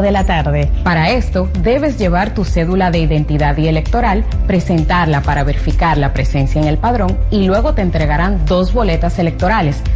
[0.00, 0.70] de la tarde.
[0.82, 6.60] Para esto, debes llevar tu cédula de identidad y electoral, presentarla para verificar la presencia
[6.60, 9.82] en el padrón y luego te entregarán dos boletas electorales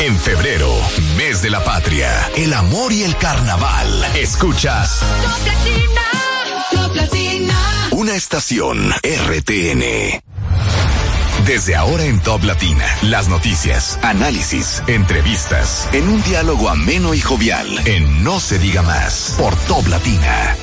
[0.00, 0.74] En febrero,
[1.18, 4.06] mes de la patria, el amor y el carnaval.
[4.16, 5.02] Escuchas.
[7.90, 10.22] Una estación RTN.
[11.44, 17.68] Desde ahora en Top Latina, las noticias, análisis, entrevistas, en un diálogo ameno y jovial,
[17.86, 20.56] en No se diga más, por Top Latina.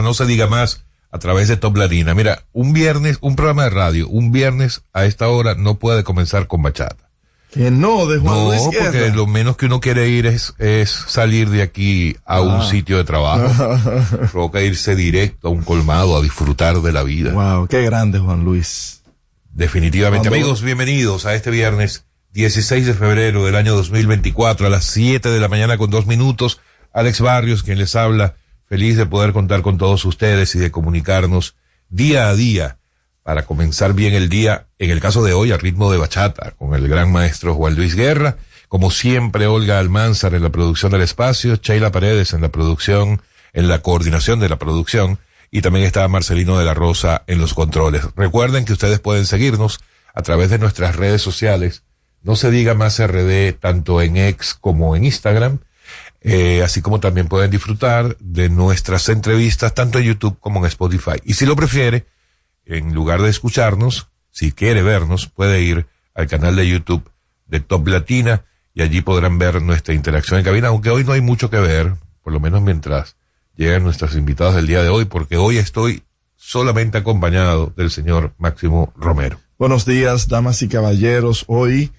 [0.00, 2.14] No se diga más a través de Top Latina.
[2.14, 6.46] Mira, un viernes, un programa de radio, un viernes a esta hora no puede comenzar
[6.46, 7.10] con bachata.
[7.52, 11.50] Que no, de Juan No, porque lo menos que uno quiere ir es, es salir
[11.50, 12.64] de aquí a un ah.
[12.64, 13.46] sitio de trabajo.
[14.32, 17.32] Provoca irse directo a un colmado a disfrutar de la vida.
[17.32, 19.02] Wow, qué grande Juan Luis.
[19.52, 20.28] Definitivamente.
[20.28, 25.38] Amigos, bienvenidos a este viernes 16 de febrero del año 2024 a las 7 de
[25.38, 26.58] la mañana con dos minutos.
[26.94, 28.36] Alex Barrios, quien les habla
[28.72, 31.56] Feliz de poder contar con todos ustedes y de comunicarnos
[31.90, 32.78] día a día
[33.22, 36.74] para comenzar bien el día, en el caso de hoy, a ritmo de bachata, con
[36.74, 38.38] el gran maestro Juan Luis Guerra,
[38.68, 43.20] como siempre Olga Almanzar en la producción del espacio, Sheila Paredes en la producción,
[43.52, 45.18] en la coordinación de la producción,
[45.50, 48.06] y también está Marcelino de la Rosa en los controles.
[48.16, 49.80] Recuerden que ustedes pueden seguirnos
[50.14, 51.82] a través de nuestras redes sociales,
[52.22, 55.58] no se diga más RD tanto en X como en Instagram,
[56.24, 61.20] eh, así como también pueden disfrutar de nuestras entrevistas tanto en YouTube como en Spotify.
[61.24, 62.06] Y si lo prefiere,
[62.64, 67.10] en lugar de escucharnos, si quiere vernos, puede ir al canal de YouTube
[67.46, 68.44] de Top Latina
[68.74, 71.94] y allí podrán ver nuestra interacción en cabina, aunque hoy no hay mucho que ver,
[72.22, 73.16] por lo menos mientras
[73.56, 76.04] llegan nuestros invitados del día de hoy, porque hoy estoy
[76.36, 79.38] solamente acompañado del señor Máximo Romero.
[79.58, 81.44] Buenos días, damas y caballeros.
[81.48, 81.92] Hoy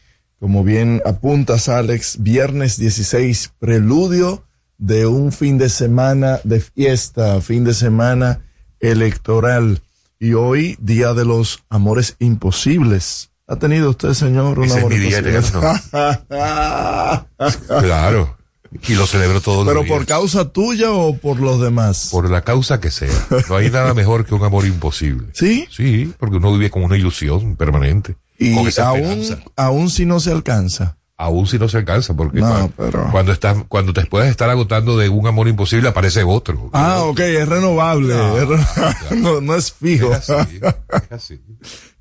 [0.43, 4.43] como bien apuntas, Alex, viernes 16, preludio
[4.77, 8.41] de un fin de semana de fiesta, fin de semana
[8.81, 9.81] electoral.
[10.19, 13.31] Y hoy, Día de los Amores Imposibles.
[13.47, 15.39] ¿Ha tenido usted, señor, un amor imposible?
[17.79, 18.37] claro.
[18.85, 22.09] Y lo celebro todos ¿Pero por causa tuya o por los demás?
[22.11, 23.13] Por la causa que sea.
[23.47, 25.29] No hay nada mejor que un amor imposible.
[25.31, 25.69] ¿Sí?
[25.71, 28.17] Sí, porque uno vive con una ilusión permanente.
[28.45, 29.21] Y aún,
[29.55, 30.97] aún si no se alcanza.
[31.17, 34.49] aún si no se alcanza, porque No, cuando, pero- cuando estás, cuando te puedes estar
[34.49, 36.69] agotando de un amor imposible, aparece otro.
[36.73, 38.15] Ah, ok, es renovable.
[38.15, 38.49] No, es
[39.21, 40.11] no, no es fijo.
[40.13, 41.39] Es así, es así.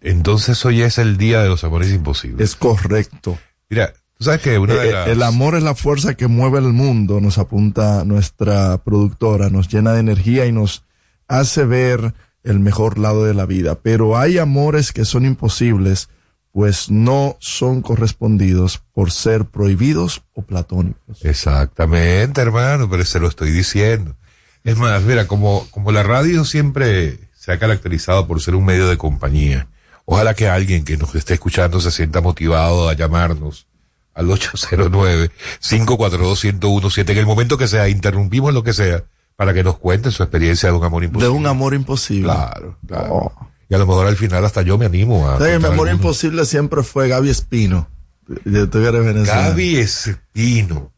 [0.01, 2.49] Entonces hoy es el día de los amores imposibles.
[2.49, 3.39] Es correcto.
[3.69, 5.07] Mira, tú sabes que una de Eh, las...
[5.07, 9.93] El amor es la fuerza que mueve el mundo, nos apunta nuestra productora, nos llena
[9.93, 10.83] de energía y nos
[11.27, 12.13] hace ver
[12.51, 13.75] el mejor lado de la vida.
[13.75, 16.09] Pero hay amores que son imposibles,
[16.51, 21.23] pues no son correspondidos por ser prohibidos o platónicos.
[21.23, 24.15] Exactamente, hermano, pero se lo estoy diciendo.
[24.63, 28.89] Es más, mira, como, como la radio siempre se ha caracterizado por ser un medio
[28.89, 29.67] de compañía,
[30.05, 33.67] ojalá que alguien que nos esté escuchando se sienta motivado a llamarnos
[34.13, 39.05] al 809-542-1017 en el momento que sea, interrumpimos lo que sea,
[39.39, 41.29] para que nos cuenten su experiencia de un amor De imposible.
[41.29, 42.23] un amor imposible.
[42.25, 43.07] Claro, claro.
[43.09, 43.47] Oh.
[43.69, 45.37] Y a lo mejor al final hasta yo me animo a...
[45.37, 45.91] ¿Sabes que mi amor alguno.
[45.93, 47.87] imposible siempre fue Gaby Espino.
[48.43, 49.47] De- tú eres venezolano.
[49.51, 50.91] Gaby Espino.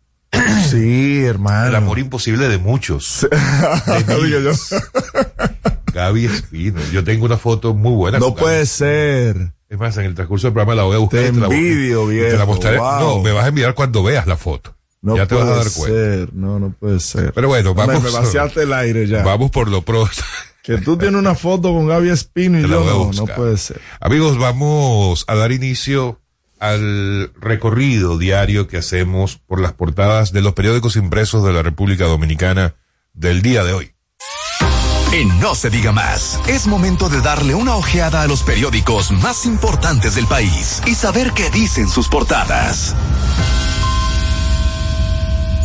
[0.72, 1.68] Sí, hermano.
[1.68, 3.28] El amor imposible de muchos.
[3.30, 4.56] De.
[5.94, 6.80] Gaby Espino.
[6.92, 8.18] Yo tengo una foto muy buena.
[8.18, 8.40] No Gaby.
[8.42, 9.54] puede ser.
[9.70, 11.20] Es más, en el transcurso del programa la voy a buscar.
[11.22, 12.80] Te la envidio, y Te la viejo, mostraré.
[12.80, 13.00] wow.
[13.02, 14.76] No, me vas a enviar cuando veas la foto.
[15.02, 16.00] No ya te puede vas a dar cuenta.
[16.00, 16.34] ser.
[16.34, 17.34] No, no puede ser.
[17.34, 18.04] Pero bueno, Hombre, vamos.
[18.04, 19.24] Me vaciaste el aire ya.
[19.24, 20.22] Vamos por lo pronto.
[20.64, 23.82] Que tú tienes una foto con Gaby Espino y yo no, no puede ser.
[24.00, 26.22] Amigos, vamos a dar inicio
[26.60, 32.06] al recorrido diario que hacemos por las portadas de los periódicos impresos de la República
[32.06, 32.76] Dominicana
[33.14, 33.96] del día de hoy.
[35.12, 39.46] En No se diga más, es momento de darle una ojeada a los periódicos más
[39.46, 42.96] importantes del país y saber qué dicen sus portadas.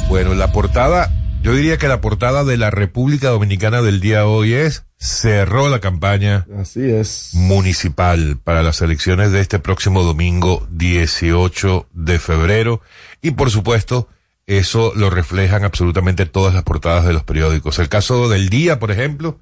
[0.09, 1.13] Bueno, la portada,
[1.43, 5.69] yo diría que la portada de la República Dominicana del día de hoy es cerró
[5.69, 7.31] la campaña Así es.
[7.35, 12.81] municipal para las elecciones de este próximo domingo 18 de febrero
[13.21, 14.09] y por supuesto
[14.47, 17.79] eso lo reflejan absolutamente todas las portadas de los periódicos.
[17.79, 19.41] El caso del día, por ejemplo,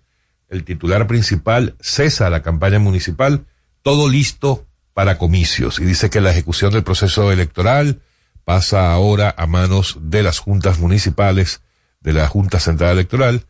[0.49, 3.45] el titular principal cesa la campaña municipal,
[3.83, 8.01] todo listo para comicios y dice que la ejecución del proceso electoral
[8.45, 11.63] pasa ahora a manos de las juntas municipales,
[12.01, 13.47] de la Junta Central Electoral,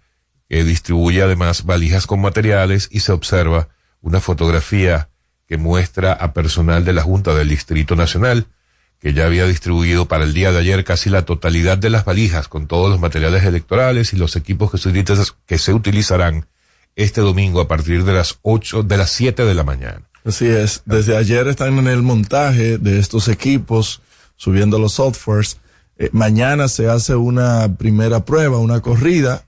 [0.48, 3.68] que distribuye además valijas con materiales y se observa
[4.00, 5.08] una fotografía
[5.48, 8.46] que muestra a personal de la Junta del Distrito Nacional,
[9.00, 12.48] que ya había distribuido para el día de ayer casi la totalidad de las valijas
[12.48, 14.70] con todos los materiales electorales y los equipos
[15.46, 16.46] que se, utilizarán
[16.96, 20.02] este domingo a partir de las ocho, de las siete de la mañana.
[20.24, 20.82] Así es.
[20.86, 24.00] Desde ayer están en el montaje de estos equipos,
[24.44, 25.56] subiendo los softwares.
[25.96, 29.46] Eh, mañana se hace una primera prueba, una corrida,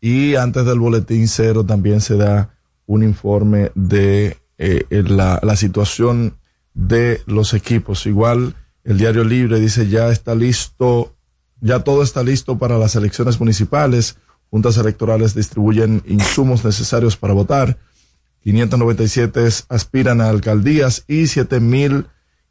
[0.00, 2.54] y antes del boletín cero también se da
[2.86, 6.38] un informe de eh, eh, la, la situación
[6.72, 8.06] de los equipos.
[8.06, 11.14] Igual el Diario Libre dice ya está listo,
[11.60, 14.16] ya todo está listo para las elecciones municipales.
[14.50, 17.76] Juntas electorales distribuyen insumos necesarios para votar.
[18.44, 21.26] 597 aspiran a alcaldías y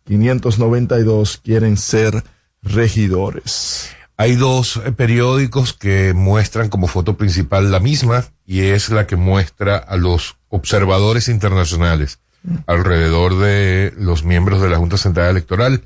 [0.07, 2.23] 7.592 quieren ser
[2.61, 3.95] regidores.
[4.17, 9.15] Hay dos eh, periódicos que muestran como foto principal la misma y es la que
[9.15, 12.19] muestra a los observadores internacionales
[12.65, 15.83] alrededor de los miembros de la Junta Central Electoral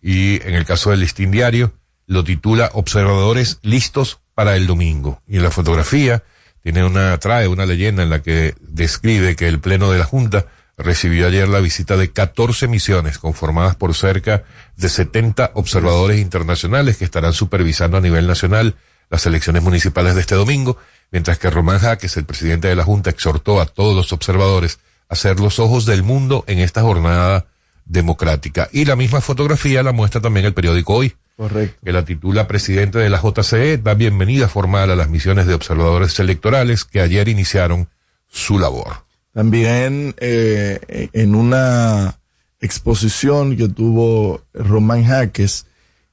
[0.00, 1.72] y en el caso del listín diario
[2.06, 6.22] lo titula Observadores listos para el domingo y en la fotografía
[6.62, 10.46] tiene una trae una leyenda en la que describe que el pleno de la Junta
[10.76, 14.44] recibió ayer la visita de 14 misiones conformadas por cerca
[14.76, 18.76] de 70 observadores internacionales que estarán supervisando a nivel nacional
[19.08, 20.76] las elecciones municipales de este domingo,
[21.10, 24.78] mientras que Román Jaques, el presidente de la Junta, exhortó a todos los observadores
[25.08, 27.46] a ser los ojos del mundo en esta jornada
[27.84, 28.68] democrática.
[28.72, 31.78] Y la misma fotografía la muestra también el periódico Hoy, Correcto.
[31.84, 36.18] que la titula Presidente de la JCE da bienvenida formal a las misiones de observadores
[36.18, 37.88] electorales que ayer iniciaron
[38.28, 39.05] su labor.
[39.36, 42.18] También eh, en una
[42.58, 45.66] exposición que tuvo Román Jaques,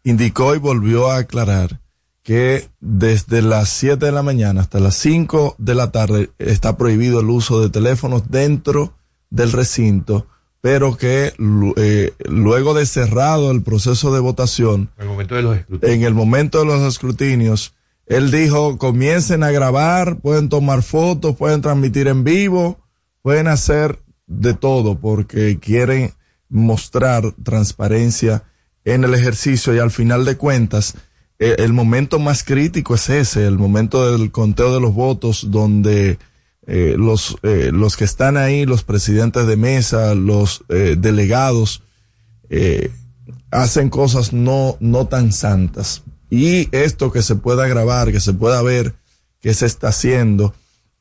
[0.04, 1.80] indicó y volvió a aclarar
[2.22, 7.22] que desde las 7 de la mañana hasta las 5 de la tarde está prohibido
[7.22, 8.94] el uso de teléfonos dentro
[9.30, 10.28] del recinto
[10.60, 11.32] pero que
[11.78, 16.04] eh, luego de cerrado el proceso de votación, en el momento de los escrutinios, en
[16.04, 17.74] el momento de los escrutinios
[18.06, 22.83] él dijo, comiencen a grabar, pueden tomar fotos, pueden transmitir en vivo,
[23.24, 26.14] pueden hacer de todo porque quieren
[26.50, 28.44] mostrar transparencia
[28.86, 30.94] en el ejercicio y al final de cuentas,
[31.40, 36.20] eh, el momento más crítico es ese, el momento del conteo de los votos donde
[36.66, 41.84] eh, los, eh, los que están ahí, los presidentes de mesa, los eh, delegados,
[43.50, 46.04] hacen cosas no, no tan santas.
[46.30, 48.94] Y esto que se pueda grabar, que se pueda ver
[49.42, 50.54] que se está haciendo,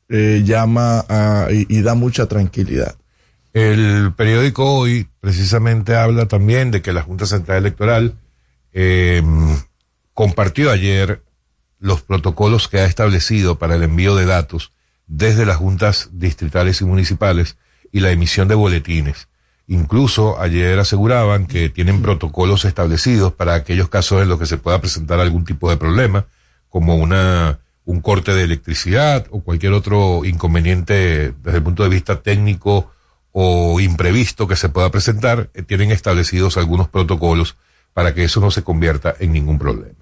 [0.09, 2.95] llama a, y, da mucha tranquilidad.
[3.53, 8.15] El periódico hoy precisamente habla también de que la Junta Central Electoral
[10.13, 11.21] compartió ayer
[11.79, 14.71] los protocolos que ha establecido para el envío de datos
[15.07, 17.57] desde las juntas distritales y municipales
[17.91, 19.27] y la emisión de boletines.
[19.67, 24.79] Incluso ayer aseguraban que tienen protocolos establecidos para aquellos casos en los que se pueda
[24.79, 26.25] presentar algún tipo de problema,
[26.69, 32.21] como una, un corte de electricidad o cualquier otro inconveniente desde el punto de vista
[32.21, 32.91] técnico
[33.31, 37.57] o imprevisto que se pueda presentar, eh, tienen establecidos algunos protocolos
[37.93, 39.95] para que eso no se convierta en ningún problema.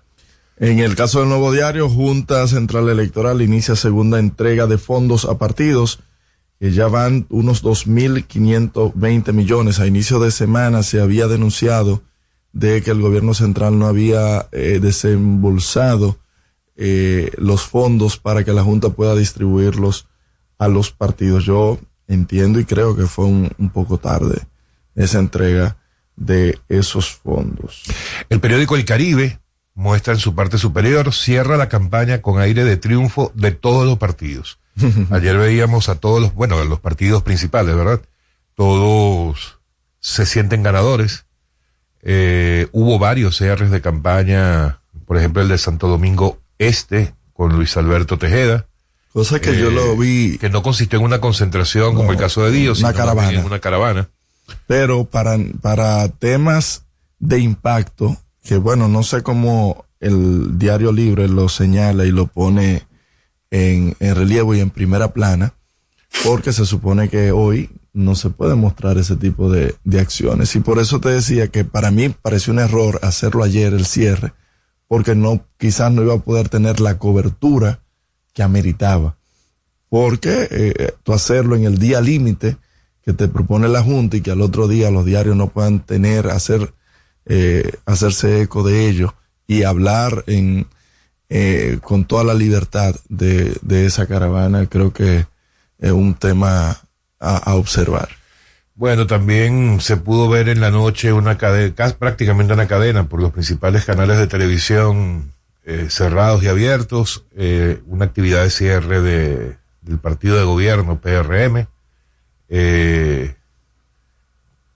[0.58, 5.38] En el caso del nuevo diario, Junta Central Electoral inicia segunda entrega de fondos a
[5.38, 6.00] partidos,
[6.60, 9.80] que ya van unos 2.520 millones.
[9.80, 12.04] A inicio de semana se había denunciado
[12.54, 16.20] de que el gobierno central no había eh, desembolsado
[16.76, 20.08] eh, los fondos para que la Junta pueda distribuirlos
[20.58, 21.46] a los partidos.
[21.46, 24.42] Yo entiendo y creo que fue un, un poco tarde
[24.96, 25.78] esa entrega
[26.16, 27.84] de esos fondos.
[28.30, 29.40] El periódico El Caribe
[29.74, 33.98] muestra en su parte superior, cierra la campaña con aire de triunfo de todos los
[33.98, 34.60] partidos.
[35.10, 38.02] Ayer veíamos a todos los, bueno, los partidos principales, ¿verdad?
[38.56, 39.60] Todos
[40.00, 41.26] se sienten ganadores.
[42.02, 47.76] Eh, hubo varios cierres de campaña, por ejemplo el de Santo Domingo Este con Luis
[47.76, 48.68] Alberto Tejeda.
[49.14, 50.38] Cosa que yo lo eh, vi.
[50.38, 53.40] Que no consistió en una concentración como el caso de Dios, una caravana.
[53.40, 54.10] en una caravana.
[54.68, 56.84] Pero para, para temas
[57.18, 62.84] de impacto, que bueno, no sé cómo el diario libre lo señala y lo pone
[63.50, 65.56] en, en relieve y en primera plana,
[66.24, 70.56] porque se supone que hoy no se puede mostrar ese tipo de, de acciones.
[70.56, 74.34] Y por eso te decía que para mí pareció un error hacerlo ayer, el cierre,
[74.92, 77.80] porque no, quizás no iba a poder tener la cobertura
[78.34, 79.16] que ameritaba.
[79.88, 82.58] Porque eh, tú hacerlo en el día límite
[83.02, 86.28] que te propone la Junta y que al otro día los diarios no puedan tener,
[86.28, 86.74] hacer
[87.26, 89.16] eh, hacerse eco de ello
[89.48, 90.68] y hablar en,
[91.30, 95.26] eh, con toda la libertad de, de, esa caravana, creo que
[95.80, 96.82] es un tema
[97.18, 98.10] a, observar.
[98.82, 103.32] Bueno, también se pudo ver en la noche una cadena, prácticamente una cadena por los
[103.32, 105.34] principales canales de televisión
[105.64, 111.68] eh, cerrados y abiertos, eh, una actividad de cierre de, del partido de gobierno PRM.
[112.50, 113.36] Eh,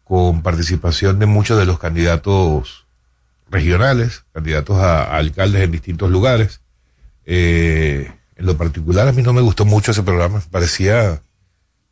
[0.03, 2.85] con participación de muchos de los candidatos
[3.49, 6.61] regionales, candidatos a, alcaldes en distintos lugares.
[7.25, 11.23] En lo particular, a mí no me gustó mucho ese programa, parecía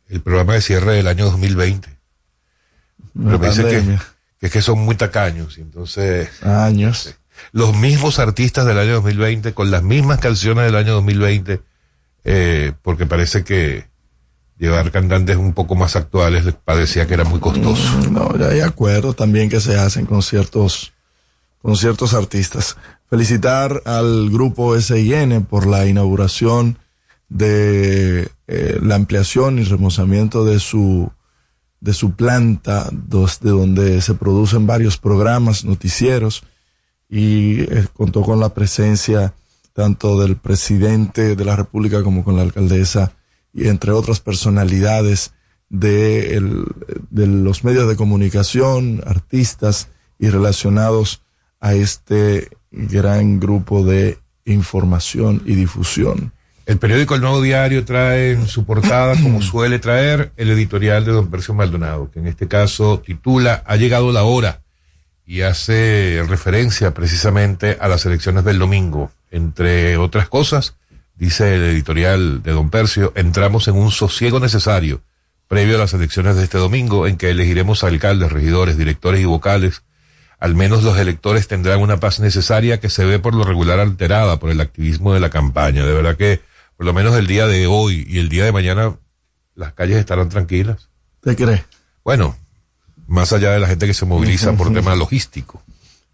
[0.08, 1.94] el programa de cierre del año 2020.
[3.14, 3.98] Pero me dice que,
[4.40, 6.42] que, es que son muy tacaños, entonces...
[6.42, 7.14] Años.
[7.52, 11.60] Los mismos artistas del año 2020, con las mismas canciones del año 2020,
[12.24, 13.86] eh, porque parece que
[14.58, 17.98] llevar cantantes un poco más actuales les parecía que era muy costoso.
[17.98, 20.92] Mm, no, ya hay acuerdos también que se hacen con ciertos,
[21.60, 22.76] con ciertos artistas.
[23.10, 26.78] Felicitar al grupo SIN por la inauguración
[27.28, 31.10] de eh, la ampliación y remozamiento de su
[31.84, 36.42] de su planta, de donde se producen varios programas noticieros
[37.10, 39.34] y eh, contó con la presencia
[39.74, 43.12] tanto del presidente de la República como con la alcaldesa
[43.52, 45.34] y entre otras personalidades
[45.68, 46.40] de,
[47.10, 49.88] los medios de comunicación, artistas
[50.18, 51.20] y relacionados
[51.60, 56.32] a este gran grupo de información y difusión.
[56.66, 61.12] El periódico El Nuevo Diario trae en su portada, como suele traer, el editorial de
[61.12, 64.60] don Percio Maldonado, que en este caso titula Ha llegado la hora
[65.26, 69.10] y hace referencia precisamente a las elecciones del domingo.
[69.30, 70.76] Entre otras cosas,
[71.16, 75.02] dice el editorial de Don Percio, entramos en un sosiego necesario
[75.48, 79.82] previo a las elecciones de este domingo en que elegiremos alcaldes, regidores, directores y vocales.
[80.38, 84.38] Al menos los electores tendrán una paz necesaria que se ve por lo regular alterada
[84.38, 85.86] por el activismo de la campaña.
[85.86, 86.40] De verdad que
[86.84, 88.94] por lo menos el día de hoy y el día de mañana
[89.54, 90.90] las calles estarán tranquilas.
[91.22, 91.62] ¿Te crees?
[92.04, 92.36] Bueno,
[93.06, 95.62] más allá de la gente que se moviliza por tema logístico.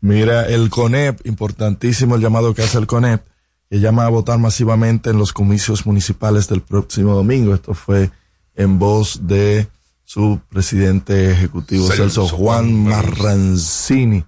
[0.01, 3.21] Mira, el CONEP, importantísimo el llamado que hace el CONEP,
[3.69, 7.53] que llama a votar masivamente en los comicios municipales del próximo domingo.
[7.53, 8.13] Esto fue
[8.55, 9.67] en voz de
[10.05, 14.25] su presidente ejecutivo Celso, Juan Marrancini.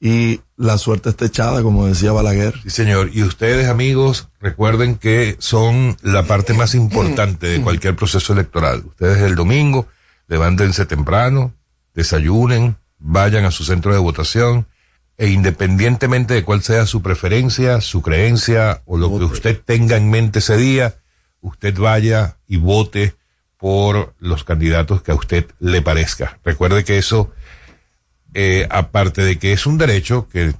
[0.00, 2.54] Y la suerte está echada, como decía Balaguer.
[2.62, 3.10] Sí, señor.
[3.12, 8.84] Y ustedes, amigos, recuerden que son la parte más importante de cualquier proceso electoral.
[8.86, 9.88] Ustedes el domingo
[10.28, 11.54] levántense temprano,
[11.94, 14.66] desayunen, vayan a su centro de votación
[15.16, 20.10] e independientemente de cuál sea su preferencia, su creencia o lo que usted tenga en
[20.10, 20.96] mente ese día,
[21.40, 23.16] usted vaya y vote
[23.56, 26.38] por los candidatos que a usted le parezca.
[26.44, 27.32] Recuerde que eso,
[28.34, 30.54] eh, aparte de que es un derecho que,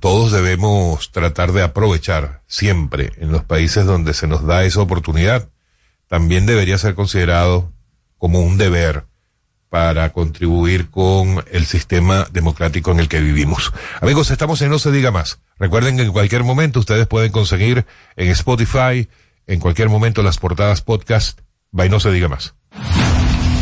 [0.00, 5.48] todos debemos tratar de aprovechar siempre en los países donde se nos da esa oportunidad,
[6.06, 7.72] también debería ser considerado
[8.18, 9.04] como un deber
[9.68, 13.72] para contribuir con el sistema democrático en el que vivimos.
[14.00, 15.40] Amigos, estamos en No se diga más.
[15.58, 17.84] Recuerden que en cualquier momento ustedes pueden conseguir
[18.16, 19.08] en Spotify,
[19.46, 21.40] en cualquier momento las portadas podcast,
[21.72, 22.54] by No se diga más.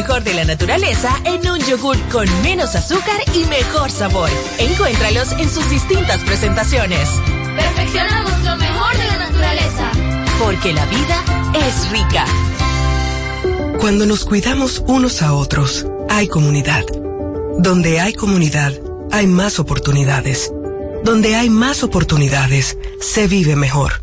[0.00, 4.30] Mejor de la naturaleza en un yogur con menos azúcar y mejor sabor.
[4.58, 7.06] Encuéntralos en sus distintas presentaciones.
[7.54, 9.90] Perfeccionamos lo mejor de la naturaleza.
[10.42, 11.22] Porque la vida
[11.66, 12.24] es rica.
[13.78, 16.86] Cuando nos cuidamos unos a otros, hay comunidad.
[17.58, 18.72] Donde hay comunidad,
[19.12, 20.50] hay más oportunidades.
[21.04, 24.02] Donde hay más oportunidades, se vive mejor.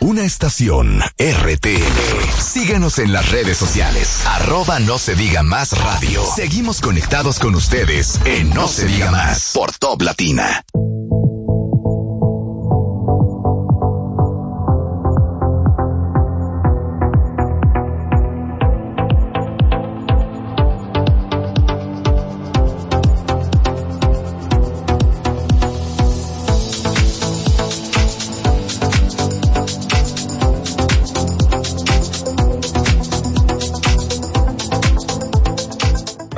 [0.00, 2.40] Una estación RTL.
[2.40, 4.24] Síguenos en las redes sociales.
[4.26, 6.22] Arroba no se diga más radio.
[6.34, 10.64] Seguimos conectados con ustedes en No se diga más por Top Latina.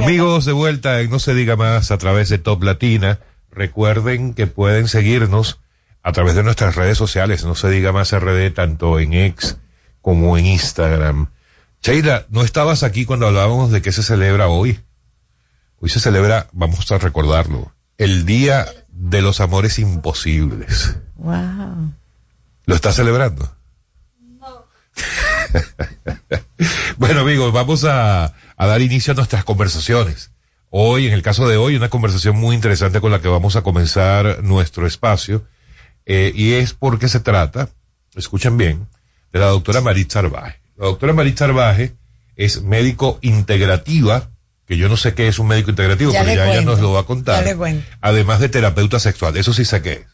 [0.05, 3.21] Amigos, de vuelta en No se diga más a través de Top Latina.
[3.51, 5.61] Recuerden que pueden seguirnos
[6.03, 9.57] a través de nuestras redes sociales, No se diga más RD, tanto en X
[10.03, 11.31] como en Instagram.
[11.83, 14.79] Sheila, ¿no estabas aquí cuando hablábamos de qué se celebra hoy?
[15.81, 20.99] Hoy se celebra, vamos a recordarlo, el Día de los Amores Imposibles.
[21.17, 21.95] Wow.
[22.67, 23.55] ¿Lo estás celebrando?
[26.99, 30.31] bueno amigos, vamos a, a dar inicio a nuestras conversaciones.
[30.71, 33.63] Hoy, en el caso de hoy, una conversación muy interesante con la que vamos a
[33.63, 35.45] comenzar nuestro espacio.
[36.07, 37.69] eh, y es porque se trata,
[38.15, 38.89] escuchen bien,
[39.33, 40.61] de la doctora Marit Sarvaje.
[40.77, 41.95] La doctora Marit Sarvaje
[42.37, 44.31] es médico integrativa,
[44.67, 46.93] que yo no sé qué es un médico integrativo, Ya pero ya ella nos lo
[46.93, 47.45] va a contar.
[48.01, 50.07] Además de terapeuta sexual, eso sí sé qué es.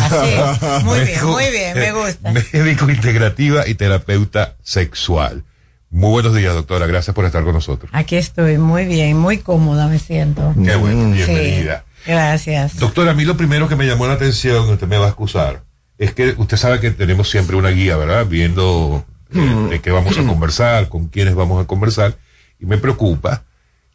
[0.00, 0.84] Así es.
[0.84, 2.32] Muy bien, muy bien, me gusta.
[2.52, 5.44] Médico integrativa y terapeuta sexual.
[5.90, 6.86] Muy buenos días, doctora.
[6.86, 7.90] Gracias por estar con nosotros.
[7.94, 10.54] Aquí estoy, muy bien, muy cómoda me siento.
[10.62, 11.84] Qué bueno, Sí, bienvenida.
[12.06, 12.78] gracias.
[12.78, 15.62] Doctora, a mí lo primero que me llamó la atención, usted me va a excusar,
[15.96, 18.26] es que usted sabe que tenemos siempre una guía, ¿verdad?
[18.26, 22.16] Viendo eh, de qué vamos a conversar, con quiénes vamos a conversar,
[22.60, 23.44] y me preocupa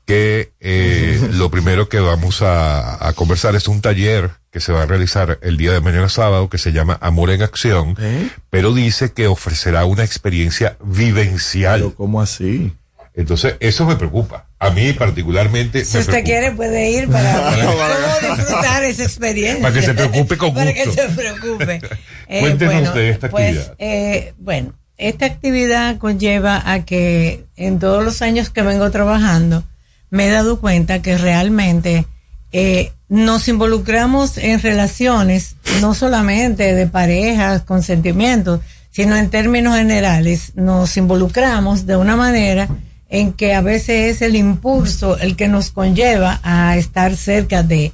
[0.05, 4.83] que eh, lo primero que vamos a, a conversar es un taller que se va
[4.83, 8.29] a realizar el día de mañana sábado que se llama Amor en Acción, ¿Eh?
[8.49, 11.79] pero dice que ofrecerá una experiencia vivencial.
[11.79, 12.71] Pero ¿cómo así?
[13.15, 14.47] Entonces, eso me preocupa.
[14.57, 16.31] A mí particularmente Si me usted preocupa.
[16.31, 17.33] quiere puede ir para
[17.65, 19.61] cómo disfrutar esa experiencia.
[19.61, 21.01] Para que se preocupe con Para que gusto.
[21.01, 21.81] se preocupe.
[22.29, 23.75] Eh, Cuéntenos de esta pues, actividad.
[23.77, 29.63] eh, bueno, esta actividad conlleva a que en todos los años que vengo trabajando
[30.13, 32.06] me he dado cuenta que realmente
[32.52, 38.60] eh, nos involucramos en relaciones no solamente de parejas con sentimientos,
[38.91, 42.69] sino en términos generales nos involucramos de una manera
[43.10, 47.91] en que a veces es el impulso el que nos conlleva a estar cerca de.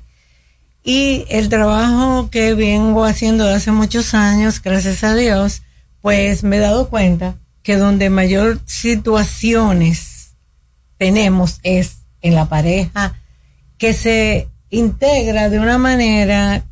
[0.83, 5.61] Y el trabajo que vengo haciendo hace muchos años, gracias a Dios,
[6.01, 10.33] pues me he dado cuenta que donde mayor situaciones
[10.97, 13.15] tenemos es en la pareja
[13.77, 16.63] que se integra de una manera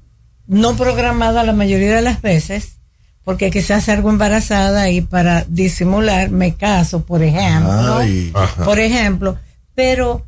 [0.48, 2.78] no programada la mayoría de las veces,
[3.24, 7.98] porque quizás salgo embarazada y para disimular me caso, por ejemplo.
[7.98, 8.34] Ay.
[8.64, 9.38] Por ejemplo,
[9.76, 10.26] pero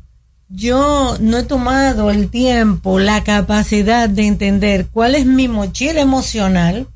[0.48, 6.88] yo no he tomado el tiempo, la capacidad de entender cuál es mi mochila emocional,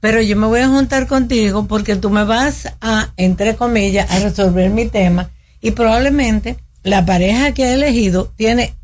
[0.00, 4.20] pero yo me voy a juntar contigo porque tú me vas a, entre comillas, a
[4.20, 5.28] resolver mi tema
[5.60, 8.74] y probablemente la pareja que he elegido tiene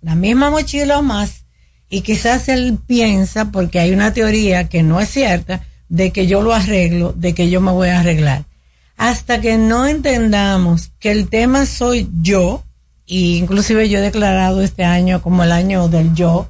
[0.00, 1.42] la misma mochila o más
[1.92, 6.40] y quizás él piensa, porque hay una teoría que no es cierta, de que yo
[6.40, 8.46] lo arreglo, de que yo me voy a arreglar.
[8.96, 12.64] Hasta que no entendamos que el tema soy yo,
[13.04, 16.48] y inclusive yo he declarado este año como el año del yo,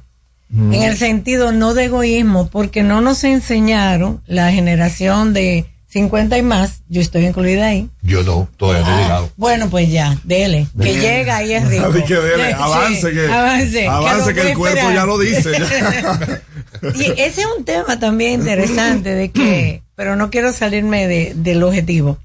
[0.49, 6.41] en el sentido no de egoísmo, porque no nos enseñaron la generación de 50 y
[6.41, 7.87] más, yo estoy incluida ahí.
[8.01, 9.29] Yo no, todavía no he llegado.
[9.37, 11.85] Bueno, pues ya, dele, que llega y es rico.
[11.85, 14.95] Así que dele, Sí, avance que, avance, avance que el cuerpo esperar.
[14.95, 15.51] ya lo dice.
[15.51, 16.41] ya.
[16.95, 21.61] Y ese es un tema también interesante de que, pero no quiero salirme de, del
[21.61, 22.17] objetivo.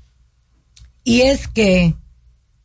[1.04, 1.94] Y es que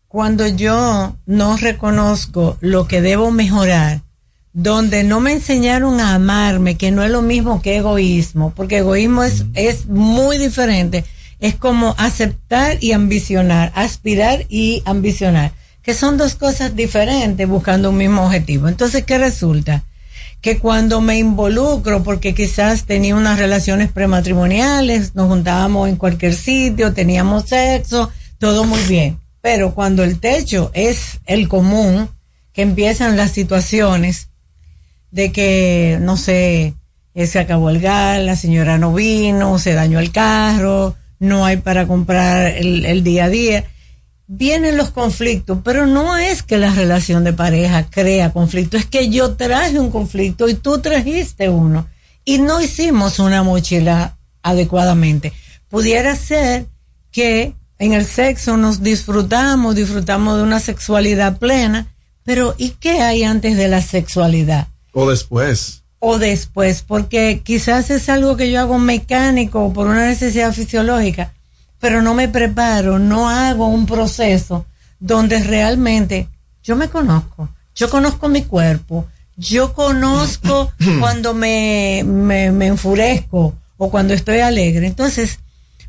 [0.08, 4.02] cuando yo no reconozco lo que debo mejorar,
[4.54, 9.24] donde no me enseñaron a amarme, que no es lo mismo que egoísmo, porque egoísmo
[9.24, 11.04] es, es muy diferente.
[11.40, 17.98] Es como aceptar y ambicionar, aspirar y ambicionar, que son dos cosas diferentes buscando un
[17.98, 18.68] mismo objetivo.
[18.68, 19.84] Entonces, ¿qué resulta?
[20.44, 26.92] que cuando me involucro, porque quizás tenía unas relaciones prematrimoniales, nos juntábamos en cualquier sitio,
[26.92, 29.20] teníamos sexo, todo muy bien.
[29.40, 32.10] Pero cuando el techo es el común,
[32.52, 34.28] que empiezan las situaciones
[35.14, 36.74] de que, no sé,
[37.14, 41.58] eh, se acabó el gas, la señora no vino, se dañó el carro, no hay
[41.58, 43.64] para comprar el, el día a día
[44.28, 49.10] vienen los conflictos, pero no es que la relación de pareja crea conflicto, es que
[49.10, 51.88] yo traje un conflicto y tú trajiste uno
[52.26, 55.34] y no hicimos una mochila adecuadamente.
[55.70, 56.66] Pudiera ser
[57.12, 61.88] que en el sexo nos disfrutamos, disfrutamos de una sexualidad plena,
[62.24, 64.68] pero ¿y qué hay antes de la sexualidad?
[64.94, 65.84] O después.
[66.00, 71.34] o después, porque quizás es algo que yo hago mecánico por una necesidad fisiológica,
[71.80, 74.66] pero no me preparo, no hago un proceso
[75.00, 76.28] donde realmente
[76.64, 83.90] yo me conozco, yo conozco mi cuerpo, yo conozco cuando me, me, me enfurezco o
[83.90, 84.88] cuando estoy alegre.
[84.88, 85.40] Entonces,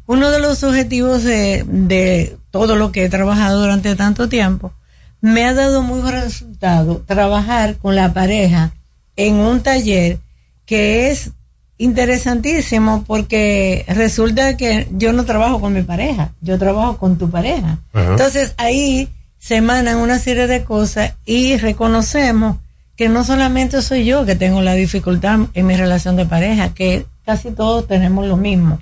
[0.07, 4.73] uno de los objetivos de, de todo lo que he trabajado durante tanto tiempo,
[5.21, 8.73] me ha dado muy buen resultado trabajar con la pareja
[9.17, 10.19] en un taller
[10.67, 11.31] que es
[11.79, 17.79] interesantísimo porque resulta que yo no trabajo con mi pareja, yo trabajo con tu pareja.
[17.93, 18.13] Ajá.
[18.13, 22.57] Entonces ahí se emanan una serie de cosas y reconocemos
[22.97, 27.07] que no solamente soy yo que tengo la dificultad en mi relación de pareja, que
[27.25, 28.79] casi todos tenemos lo mismo.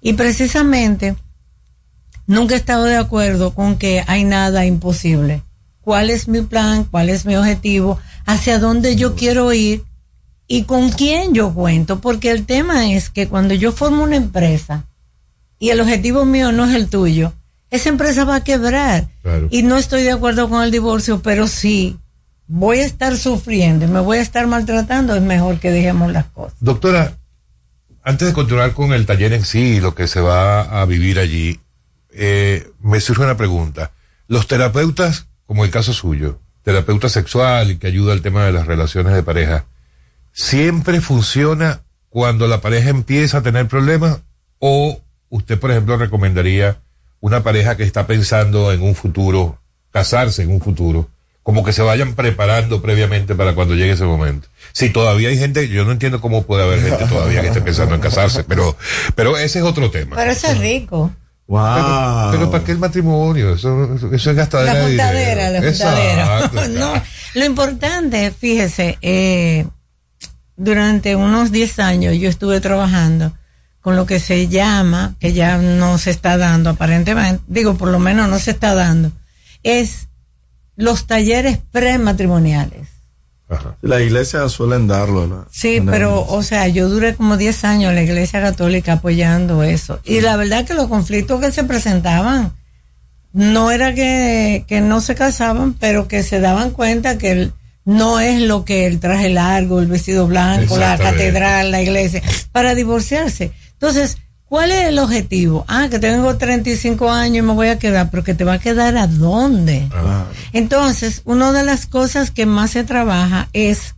[0.00, 1.16] Y precisamente
[2.26, 5.42] nunca he estado de acuerdo con que hay nada imposible.
[5.82, 6.84] ¿Cuál es mi plan?
[6.84, 7.98] ¿Cuál es mi objetivo?
[8.26, 9.84] ¿Hacia dónde yo quiero ir?
[10.46, 12.00] ¿Y con quién yo cuento?
[12.00, 14.84] Porque el tema es que cuando yo formo una empresa
[15.58, 17.32] y el objetivo mío no es el tuyo,
[17.70, 19.08] esa empresa va a quebrar.
[19.22, 19.48] Claro.
[19.50, 21.98] Y no estoy de acuerdo con el divorcio, pero sí
[22.46, 26.26] voy a estar sufriendo y me voy a estar maltratando, es mejor que dejemos las
[26.26, 26.54] cosas.
[26.60, 27.16] Doctora,
[28.02, 31.18] antes de continuar con el taller en sí y lo que se va a vivir
[31.18, 31.60] allí,
[32.10, 33.92] eh, me surge una pregunta.
[34.28, 38.66] Los terapeutas, como el caso suyo, terapeuta sexual y que ayuda al tema de las
[38.66, 39.64] relaciones de pareja,
[40.32, 44.20] ¿siempre funciona cuando la pareja empieza a tener problemas
[44.58, 46.78] o usted, por ejemplo, recomendaría
[47.20, 49.58] una pareja que está pensando en un futuro,
[49.90, 51.08] casarse en un futuro,
[51.42, 54.48] como que se vayan preparando previamente para cuando llegue ese momento.
[54.72, 57.94] Si todavía hay gente, yo no entiendo cómo puede haber gente todavía que esté pensando
[57.94, 58.76] en casarse, pero,
[59.14, 60.16] pero ese es otro tema.
[60.16, 61.12] Pero eso es rico.
[61.46, 62.30] Wow.
[62.30, 63.54] Pero, pero ¿para qué el matrimonio?
[63.54, 65.72] Eso, eso es gastadera La de juntadera, la dinero.
[65.72, 66.22] juntadera.
[66.44, 66.92] Exacto, no,
[67.34, 69.66] lo importante, fíjese, eh,
[70.56, 73.32] durante unos 10 años yo estuve trabajando
[73.80, 77.98] con lo que se llama, que ya no se está dando aparentemente, digo, por lo
[77.98, 79.10] menos no se está dando,
[79.64, 80.06] es
[80.76, 82.88] los talleres prematrimoniales.
[83.52, 83.76] Ajá.
[83.82, 85.46] La iglesia suelen darlo.
[85.50, 90.00] Sí, pero, o sea, yo duré como 10 años en la iglesia católica apoyando eso.
[90.04, 92.52] Y la verdad que los conflictos que se presentaban
[93.32, 97.52] no era que, que no se casaban, pero que se daban cuenta que el-
[97.84, 102.74] no es lo que el traje largo, el vestido blanco, la catedral, la iglesia, para
[102.76, 103.50] divorciarse.
[103.72, 104.18] Entonces,
[104.52, 105.64] ¿cuál es el objetivo?
[105.66, 108.58] Ah, que tengo 35 años y me voy a quedar, pero que te va a
[108.58, 109.88] quedar a dónde?
[109.94, 113.94] Ah, Entonces, una de las cosas que más se trabaja es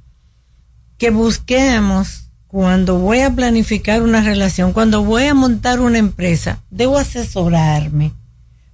[0.96, 6.98] que busquemos, cuando voy a planificar una relación, cuando voy a montar una empresa, debo
[6.98, 8.12] asesorarme,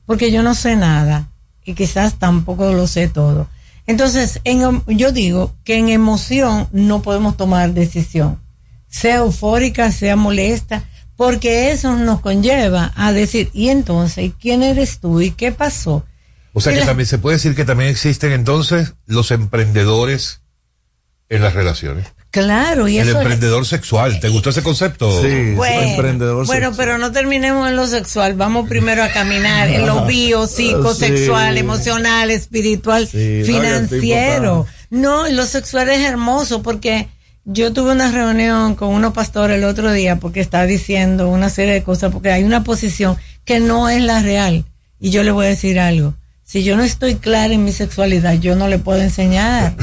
[0.05, 1.31] porque yo no sé nada
[1.65, 3.49] y quizás tampoco lo sé todo.
[3.87, 8.39] Entonces, en, yo digo que en emoción no podemos tomar decisión,
[8.87, 10.85] sea eufórica, sea molesta,
[11.21, 15.21] porque eso nos conlleva a decir, y entonces, ¿y ¿quién eres tú?
[15.21, 16.07] ¿Y qué pasó?
[16.55, 20.41] O sea Y que la- también se puede decir que también existen entonces los emprendedores
[21.29, 22.07] en las relaciones.
[22.31, 25.11] Claro, y El eso emprendedor sexual, ¿te gustó ese concepto?
[25.21, 26.75] Sí, bueno, emprendedor bueno, sexual.
[26.79, 31.61] pero no terminemos en lo sexual, vamos primero a caminar en lo bio, psicosexual, Sí.
[31.61, 34.67] emocional, espiritual, Sí, financiero.
[34.89, 37.09] No, y lo sexual es hermoso porque
[37.53, 41.75] yo tuve una reunión con unos pastores el otro día porque estaba diciendo una serie
[41.75, 44.65] de cosas, porque hay una posición que no es la real.
[45.01, 46.15] Y yo le voy a decir algo.
[46.45, 49.75] Si yo no estoy clara en mi sexualidad, yo no le puedo enseñar.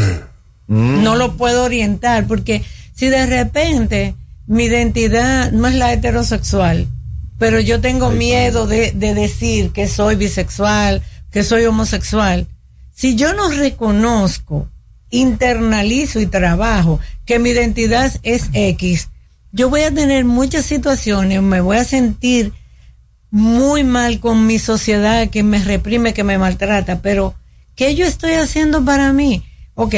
[0.67, 1.03] Mm.
[1.03, 4.15] No lo puedo orientar porque si de repente
[4.47, 6.88] mi identidad no es la heterosexual,
[7.38, 11.01] pero yo tengo miedo de, de decir que soy bisexual,
[11.32, 12.47] que soy homosexual,
[12.93, 14.67] si yo no reconozco,
[15.09, 19.09] internalizo y trabajo que mi identidad es X,
[19.51, 22.53] yo voy a tener muchas situaciones, me voy a sentir
[23.31, 27.33] muy mal con mi sociedad que me reprime, que me maltrata, pero
[27.75, 29.43] ¿qué yo estoy haciendo para mí?
[29.75, 29.95] Ok,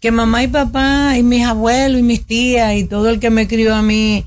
[0.00, 3.46] que mamá y papá y mis abuelos y mis tías y todo el que me
[3.46, 4.26] crió a mí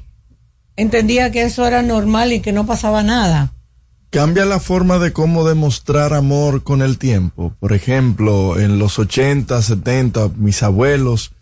[0.75, 3.54] entendía que eso era normal y que no pasaba nada.
[4.15, 7.53] Cambia la forma de cómo demostrar amor con el tiempo.
[7.59, 11.33] Por ejemplo, en los 80, 70, mis abuelos,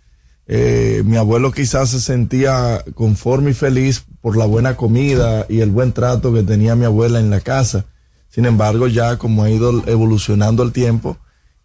[0.47, 5.69] eh, mi abuelo quizás se sentía conforme y feliz por la buena comida y el
[5.69, 7.85] buen trato que tenía mi abuela en la casa.
[8.27, 11.17] Sin embargo, ya como ha ido evolucionando el tiempo,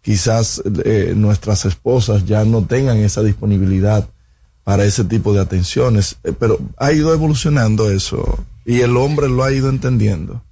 [0.03, 4.07] quizás eh, nuestras esposas ya no tengan esa disponibilidad
[4.63, 6.17] para ese tipo de atenciones.
[6.23, 10.43] Eh, pero ha ido evolucionando eso y el hombre lo ha ido entendiendo.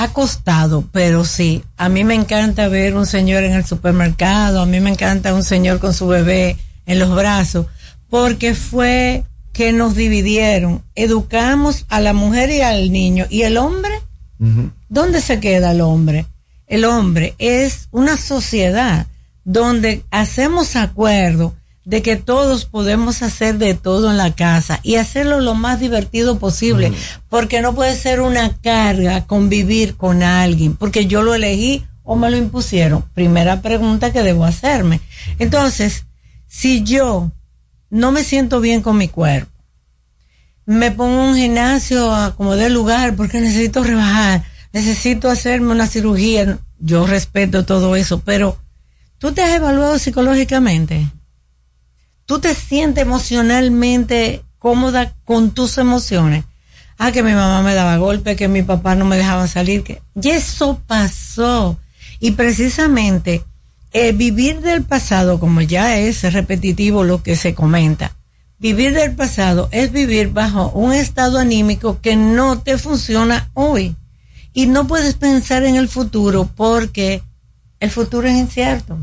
[0.00, 4.66] Ha costado, pero sí, a mí me encanta ver un señor en el supermercado, a
[4.66, 6.56] mí me encanta un señor con su bebé
[6.86, 7.66] en los brazos,
[8.08, 13.90] porque fue que nos dividieron, educamos a la mujer y al niño, y el hombre.
[14.88, 16.26] ¿dónde se queda el hombre?
[16.68, 19.08] El hombre es una sociedad
[19.42, 21.56] donde hacemos acuerdo
[21.88, 26.38] de que todos podemos hacer de todo en la casa y hacerlo lo más divertido
[26.38, 26.92] posible,
[27.30, 32.30] porque no puede ser una carga convivir con alguien, porque yo lo elegí o me
[32.30, 33.04] lo impusieron.
[33.14, 35.00] Primera pregunta que debo hacerme.
[35.38, 36.04] Entonces,
[36.46, 37.32] si yo
[37.88, 39.50] no me siento bien con mi cuerpo,
[40.66, 46.58] me pongo un gimnasio a como de lugar porque necesito rebajar, necesito hacerme una cirugía.
[46.78, 48.58] Yo respeto todo eso, pero
[49.16, 51.08] tú te has evaluado psicológicamente.
[52.28, 56.44] Tú te sientes emocionalmente cómoda con tus emociones.
[56.98, 60.02] Ah, que mi mamá me daba golpe, que mi papá no me dejaba salir, que
[60.14, 61.78] y eso pasó.
[62.20, 63.44] Y precisamente
[63.92, 68.14] el vivir del pasado, como ya es repetitivo lo que se comenta,
[68.58, 73.96] vivir del pasado es vivir bajo un estado anímico que no te funciona hoy.
[74.52, 77.22] Y no puedes pensar en el futuro porque
[77.80, 79.02] el futuro es incierto.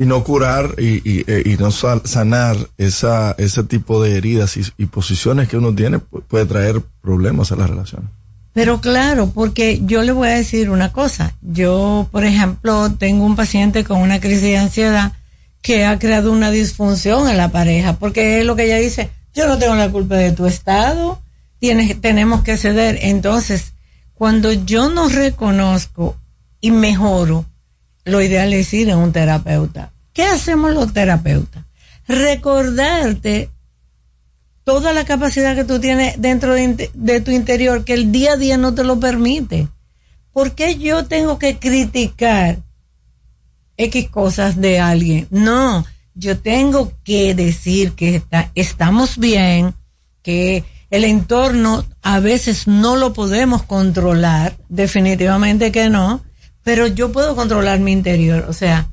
[0.00, 4.86] Y no curar y, y, y no sa- sanar esa, ese tipo de heridas y,
[4.86, 8.08] posiciones que uno tiene pu- puede traer problemas a la relación.
[8.54, 11.34] Pero claro, porque yo le voy a decir una cosa.
[11.42, 15.12] Yo, por ejemplo, tengo un paciente con una crisis de ansiedad
[15.62, 19.46] que ha creado una disfunción en la pareja, porque es lo que ella dice, Yo
[19.46, 21.20] no tengo la culpa de tu estado.
[21.58, 22.98] Tienes, tenemos que ceder.
[23.02, 23.74] Entonces,
[24.14, 26.16] cuando yo no reconozco
[26.60, 27.44] y mejoro,
[28.04, 29.92] lo ideal es ir a un terapeuta.
[30.12, 31.64] ¿Qué hacemos los terapeutas?
[32.06, 33.50] Recordarte
[34.64, 38.56] toda la capacidad que tú tienes dentro de, tu interior, que el día a día
[38.56, 39.68] no te lo permite.
[40.32, 42.58] ¿Por qué yo tengo que criticar
[43.76, 45.26] X cosas de alguien?
[45.30, 45.84] No,
[46.14, 49.74] yo tengo que decir que está, estamos bien,
[50.22, 56.22] que el entorno a veces no lo podemos controlar, definitivamente que no,
[56.62, 58.46] pero yo puedo controlar mi interior.
[58.48, 58.88] O sea,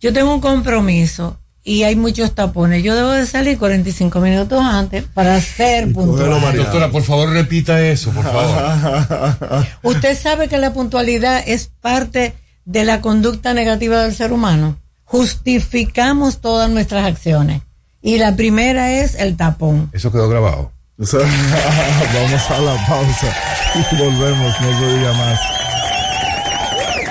[0.00, 2.82] yo tengo un compromiso y hay muchos tapones.
[2.82, 6.56] Yo debo de salir 45 minutos antes para ser puntual.
[6.56, 9.66] Doctora, por favor, repita eso, por favor.
[9.82, 12.34] Usted sabe que la puntualidad es parte
[12.64, 14.76] de la conducta negativa del ser humano.
[15.04, 17.62] Justificamos todas nuestras acciones.
[18.02, 19.90] Y la primera es el tapón.
[19.92, 20.72] Eso quedó grabado.
[21.00, 23.34] Vamos a la pausa
[23.74, 25.40] y volvemos, no se diga más.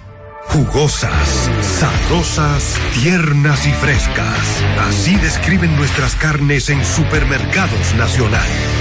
[0.48, 4.62] Jugosas, sabrosas, tiernas y frescas.
[4.88, 8.46] Así describen nuestras carnes en Supermercados Nacional.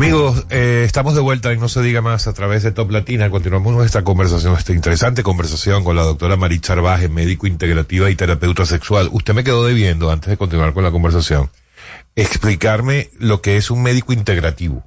[0.00, 3.28] Amigos, eh, estamos de vuelta en No se diga más a través de Top Latina.
[3.28, 8.64] Continuamos nuestra conversación, esta interesante conversación con la doctora Marit Charvaje, médico integrativa y terapeuta
[8.64, 9.10] sexual.
[9.12, 11.50] Usted me quedó debiendo, antes de continuar con la conversación,
[12.16, 14.86] explicarme lo que es un médico integrativo.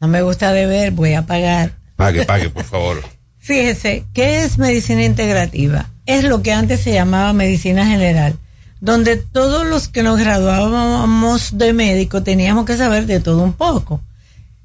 [0.00, 1.74] No me gusta deber, voy a pagar.
[1.94, 3.04] Pague, pague, por favor.
[3.38, 5.90] Fíjese, ¿qué es medicina integrativa?
[6.04, 8.36] Es lo que antes se llamaba medicina general
[8.80, 14.00] donde todos los que nos graduábamos de médico teníamos que saber de todo un poco.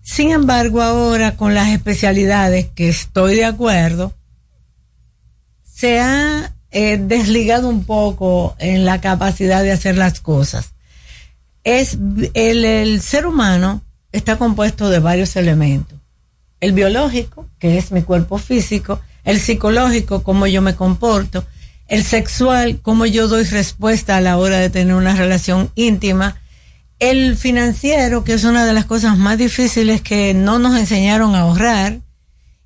[0.01, 4.13] Sin embargo, ahora con las especialidades que estoy de acuerdo,
[5.63, 10.73] se ha eh, desligado un poco en la capacidad de hacer las cosas.
[11.63, 11.97] Es
[12.33, 13.81] el, el ser humano
[14.11, 15.99] está compuesto de varios elementos.
[16.59, 21.45] El biológico, que es mi cuerpo físico, el psicológico, cómo yo me comporto,
[21.87, 26.40] el sexual, cómo yo doy respuesta a la hora de tener una relación íntima,
[27.01, 31.39] El financiero, que es una de las cosas más difíciles que no nos enseñaron a
[31.39, 31.97] ahorrar,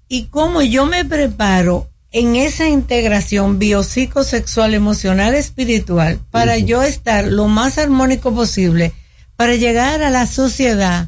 [0.09, 7.47] y cómo yo me preparo en esa integración biopsicosexual, emocional, espiritual, para yo estar lo
[7.47, 8.91] más armónico posible,
[9.37, 11.07] para llegar a la sociedad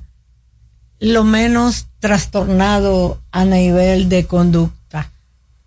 [1.01, 5.11] lo menos trastornado a nivel de conducta.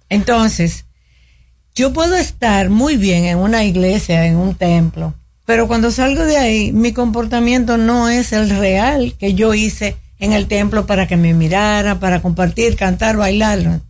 [0.08, 0.86] Entonces,
[1.74, 5.12] yo puedo estar muy bien en una iglesia, en un templo,
[5.44, 10.32] pero cuando salgo de ahí, mi comportamiento no es el real que yo hice en
[10.32, 13.80] el templo para que me mirara, para compartir, cantar, bailar.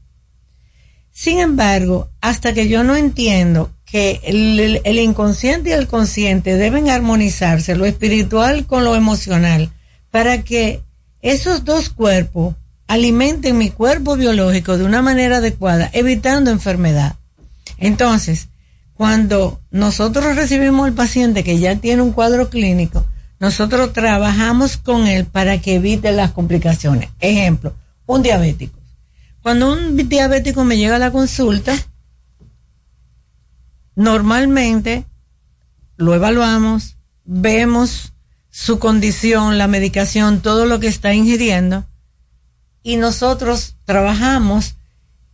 [1.12, 7.74] Sin embargo, hasta que yo no entiendo que el, inconsciente y el consciente deben armonizarse,
[7.74, 9.70] lo espiritual con lo emocional,
[10.10, 10.80] para que
[11.22, 12.54] esos dos cuerpos
[12.86, 17.16] alimenten mi cuerpo biológico de una manera adecuada, evitando enfermedad.
[17.78, 18.48] Entonces,
[19.00, 23.06] cuando nosotros recibimos al paciente que ya tiene un cuadro clínico,
[23.38, 27.08] nosotros trabajamos con él para que evite las complicaciones.
[27.18, 27.74] Ejemplo,
[28.04, 28.78] un diabético.
[29.40, 31.74] Cuando un diabético me llega a la consulta,
[33.94, 35.06] normalmente
[35.96, 38.12] lo evaluamos, vemos
[38.50, 41.86] su condición, la medicación, todo lo que está ingiriendo,
[42.82, 44.74] y nosotros trabajamos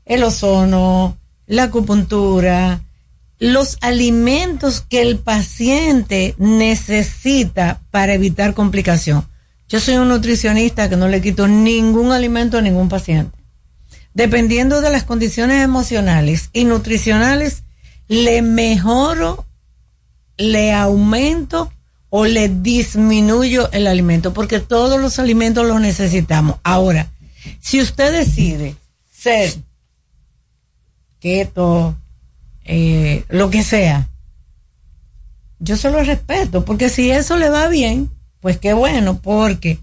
[0.05, 2.86] el ozono, la acupuntura,
[3.39, 9.27] los alimentos que el paciente necesita para evitar complicación.
[9.69, 13.37] Yo soy un nutricionista que no le quito ningún alimento a ningún paciente.
[14.15, 17.65] Dependiendo de las condiciones emocionales y nutricionales,
[18.09, 19.45] le mejoro,
[20.39, 21.71] le aumento
[22.09, 26.57] o le disminuyo el alimento, porque todos los alimentos los necesitamos.
[26.63, 27.09] Ahora,
[27.61, 28.77] si usted decide
[29.11, 29.53] ser
[31.21, 31.97] keto,
[32.67, 34.09] eh, lo que sea,
[35.59, 38.11] yo se lo respeto, porque si eso le va bien,
[38.41, 39.79] pues qué bueno, porque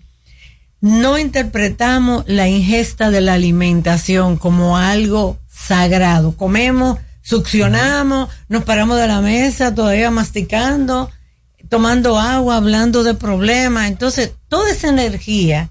[0.82, 6.36] no interpretamos la ingesta de la alimentación como algo sagrado.
[6.36, 11.10] Comemos, succionamos, nos paramos de la mesa todavía masticando,
[11.70, 13.88] tomando agua, hablando de problemas.
[13.88, 15.70] Entonces, toda esa energía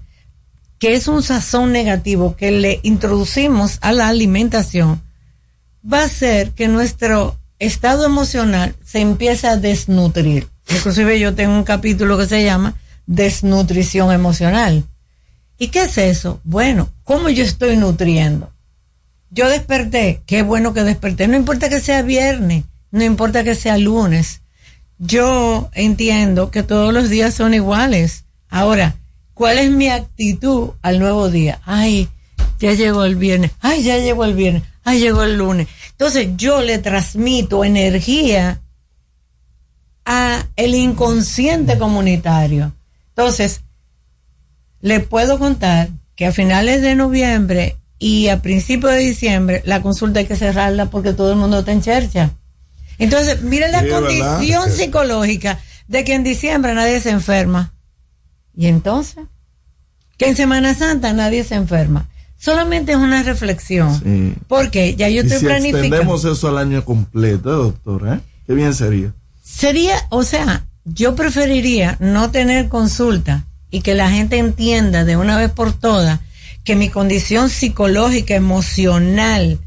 [0.79, 5.01] que es un sazón negativo que le introducimos a la alimentación,
[5.91, 10.47] va a hacer que nuestro estado emocional se empiece a desnutrir.
[10.69, 12.75] Inclusive yo tengo un capítulo que se llama
[13.05, 14.83] desnutrición emocional.
[15.57, 16.39] ¿Y qué es eso?
[16.43, 18.51] Bueno, ¿cómo yo estoy nutriendo?
[19.29, 23.77] Yo desperté, qué bueno que desperté, no importa que sea viernes, no importa que sea
[23.77, 24.41] lunes.
[24.99, 28.25] Yo entiendo que todos los días son iguales.
[28.49, 28.95] Ahora,
[29.33, 31.59] ¿cuál es mi actitud al nuevo día?
[31.65, 32.09] Ay,
[32.59, 35.67] ya llegó el viernes, ay, ya llegó el viernes, ay, llegó el lunes.
[35.91, 38.61] Entonces yo le transmito energía
[40.05, 42.73] a el inconsciente comunitario.
[43.09, 43.61] Entonces,
[44.81, 50.19] le puedo contar que a finales de noviembre y a principios de diciembre la consulta
[50.19, 52.31] hay que cerrarla porque todo el mundo está en chercha.
[52.97, 57.73] Entonces, mire la condición psicológica de que en diciembre nadie se enferma.
[58.55, 59.23] Y entonces,
[60.17, 62.09] que en Semana Santa nadie se enferma.
[62.43, 64.35] Solamente es una reflexión.
[64.49, 65.85] Porque ya yo estoy si planificando.
[65.85, 68.19] Extendemos eso al año completo, doctor, ¿eh?
[68.45, 69.13] Qué bien sería.
[69.41, 75.37] Sería, o sea, yo preferiría no tener consulta y que la gente entienda de una
[75.37, 76.19] vez por todas
[76.65, 79.59] que mi condición psicológica, emocional,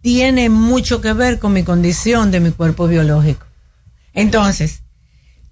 [0.00, 3.46] tiene mucho que ver con mi condición de mi cuerpo biológico.
[4.14, 4.82] Entonces,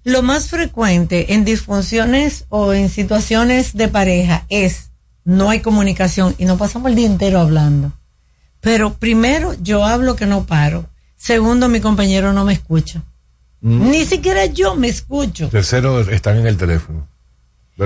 [0.05, 4.90] lo más frecuente en disfunciones o en situaciones de pareja es
[5.23, 7.91] no hay comunicación y no pasamos el día entero hablando.
[8.59, 10.85] Pero primero, yo hablo que no paro.
[11.17, 13.03] Segundo, mi compañero no me escucha.
[13.61, 13.91] Mm.
[13.91, 15.49] Ni siquiera yo me escucho.
[15.49, 17.07] Tercero, están en el teléfono.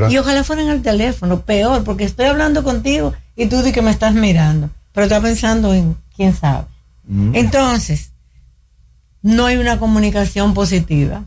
[0.10, 3.92] Y ojalá fueran el teléfono, peor, porque estoy hablando contigo y tú di que me
[3.92, 6.66] estás mirando, pero estás pensando en quién sabe.
[7.08, 7.36] Mm.
[7.36, 8.12] Entonces,
[9.22, 11.24] no hay una comunicación positiva,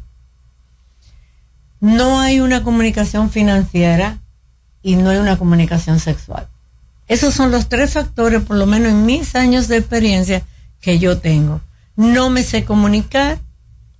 [1.80, 4.18] no hay una comunicación financiera,
[4.82, 6.48] y no hay una comunicación sexual.
[7.08, 10.42] Esos son los tres factores, por lo menos en mis años de experiencia,
[10.80, 11.60] que yo tengo.
[11.96, 13.38] No me sé comunicar,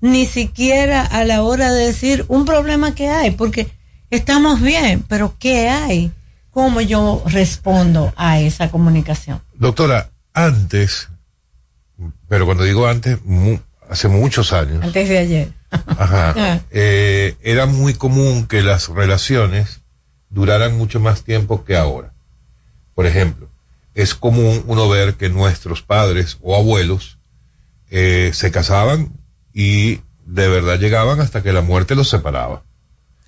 [0.00, 3.72] ni siquiera a la hora de decir un problema que hay, porque
[4.10, 6.12] estamos bien, pero ¿qué hay?
[6.50, 9.40] ¿Cómo yo respondo a esa comunicación?
[9.54, 11.08] Doctora, antes,
[12.28, 13.18] pero cuando digo antes,
[13.88, 14.82] hace muchos años.
[14.82, 15.52] Antes de ayer.
[15.70, 16.60] Ajá.
[16.70, 19.80] Eh, era muy común que las relaciones
[20.30, 22.12] duraran mucho más tiempo que ahora.
[22.94, 23.48] Por ejemplo,
[23.94, 27.18] es común uno ver que nuestros padres o abuelos
[27.90, 29.12] eh, se casaban
[29.52, 32.62] y de verdad llegaban hasta que la muerte los separaba.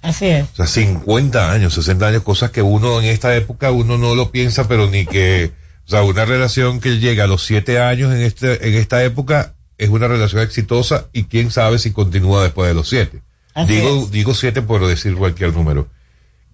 [0.03, 0.47] Así es.
[0.53, 4.31] O sea, 50 años, 60 años, cosas que uno en esta época uno no lo
[4.31, 5.53] piensa, pero ni que,
[5.87, 9.55] o sea, una relación que llega a los 7 años en este, en esta época
[9.77, 13.23] es una relación exitosa y quién sabe si continúa después de los 7.
[13.67, 15.89] Digo, digo 7 por decir cualquier número.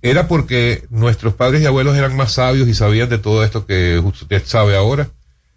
[0.02, 3.98] Era porque nuestros padres y abuelos eran más sabios y sabían de todo esto que
[3.98, 5.08] usted sabe ahora.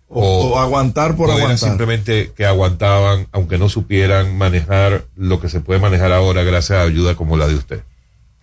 [0.07, 1.69] O, aguantar por o era aguantar.
[1.69, 6.83] simplemente que aguantaban, aunque no supieran manejar lo que se puede manejar ahora gracias a
[6.83, 7.83] ayuda como la de usted.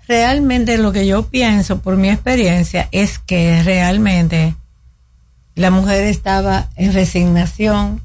[0.07, 4.55] Realmente lo que yo pienso por mi experiencia es que realmente
[5.57, 8.01] la mujer estaba en resignación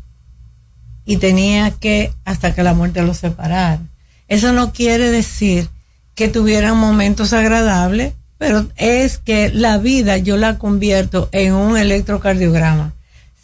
[1.06, 3.80] y tenía que hasta que la muerte los separara.
[4.28, 5.70] Eso no quiere decir
[6.16, 12.94] que tuvieran momentos agradables, pero es que la vida yo la convierto en un electrocardiograma.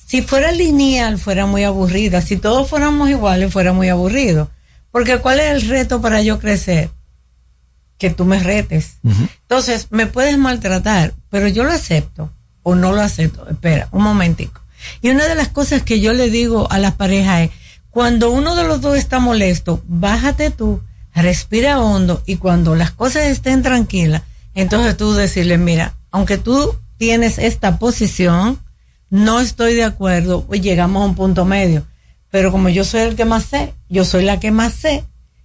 [0.07, 2.21] Si fuera lineal, fuera muy aburrida.
[2.21, 4.49] Si todos fuéramos iguales, fuera muy aburrido.
[4.91, 6.89] Porque ¿cuál es el reto para yo crecer?
[7.97, 8.97] Que tú me retes.
[9.03, 12.31] Entonces, me puedes maltratar, pero yo lo acepto
[12.63, 13.49] o no lo acepto.
[13.49, 14.61] Espera, un momentico.
[15.01, 17.49] Y una de las cosas que yo le digo a las parejas es,
[17.89, 20.81] cuando uno de los dos está molesto, bájate tú,
[21.21, 24.21] respira hondo y cuando las cosas estén tranquilas,
[24.53, 28.59] entonces tú decirle, mira, aunque tú tienes esta posición,
[29.09, 31.85] no estoy de acuerdo, pues llegamos a un punto medio.
[32.29, 35.03] Pero como yo soy el que más sé, yo soy la que más sé,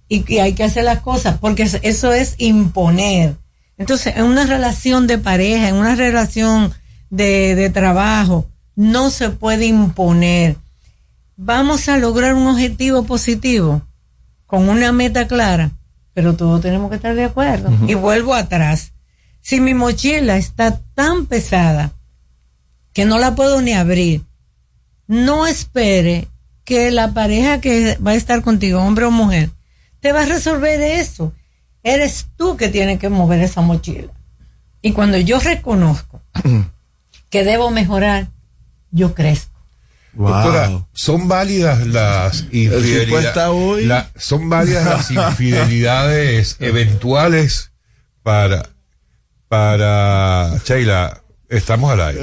[0.09, 3.35] y, y hay que hacer las cosas, porque eso- es imponer.
[3.77, 6.73] Entonces, en una relación de pareja, en una relación
[7.09, 10.57] de trabajo, no se puede imponer.
[11.35, 13.81] Vamos a lograr un objetivo positivo
[14.53, 15.71] con una meta clara,
[16.13, 17.71] pero todos tenemos que estar de acuerdo.
[17.87, 18.93] Y vuelvo atrás.
[19.41, 21.91] Si mi mochila está tan pesada
[22.93, 24.21] que no la puedo ni abrir,
[25.07, 26.27] no espere
[26.65, 29.49] que la pareja que va a estar contigo, hombre o mujer,
[30.01, 31.33] te va a resolver eso.
[31.81, 34.13] Eres tú que tienes que mover esa mochila.
[34.83, 36.21] Y cuando yo reconozco
[37.31, 38.27] que debo mejorar,
[38.91, 39.52] yo crezco.
[40.13, 43.35] Doctora, ¿son válidas las infidelidades?
[43.49, 43.85] hoy.
[43.85, 47.71] la- ¿Son válidas las infidelidades eventuales
[48.21, 48.69] para,
[49.47, 52.21] para, Sheila, estamos al aire.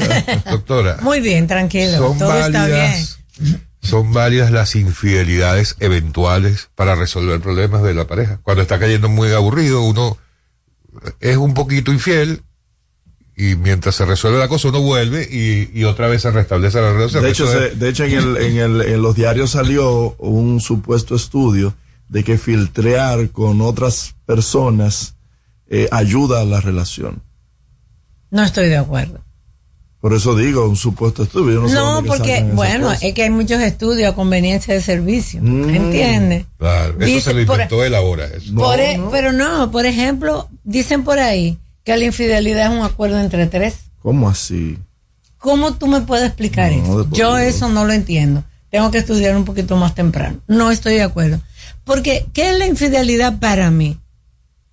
[0.50, 1.98] Doctora, Muy bien, tranquilo.
[1.98, 3.06] ¿son Todo está bien.
[3.82, 8.40] son válidas las infidelidades eventuales para resolver problemas de la pareja?
[8.42, 10.18] Cuando está cayendo muy aburrido, uno
[11.20, 12.42] es un poquito infiel
[13.42, 16.92] y mientras se resuelve la cosa uno vuelve y, y otra vez se restablece la
[16.92, 17.22] relación.
[17.22, 21.14] De hecho, se- de hecho en, el, en, el, en los diarios salió un supuesto
[21.14, 21.74] estudio
[22.08, 25.14] de que filtrear con otras personas
[25.68, 27.22] eh, ayuda a la relación.
[28.30, 29.20] No estoy de acuerdo.
[30.00, 31.66] Por eso digo, un supuesto estudio.
[31.68, 33.02] Yo no, No, porque, bueno, cosas.
[33.02, 35.40] es que hay muchos estudios a conveniencia de servicio.
[35.42, 35.68] Mm.
[35.68, 36.46] ¿Entiendes?
[36.58, 38.24] Claro, eso Dice, se lo por- inventó él ahora.
[38.26, 38.54] Eso.
[38.54, 43.20] Por e- Pero no, por ejemplo, dicen por ahí que la infidelidad es un acuerdo
[43.20, 43.76] entre tres.
[44.02, 44.78] ¿Cómo así?
[45.38, 47.08] ¿Cómo tú me puedes explicar No, eso?
[47.12, 48.44] Yo eso no lo entiendo.
[48.70, 50.40] Tengo que estudiar un poquito más temprano.
[50.46, 51.40] No estoy de acuerdo.
[51.84, 53.98] Porque, ¿qué es la infidelidad para mí?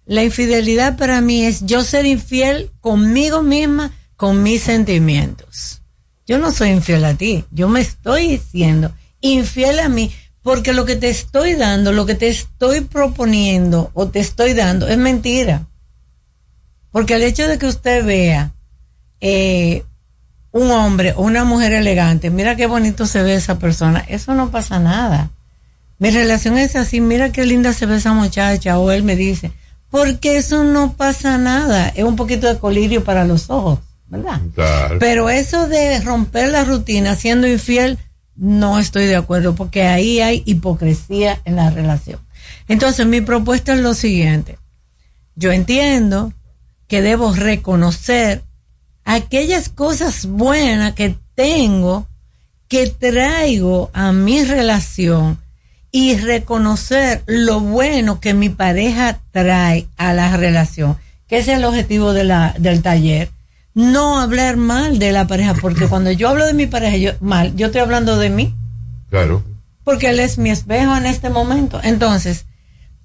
[0.05, 5.81] La infidelidad para mí es yo ser infiel conmigo misma, con mis sentimientos.
[6.25, 8.91] Yo no soy infiel a ti, yo me estoy diciendo
[9.21, 14.07] infiel a mí porque lo que te estoy dando, lo que te estoy proponiendo o
[14.07, 15.67] te estoy dando es mentira.
[16.91, 18.51] Porque el hecho de que usted vea
[19.21, 19.83] eh,
[20.51, 24.49] un hombre o una mujer elegante, mira qué bonito se ve esa persona, eso no
[24.51, 25.29] pasa nada.
[25.99, 29.51] Mi relación es así, mira qué linda se ve esa muchacha, o él me dice,
[29.89, 34.41] porque eso no pasa nada, es un poquito de colirio para los ojos, ¿verdad?
[34.53, 34.97] Claro.
[34.99, 37.97] Pero eso de romper la rutina siendo infiel,
[38.35, 42.19] no estoy de acuerdo, porque ahí hay hipocresía en la relación.
[42.67, 44.59] Entonces, mi propuesta es lo siguiente.
[45.35, 46.33] Yo entiendo
[46.87, 48.43] que debo reconocer
[49.05, 52.07] aquellas cosas buenas que tengo,
[52.67, 55.37] que traigo a mi relación
[55.91, 61.65] y reconocer lo bueno que mi pareja trae a la relación, que ese es el
[61.65, 63.29] objetivo de la, del taller.
[63.73, 67.55] No hablar mal de la pareja, porque cuando yo hablo de mi pareja yo, mal,
[67.55, 68.53] yo estoy hablando de mí,
[69.09, 69.43] Claro.
[69.85, 71.79] porque él es mi espejo en este momento.
[71.81, 72.45] Entonces,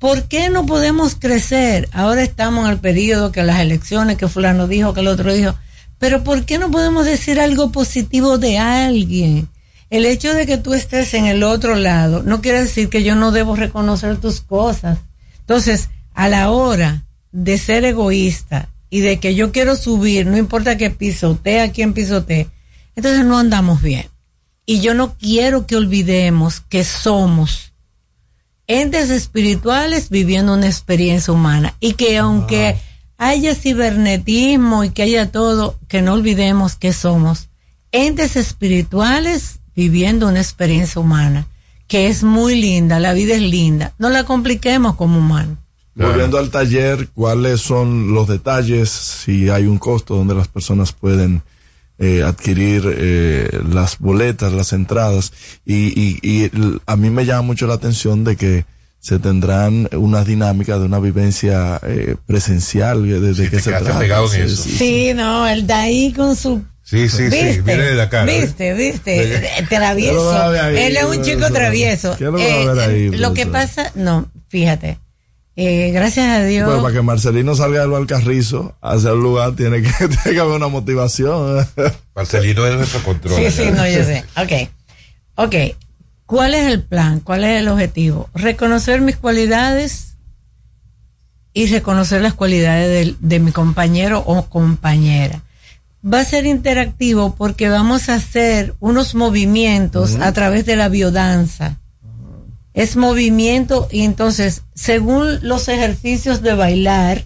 [0.03, 1.89] ¿por qué no podemos crecer?
[1.93, 5.55] Ahora estamos en el periodo que las elecciones, que fulano dijo, que el otro dijo,
[6.01, 9.49] pero ¿por qué no podemos decir algo positivo de alguien?
[9.91, 13.15] El hecho de que tú estés en el otro lado no quiere decir que yo
[13.15, 14.99] no debo reconocer tus cosas.
[15.39, 20.77] Entonces, a la hora de ser egoísta y de que yo quiero subir, no importa
[20.77, 22.49] que pisotee a quien pisotee,
[22.97, 24.09] entonces no andamos bien.
[24.67, 27.72] Y yo no quiero que olvidemos que somos
[28.67, 32.77] entes espirituales viviendo una experiencia humana y que aunque
[33.19, 37.49] haya cibernetismo y que haya todo, que no olvidemos que somos
[37.93, 41.47] entes espirituales viviendo una experiencia humana,
[41.87, 45.59] que es muy linda, la vida es linda, no la compliquemos como humanos.
[45.95, 48.89] Volviendo al taller, ¿cuáles son los detalles?
[48.89, 51.43] Si hay un costo donde las personas pueden
[52.03, 55.33] eh, adquirir eh, las boletas, las entradas.
[55.65, 56.51] Y, y, y
[56.87, 58.65] a mí me llama mucho la atención de que
[58.99, 63.99] se tendrán una dinámica de una vivencia eh, presencial eh, desde que se trata.
[63.99, 64.63] pegado en Sí, eso.
[64.63, 64.77] sí, sí.
[64.79, 67.63] Sí, no, el de ahí con su Sí, sí, sí, ¿Viste?
[67.63, 68.31] viene de la cara.
[68.31, 68.41] ¿eh?
[68.43, 69.13] Viste, viste,
[69.69, 70.33] ¿Qué lo va travieso.
[70.51, 70.77] ahí?
[70.79, 72.17] Él es un chico travieso.
[72.19, 72.39] ¿Qué lo va
[72.83, 74.99] a Eh, lo que pasa, no, fíjate,
[75.57, 76.69] eh, gracias a Dios.
[76.69, 80.57] Pues para que Marcelino salga del Valcarrizo hacia el lugar tiene que, tiene que haber
[80.57, 81.67] una motivación.
[82.15, 83.37] Marcelino es nuestro control.
[83.37, 84.25] Sí, sí, no, yo sé.
[84.37, 84.71] Ok.
[85.37, 85.55] Ok.
[86.27, 87.21] ¿Cuál es el plan?
[87.21, 88.31] ¿Cuál es el objetivo?
[88.35, 90.17] Reconocer mis cualidades
[91.53, 95.43] y reconocer las cualidades de, mi compañero o compañera.
[96.03, 101.79] Va a ser interactivo porque vamos a hacer unos movimientos a través de la biodanza.
[102.75, 107.25] Es movimiento y entonces, según los ejercicios de bailar,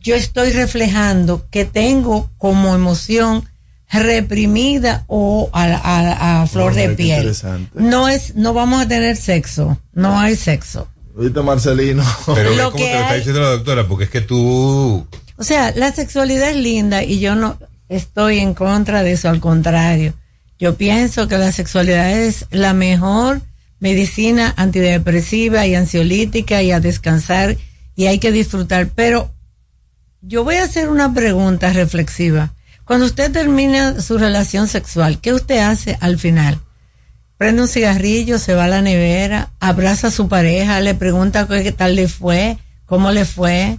[0.00, 3.44] yo estoy reflejando que tengo como emoción
[3.88, 7.34] reprimida o a, a- a flor de piel.
[7.74, 10.88] No es, no vamos a tener sexo, no hay sexo.
[11.16, 12.04] ¿Viste, Marcelino?
[12.34, 14.20] Pero ve Lo cómo que te lo está hay- diciendo la doctora, porque es que
[14.20, 17.56] tú O sea, la sexualidad es linda y yo no
[17.88, 20.12] estoy en contra de eso, al contrario.
[20.58, 23.40] Yo pienso que la sexualidad es la mejor
[23.84, 27.58] medicina antidepresiva y ansiolítica y a descansar
[27.94, 28.88] y hay que disfrutar.
[28.88, 29.30] Pero
[30.22, 32.54] yo voy a hacer una pregunta reflexiva.
[32.86, 36.60] Cuando usted termina su relación sexual, ¿qué usted hace al final?
[37.36, 41.72] Prende un cigarrillo, se va a la nevera, abraza a su pareja, le pregunta qué
[41.72, 42.56] tal le fue,
[42.86, 43.78] cómo le fue,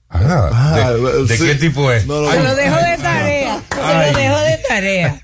[0.08, 1.44] Ah, Ah, ¿de, de sí.
[1.46, 2.06] qué tipo es?
[2.06, 3.60] No, no, Se lo dejo de tarea.
[3.74, 4.12] Se Ay.
[4.12, 5.20] lo dejo de tarea.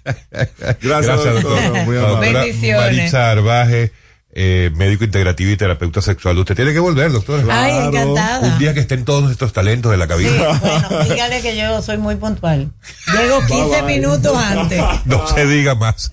[0.82, 1.60] Gracias, doctor.
[1.84, 2.32] Muy amable.
[2.32, 2.80] Bendiciones.
[2.96, 3.92] Maritza Arbaje,
[4.34, 6.36] eh, médico integrativo y terapeuta sexual.
[6.38, 7.40] Usted tiene que volver, doctor.
[7.50, 7.88] Ay, Claro.
[7.90, 8.40] encantada.
[8.40, 10.58] Un día que estén todos estos talentos de la Sí, cabina.
[10.60, 12.72] bueno, dígale que yo soy muy puntual.
[13.12, 14.82] Llego 15 minutos antes.
[15.04, 16.12] No se diga más.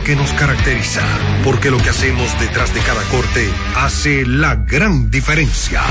[0.00, 1.02] que nos caracteriza.
[1.44, 5.82] Porque lo que hacemos detrás de cada corte hace la gran diferencia.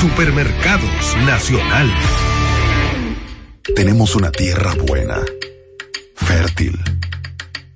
[0.00, 1.92] Supermercados Nacional.
[3.74, 5.20] Tenemos una tierra buena,
[6.14, 6.78] fértil,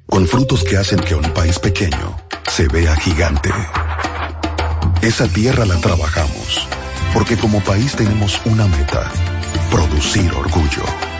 [0.07, 2.17] con frutos que hacen que un país pequeño
[2.49, 3.51] se vea gigante.
[5.03, 6.67] Esa tierra la trabajamos,
[7.13, 9.11] porque como país tenemos una meta,
[9.71, 11.12] producir orgullo.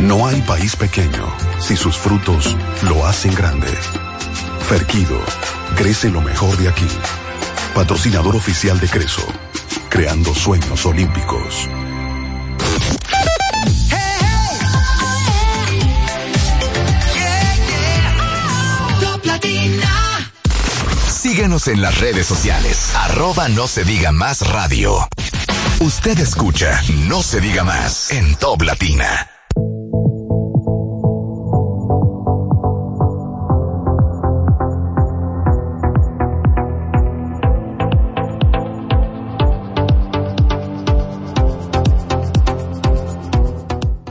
[0.00, 1.26] No hay país pequeño
[1.58, 3.68] si sus frutos lo hacen grande.
[4.66, 5.20] Ferquido,
[5.76, 6.88] crece lo mejor de aquí.
[7.74, 9.26] Patrocinador oficial de Creso,
[9.90, 11.68] creando sueños olímpicos.
[21.10, 22.92] Síguenos en las redes sociales.
[22.96, 25.06] Arroba no se diga más radio.
[25.80, 29.28] Usted escucha No se diga más en Top Latina.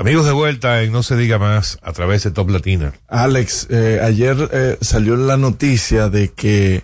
[0.10, 2.95] Amigos de vuelta en No se diga más a través de Top Latina.
[3.10, 6.84] Alex, eh, ayer eh, salió la noticia de que,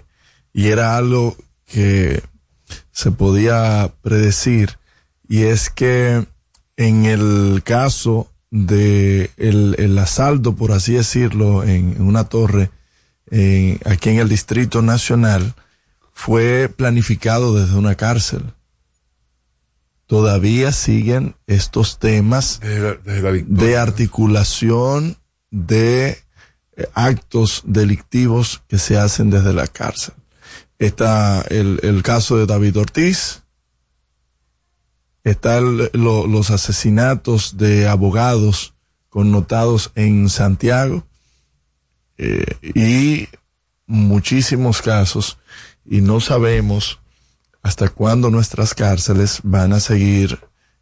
[0.53, 2.21] y era algo que
[2.91, 4.77] se podía predecir,
[5.27, 6.23] y es que
[6.77, 12.69] en el caso de el, el asalto, por así decirlo, en, en una torre,
[13.31, 15.55] eh, aquí en el Distrito Nacional,
[16.13, 18.43] fue planificado desde una cárcel
[20.07, 22.59] todavía siguen estos temas
[23.47, 25.17] de articulación
[25.51, 26.17] de
[26.77, 30.13] eh, actos delictivos que se hacen desde la cárcel.
[30.77, 33.43] Está el, el caso de David Ortiz,
[35.23, 38.73] está el- lo- los asesinatos de abogados
[39.09, 41.05] connotados en Santiago
[42.17, 43.27] eh, y
[43.87, 45.37] muchísimos casos
[45.85, 46.99] y no sabemos
[47.65, 50.37] hasta cuándo nuestras cárceles van a seguir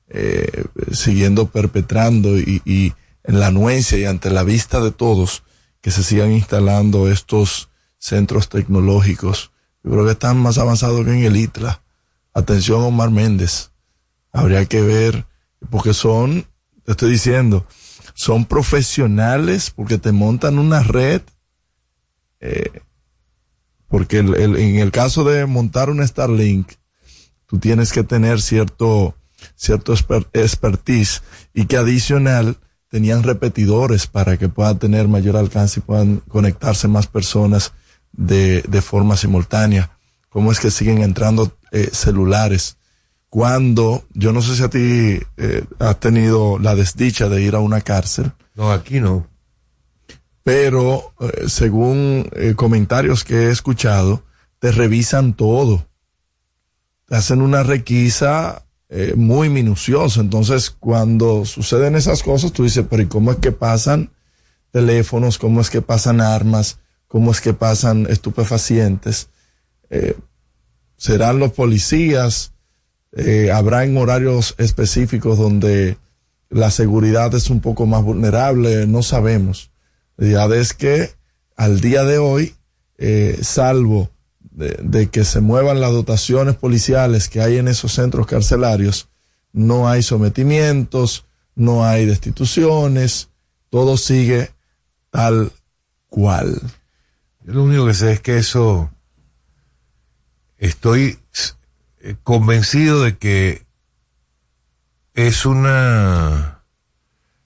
[0.10, 2.92] eh, siguiendo perpetrando y, y
[3.24, 5.44] en la anuencia y ante la vista de todos
[5.80, 7.70] que se sigan instalando estos
[8.00, 9.54] centros tecnológicos.
[9.82, 11.82] Yo creo que están más avanzados que en el ITLA.
[12.34, 13.72] Atención Omar Méndez.
[14.34, 15.26] Habría que ver,
[15.70, 16.46] porque son,
[16.84, 17.66] te estoy diciendo,
[18.14, 21.22] son profesionales porque te montan una red
[22.42, 22.82] eh,
[23.94, 26.68] porque el- el- en el caso de montar un Starlink,
[27.46, 29.14] tú tienes que tener cierto,
[29.56, 31.22] cierto exper- expertise
[31.54, 32.58] y que adicional
[32.89, 37.74] tenían repetidores para que puedan tener mayor alcance y puedan conectarse más personas
[38.12, 39.91] de, de forma simultánea.
[40.30, 42.78] ¿Cómo es que siguen entrando eh, celulares?
[43.30, 47.60] Cuando, yo no sé si a ti eh, has tenido la desdicha de ir a
[47.60, 49.28] una cárcel, No, aquí no.
[50.44, 54.24] Pero eh, según eh, comentarios que he escuchado,
[54.60, 55.88] te revisan todo.
[57.08, 60.20] Te hacen una requisa eh, muy minuciosa.
[60.20, 64.12] Entonces, cuando suceden esas cosas, tú dices, pero ¿y cómo es que pasan
[64.72, 65.38] teléfonos?
[65.38, 66.80] ¿Cómo es que pasan armas?
[67.08, 69.30] ¿Cómo es que pasan estupefacientes?
[70.98, 72.54] ¿Serán los policías?
[73.54, 76.00] ¿Habrá en horarios específicos donde
[76.50, 78.88] la seguridad es un poco más vulnerable?
[78.88, 79.72] No sabemos.
[80.18, 81.11] Realidad es que
[81.55, 82.55] al día de hoy,
[82.97, 84.09] eh, salvo
[84.39, 89.09] de, de que se muevan las dotaciones policiales que hay en esos centros carcelarios,
[89.51, 93.30] no hay sometimientos, no hay destituciones,
[93.70, 94.51] todo sigue
[95.09, 95.51] tal
[96.09, 96.59] cual.
[97.45, 98.91] Yo lo único que sé es que eso
[100.57, 101.20] estoy
[102.01, 103.66] eh, convencido de que
[105.14, 106.64] es una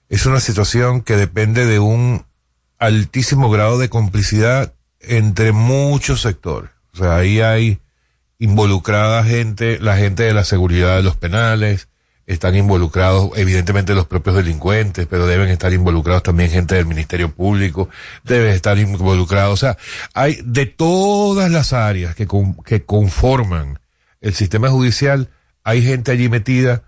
[0.08, 2.24] es una situación que depende de un
[2.78, 6.70] altísimo grado de complicidad entre muchos sectores.
[6.92, 7.80] O sea, ahí hay
[8.38, 11.88] involucrada gente, la gente de la seguridad de los penales,
[12.28, 17.88] están involucrados evidentemente los propios delincuentes, pero deben estar involucrados también gente del Ministerio Público,
[18.22, 19.78] debe estar involucrado, o sea,
[20.12, 22.28] hay de todas las áreas que,
[22.66, 23.80] que conforman
[24.20, 25.30] el sistema judicial,
[25.64, 26.82] hay gente allí metida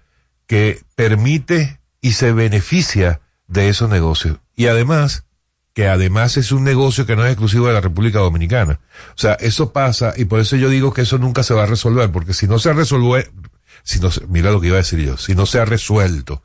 [0.47, 4.39] que permite y se beneficia de esos negocios.
[4.57, 5.25] Y además,
[5.75, 8.81] que además es un negocio que no es exclusivo de la República Dominicana.
[9.15, 11.67] O sea, eso pasa y por eso yo digo que eso nunca se va a
[11.67, 13.31] resolver, porque si no se resuelve,
[13.83, 16.43] si no mira lo que iba a decir yo, si no se ha resuelto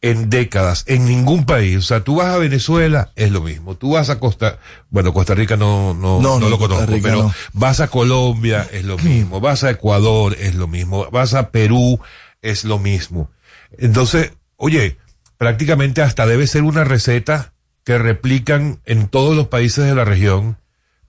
[0.00, 3.92] en décadas en ningún país, o sea, tú vas a Venezuela, es lo mismo, tú
[3.92, 4.58] vas a Costa,
[4.90, 7.34] bueno, Costa Rica no, no, No, lo conozco, Rica pero no.
[7.52, 12.00] vas a Colombia, es lo mismo, vas a Ecuador, es lo mismo, vas a Perú,
[12.42, 13.30] es lo mismo.
[13.78, 14.98] Entonces, oye,
[15.38, 17.52] prácticamente hasta debe ser una receta
[17.84, 20.58] que replican en todos los países de la región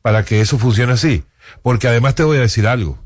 [0.01, 1.23] para que eso funcione así.
[1.61, 3.03] Porque además te voy a decir algo.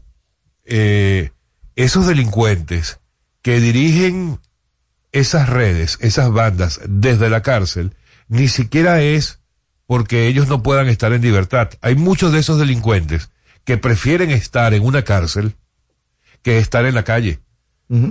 [0.65, 1.31] Eh,
[1.75, 2.99] esos delincuentes
[3.41, 4.39] que dirigen
[5.11, 7.95] esas redes, esas bandas desde la cárcel,
[8.27, 9.39] ni siquiera es
[9.85, 11.69] porque ellos no puedan estar en libertad.
[11.81, 13.31] Hay muchos de esos delincuentes
[13.63, 15.55] que prefieren estar en una cárcel
[16.41, 17.39] que estar en la calle.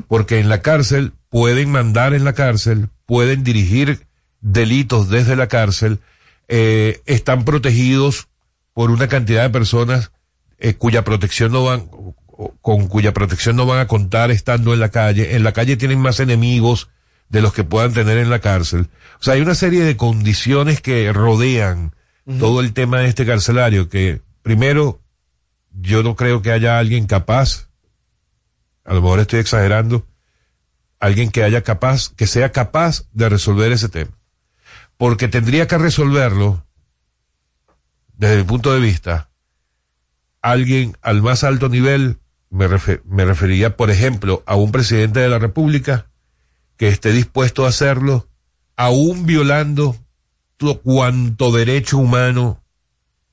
[0.09, 4.06] Porque en la cárcel pueden mandar en la cárcel, pueden dirigir
[4.41, 6.01] delitos desde la cárcel,
[6.49, 8.28] eh, están protegidos
[8.72, 10.12] por una cantidad de personas
[10.59, 11.89] eh, cuya protección no van,
[12.61, 15.37] con cuya protección no van a contar estando en la calle.
[15.37, 16.89] En la calle tienen más enemigos
[17.28, 18.89] de los que puedan tener en la cárcel.
[19.20, 21.95] O sea, hay una serie de condiciones que rodean
[22.39, 25.01] todo el tema de este carcelario que, primero,
[25.70, 27.68] yo no creo que haya alguien capaz,
[28.84, 30.07] a lo mejor estoy exagerando,
[30.99, 34.16] alguien que haya capaz, que sea capaz de resolver ese tema.
[34.97, 36.65] Porque tendría que resolverlo,
[38.17, 39.31] desde mi punto de vista,
[40.43, 42.19] alguien al más alto nivel,
[42.51, 46.07] me, refer- me referiría, por ejemplo, a un presidente de la República
[46.77, 48.29] que esté dispuesto a hacerlo,
[48.77, 49.97] aún violando
[50.57, 52.63] todo cuanto derecho humano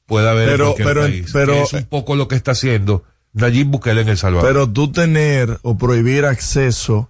[0.06, 1.30] pueda haber Pero- en cualquier pero- país.
[1.32, 4.48] pero- es un poco lo que está haciendo Nayib Bukele en El Salvador.
[4.50, 7.10] Pero tú tener o prohibir acceso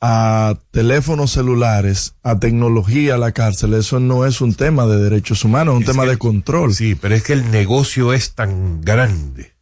[0.00, 5.44] a teléfonos celulares, a tecnología a la cárcel, eso no es un tema de derechos
[5.44, 6.74] humanos, es un tema de control.
[6.74, 9.52] Sí, pero es que el negocio es tan grande.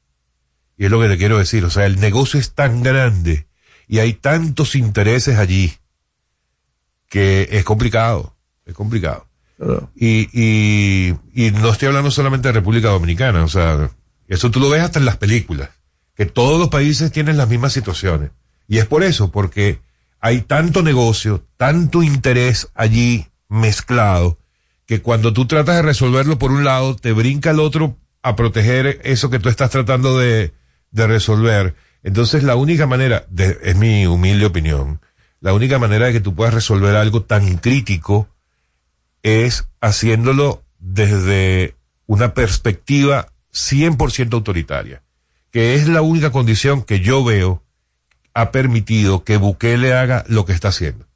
[0.77, 1.65] Y es lo que te quiero decir.
[1.65, 3.49] O sea, el negocio es tan grande
[3.89, 5.73] y hay tantos intereses allí
[7.09, 8.37] que es complicado.
[8.65, 9.27] Es complicado.
[9.97, 13.43] Y, y, y no estoy hablando solamente de República Dominicana.
[13.43, 13.91] O sea,
[14.29, 15.71] eso tú lo ves hasta en las películas.
[16.15, 18.31] Que todos los países tienen las mismas situaciones.
[18.69, 19.81] Y es por eso, porque
[20.21, 24.39] hay tanto negocio, tanto interés allí mezclado,
[24.87, 29.01] que cuando tú tratas de resolverlo por un lado, te brinca el otro a proteger
[29.05, 30.53] eso que tú estás tratando de,
[30.93, 31.77] resolver.
[32.03, 35.01] Entonces la única manera, de- es mi humilde opinión,
[35.41, 38.29] la única manera de que tú puedas resolver algo tan crítico
[39.23, 45.03] es haciéndolo desde una perspectiva 100% autoritaria,
[45.51, 47.63] que es la única condición que yo veo
[48.41, 51.07] ha permitido que Bukele haga lo que está haciendo.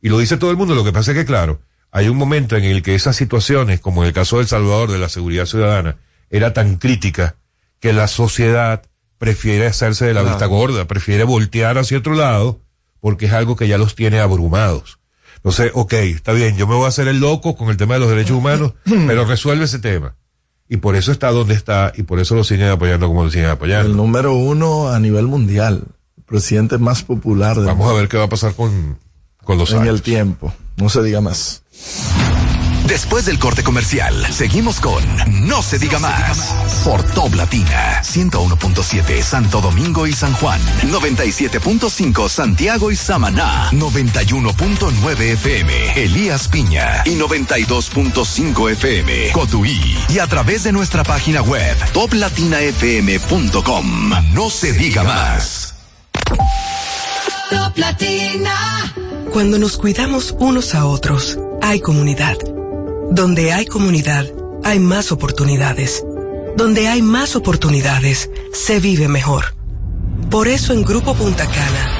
[0.00, 1.60] Y lo dice todo el mundo, lo que pasa es que, claro,
[1.90, 4.90] hay un momento en el que esas situaciones, como en el caso de El Salvador,
[4.90, 5.96] de la seguridad ciudadana,
[6.30, 7.36] era tan crítica
[7.80, 8.82] que la sociedad
[9.18, 10.36] prefiere hacerse de la Claro.
[10.36, 12.60] vista gorda, prefiere voltear hacia otro lado,
[13.00, 14.98] porque es algo que ya los tiene abrumados.
[15.36, 18.00] Entonces, ok, está bien, yo me voy a hacer el loco con el tema de
[18.00, 20.16] los derechos humanos, pero resuelve ese tema.
[20.68, 23.48] Y por eso está donde está, y por eso lo siguen apoyando como lo siguen
[23.48, 23.90] apoyando.
[23.90, 25.82] El número uno a nivel mundial,
[26.30, 28.98] presidente más popular del Vamos a ver qué va a pasar con,
[29.44, 29.94] con los en años.
[29.96, 30.54] el tiempo.
[30.76, 31.62] No se diga más.
[32.86, 35.04] Después del corte comercial, seguimos con
[35.46, 40.60] No se diga más por Top Latina 101.7 Santo Domingo y San Juan,
[40.90, 50.64] 97.5 Santiago y Samaná, 91.9 FM Elías Piña y 92.5 FM Cotuí y a través
[50.64, 54.10] de nuestra página web toplatinafm.com.
[54.32, 55.74] No se diga más.
[59.32, 62.36] Cuando nos cuidamos unos a otros, hay comunidad.
[63.10, 64.26] Donde hay comunidad,
[64.64, 66.04] hay más oportunidades.
[66.56, 69.54] Donde hay más oportunidades, se vive mejor.
[70.30, 71.99] Por eso en Grupo Punta Cana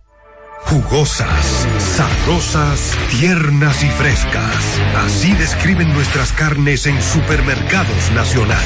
[0.65, 4.79] Jugosas, sabrosas, tiernas y frescas.
[5.05, 8.65] Así describen nuestras carnes en Supermercados Nacional.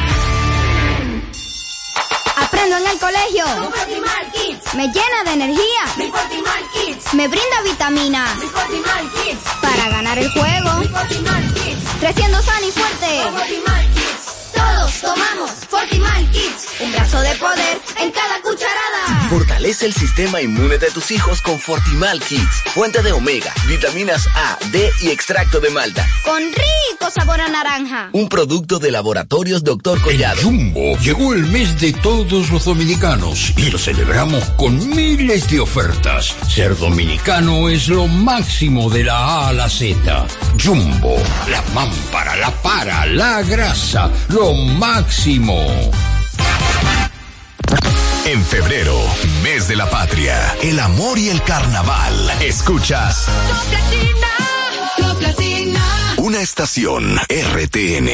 [2.37, 3.45] Aprendo en el colegio.
[4.75, 5.83] Me llena de energía.
[7.13, 8.25] Me brinda vitamina.
[9.61, 10.71] Para ganar el juego.
[11.99, 13.90] Creciendo sano y fuerte.
[14.61, 16.67] Todos tomamos Fortimal Kids.
[16.81, 19.29] Un brazo de poder en cada cucharada.
[19.29, 22.63] Fortalece el sistema inmune de tus hijos con Fortimal Kids.
[22.73, 26.07] Fuente de omega, vitaminas A, D y extracto de malta.
[26.23, 28.09] Con rico sabor a naranja.
[28.11, 30.01] Un producto de laboratorios Dr.
[30.01, 30.41] Collado.
[30.41, 36.35] Jumbo, llegó el mes de todos los dominicanos y lo celebramos con miles de ofertas.
[36.47, 40.27] Ser dominicano es lo máximo de la A a la Z.
[40.63, 41.15] Jumbo,
[41.49, 45.65] la mámpara, la para, la grasa, lo máximo.
[48.25, 48.97] En febrero,
[49.43, 52.13] mes de la patria, el amor y el carnaval.
[52.41, 53.27] Escuchas
[56.21, 58.09] una estación RTN.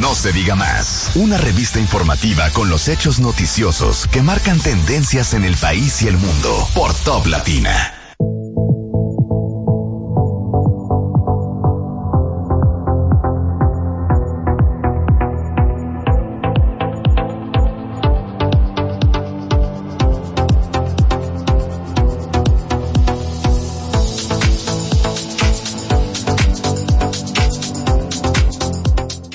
[0.00, 1.10] No se diga más.
[1.16, 6.16] Una revista informativa con los hechos noticiosos que marcan tendencias en el país y el
[6.16, 8.03] mundo por Top Latina.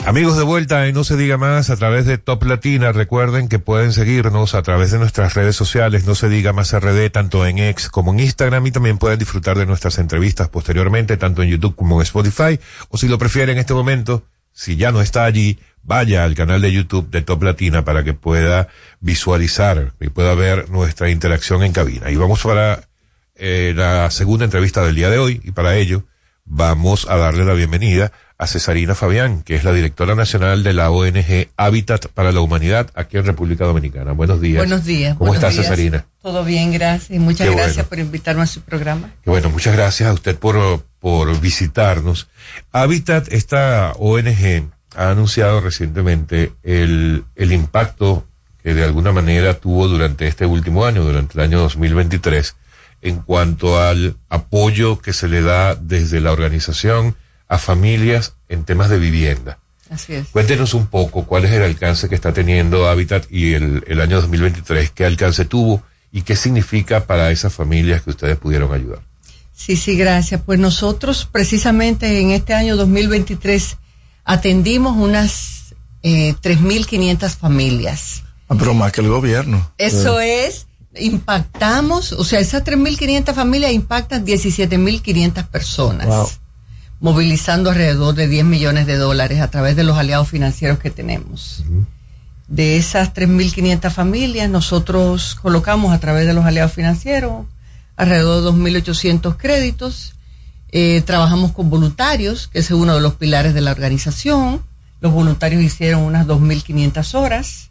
[0.09, 3.59] Amigos de vuelta y no se diga más a través de Top Latina, recuerden que
[3.59, 7.59] pueden seguirnos a través de nuestras redes sociales, no se diga más RD, tanto en
[7.59, 11.75] X como en Instagram y también pueden disfrutar de nuestras entrevistas posteriormente, tanto en YouTube
[11.75, 15.59] como en Spotify, o si lo prefieren en este momento, si ya no está allí,
[15.83, 18.67] vaya al canal de YouTube de Top Latina para que pueda
[19.01, 22.09] visualizar y pueda ver nuestra interacción en cabina.
[22.09, 22.81] Y vamos para
[23.35, 26.01] eh, la segunda entrevista del día de hoy y para ello
[26.45, 28.11] vamos a darle la bienvenida
[28.47, 33.17] Cesarina Fabián, que es la directora nacional de la ONG Hábitat para la Humanidad aquí
[33.17, 34.13] en República Dominicana.
[34.13, 34.57] Buenos días.
[34.57, 35.17] Buenos días.
[35.17, 35.65] ¿Cómo buenos días.
[35.65, 36.05] Cesarina?
[36.21, 37.19] Todo bien, gracias.
[37.19, 37.89] Muchas Qué gracias bueno.
[37.89, 39.11] por invitarme a su programa.
[39.25, 42.29] Bueno, muchas gracias a usted por, por visitarnos.
[42.71, 48.25] Hábitat, esta ONG, ha anunciado recientemente el, el impacto
[48.63, 52.55] que de alguna manera tuvo durante este último año, durante el año 2023,
[53.01, 57.15] en cuanto al apoyo que se le da desde la organización
[57.49, 59.59] a familias en temas de vivienda.
[59.89, 60.27] Así es.
[60.27, 64.21] Cuéntenos un poco cuál es el alcance que está teniendo Habitat y el, el año
[64.21, 68.99] 2023, qué alcance tuvo y qué significa para esas familias que ustedes pudieron ayudar.
[69.53, 70.41] Sí, sí, gracias.
[70.45, 73.77] Pues nosotros precisamente en este año 2023
[74.23, 78.23] atendimos unas eh, 3.500 familias.
[78.47, 79.71] Ah, pero más que el gobierno.
[79.77, 86.07] Eso es, impactamos, o sea, esas 3.500 familias impactan 17.500 personas.
[86.07, 86.29] Wow.
[86.99, 91.63] Movilizando alrededor de 10 millones de dólares a través de los aliados financieros que tenemos.
[92.47, 97.45] De esas 3.500 familias, nosotros colocamos a través de los aliados financieros
[97.95, 100.13] alrededor de 2.800 créditos.
[100.71, 104.63] Eh, trabajamos con voluntarios, que es uno de los pilares de la organización.
[105.01, 107.69] Los voluntarios hicieron unas 2.500 horas.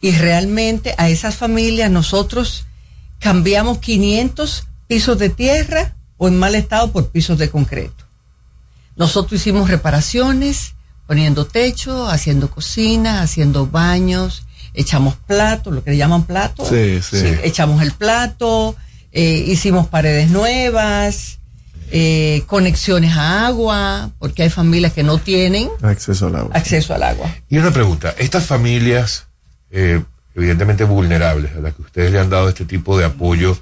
[0.00, 2.66] Y realmente a esas familias nosotros
[3.18, 8.03] cambiamos 500 pisos de tierra o en mal estado por pisos de concreto.
[8.96, 10.74] Nosotros hicimos reparaciones,
[11.06, 16.68] poniendo techo, haciendo cocina, haciendo baños, echamos platos, lo que le llaman platos.
[16.68, 17.24] Sí, sí.
[17.42, 18.76] echamos el plato,
[19.12, 21.38] eh, hicimos paredes nuevas,
[21.90, 26.50] eh, conexiones a agua, porque hay familias que no tienen Acceso al agua.
[26.54, 27.32] acceso al agua.
[27.48, 29.26] Y una pregunta, estas familias,
[29.70, 30.02] eh,
[30.34, 33.56] evidentemente vulnerables, a las que ustedes le han dado este tipo de apoyo,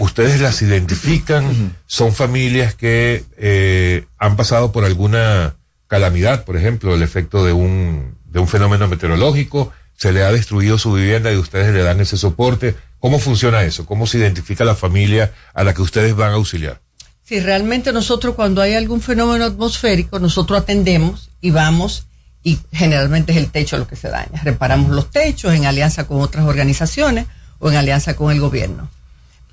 [0.00, 1.76] ¿ustedes las identifican?
[1.86, 5.56] ¿Son familias que eh, han pasado por alguna
[5.86, 9.72] calamidad, por ejemplo, el efecto de un, de un fenómeno meteorológico?
[9.96, 12.74] ¿Se le ha destruido su vivienda y ustedes le dan ese soporte?
[13.00, 13.86] ¿Cómo funciona eso?
[13.86, 16.80] ¿Cómo se identifica la familia a la que ustedes van a auxiliar?
[17.24, 22.06] Si realmente nosotros cuando hay algún fenómeno atmosférico, nosotros atendemos y vamos
[22.42, 24.40] y generalmente es el techo lo que se daña.
[24.44, 27.26] Reparamos los techos en alianza con otras organizaciones
[27.58, 28.88] o en alianza con el gobierno.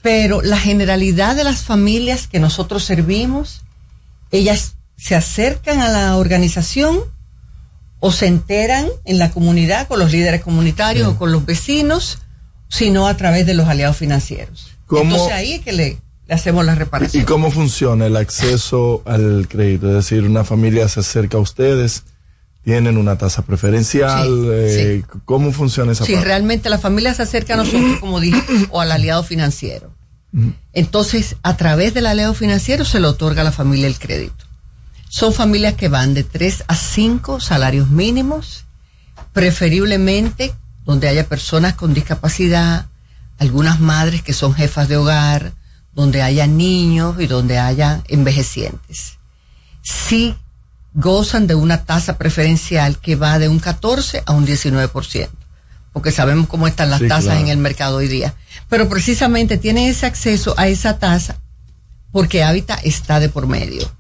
[0.04, 3.62] Pero la generalidad de las familias que nosotros servimos,
[4.32, 7.00] ellas se acercan a la organización
[8.00, 12.20] o se enteran en la comunidad con los líderes comunitarios o con los vecinos,
[12.68, 14.72] sino a través de los aliados financieros.
[14.88, 15.98] ¿Cómo- Entonces ahí es que le,
[16.28, 17.24] le hacemos la reparación.
[17.24, 19.88] ¿Y cómo funciona el acceso al crédito?
[19.88, 22.04] Es decir, una familia se acerca a ustedes,
[22.64, 24.28] tienen una tasa preferencial.
[24.28, 26.26] Sí, eh, ¿Cómo funciona esa Si parte?
[26.28, 28.42] realmente la familia se acerca a nosotros, como dije,
[28.72, 29.94] o al aliado financiero.
[30.72, 34.46] Entonces, a través del aliado financiero se le otorga a la familia el crédito.
[35.08, 38.66] Son familias que van de 3 a 5 salarios mínimos,
[39.32, 40.56] preferiblemente
[40.86, 42.88] donde haya personas con discapacidad,
[43.38, 45.54] algunas madres que son jefas de hogar,
[45.94, 49.20] donde haya niños y donde haya envejecientes.
[49.84, 50.36] Sí
[50.94, 55.30] gozan de una tasa preferencial que va de un 14 a un 19%,
[55.92, 57.40] porque sabemos cómo están las Sí, tasas claro.
[57.42, 58.34] en el mercado hoy día.
[58.70, 61.38] Pero precisamente tienen ese acceso a esa tasa
[62.12, 63.92] porque Hábitat está de por medio.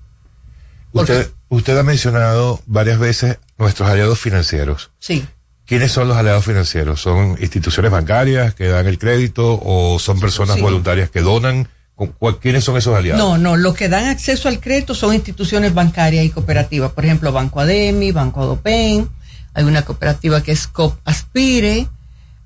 [0.92, 4.92] Usted, usted ha mencionado varias veces nuestros aliados financieros.
[5.00, 5.26] Sí.
[5.66, 7.02] ¿Quiénes son los aliados financieros?
[7.02, 10.62] ¿Son instituciones bancarias que dan el crédito o son personas Sí.
[10.62, 11.68] voluntarias que donan?
[11.96, 13.20] ¿Con cuál- ¿Quiénes son esos aliados?
[13.24, 16.92] No, no, los que dan acceso al crédito son instituciones bancarias y cooperativas.
[16.92, 19.10] Por ejemplo, Banco Ademi, Banco Adopen,
[19.54, 21.88] hay una cooperativa que es COP Aspire,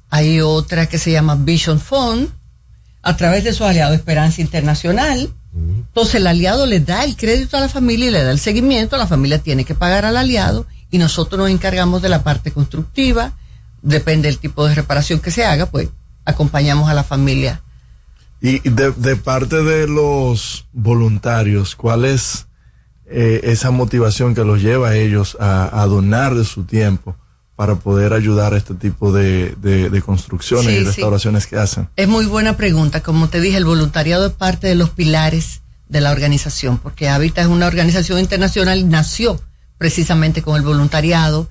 [0.10, 2.30] hay otra que se llama Vision Fund,
[3.02, 5.30] a través de esos aliados Esperanza Internacional.
[5.56, 8.95] Entonces el aliado le da el crédito a la familia y le da el seguimiento,
[8.98, 13.32] la familia tiene que pagar al aliado y nosotros nos encargamos de la parte constructiva,
[13.82, 15.89] depende del tipo de reparación que se haga, pues
[16.26, 17.62] acompañamos a la familia.
[18.42, 22.48] Y de, de parte de los voluntarios, ¿cuál es
[23.10, 27.16] eh, esa motivación que los lleva a ellos a, a donar de su tiempo
[27.56, 30.86] para poder ayudar a este tipo de, de- de construcciones Sí, y sí.
[30.86, 31.90] restauraciones que hacen?
[31.96, 33.02] Es muy buena pregunta.
[33.02, 37.46] Como te dije, el voluntariado es parte de los pilares de la organización, porque Habitat
[37.46, 39.42] es una organización internacional nació
[39.80, 41.48] precisamente con el voluntariado.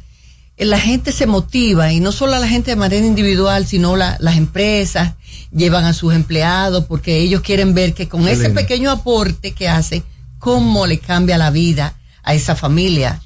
[0.57, 4.17] Eh, La gente se motiva, y no solo la gente de manera individual, sino la-
[4.21, 5.15] las empresas
[5.53, 10.03] llevan a sus empleados porque ellos quieren ver que con ese pequeño aporte que hace,
[10.39, 13.21] cómo le cambia la vida a esa familia.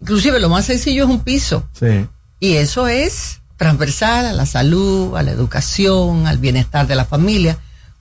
[0.00, 1.68] Inclusive lo más sencillo es un piso.
[1.78, 2.06] Sí.
[2.40, 7.58] Y eso es transversal a la salud, a la educación, al bienestar de la familia.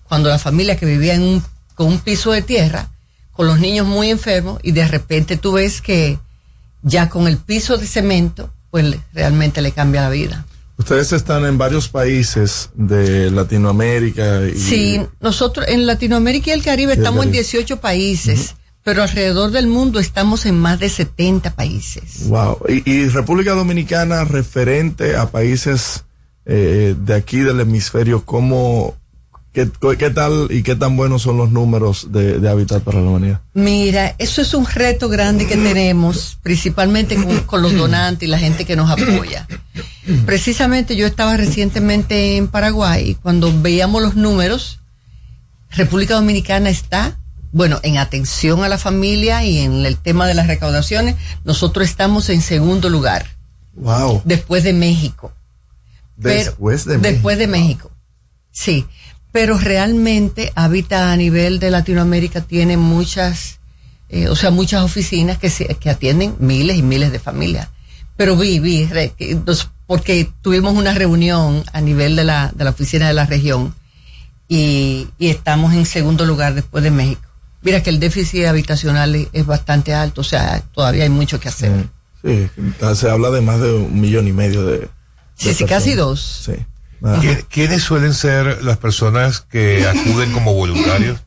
[0.08, 2.90] Cuando la familia que vivía en un, con un piso de tierra,
[3.32, 6.18] con los niños muy enfermos, y de repente tú ves que
[6.84, 10.46] ya con el piso de cemento, pues realmente le cambia la vida.
[10.78, 16.92] Ustedes están en varios países de Latinoamérica y Sí, nosotros en Latinoamérica y el Caribe
[16.92, 17.44] Y el estamos en Caribe.
[17.44, 22.28] 18 países, pero alrededor del mundo estamos en más de 70 países.
[22.28, 22.64] Wow.
[22.68, 26.04] Y, y República Dominicana referente a países
[26.46, 28.98] eh, de aquí del hemisferio, ¿cómo,
[29.56, 33.10] qué, qué tal y qué tan buenos son los números de, de Hábitat para la
[33.10, 33.42] Humanidad?
[33.56, 38.38] Mira, eso es un reto grande que tenemos, principalmente con, con los donantes y la
[38.38, 39.48] gente que nos apoya.
[40.26, 44.80] Precisamente yo estaba recientemente en Paraguay y cuando veíamos los números,
[45.72, 47.18] República Dominicana está,
[47.52, 52.30] bueno, en atención a la familia y en el tema de las recaudaciones, nosotros estamos
[52.30, 53.26] en segundo lugar,
[53.76, 54.22] Wow.
[54.26, 55.34] después de México.
[56.22, 57.92] Pero- Después de Después de México.
[58.52, 58.86] Sí.
[59.36, 63.60] Pero realmente Habita a nivel de Latinoamérica tiene muchas,
[64.08, 67.68] eh, o sea, muchas oficinas que, se, que atienden miles y miles de familias.
[68.16, 68.88] Pero vi, vi,
[69.88, 73.76] porque tuvimos una reunión a nivel de la, de la oficina de la región
[74.48, 77.30] y, y estamos en segundo lugar después de México.
[77.62, 81.90] Mira que el déficit habitacional es, bastante alto, o sea, todavía hay mucho que hacer.
[82.24, 82.48] Sí,
[82.96, 84.88] se habla de más de un millón y medio de.
[85.36, 85.98] Sí, de sí, casi personas.
[85.98, 86.42] dos.
[86.46, 86.54] Sí.
[87.02, 91.20] ¿Qui- ¿Quiénes suelen ser las personas que acuden como voluntarios?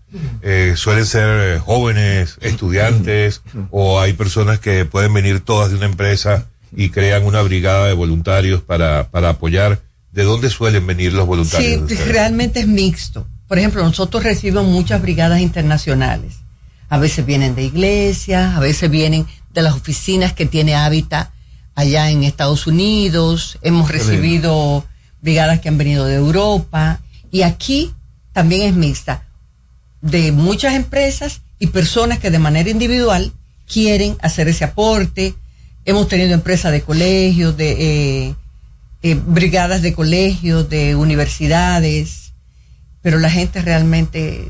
[0.42, 5.86] Eh, ¿Suelen ser eh, jóvenes, estudiantes o hay personas que pueden venir todas de una
[5.86, 9.80] empresa y crean una brigada de voluntarios para, para apoyar?
[10.12, 11.88] ¿De dónde suelen venir los voluntarios?
[11.88, 13.26] Sí, realmente es mixto.
[13.46, 16.36] Por ejemplo, nosotros recibimos muchas brigadas internacionales.
[16.88, 21.30] A veces vienen de iglesias, a veces vienen de las oficinas que tiene Hábitat
[21.74, 23.58] allá en Estados Unidos.
[23.62, 24.84] Hemos recibido
[25.20, 27.00] brigadas que han venido de Europa.
[27.30, 27.92] Y aquí
[28.32, 29.24] también es mixta.
[30.00, 33.32] De muchas empresas y personas que de manera individual
[33.66, 35.34] quieren hacer ese aporte.
[35.84, 37.72] Hemos tenido empresas de colegios, de
[38.28, 38.34] eh,
[39.02, 42.32] eh, brigadas de colegios, de universidades,
[43.02, 44.44] pero la gente realmente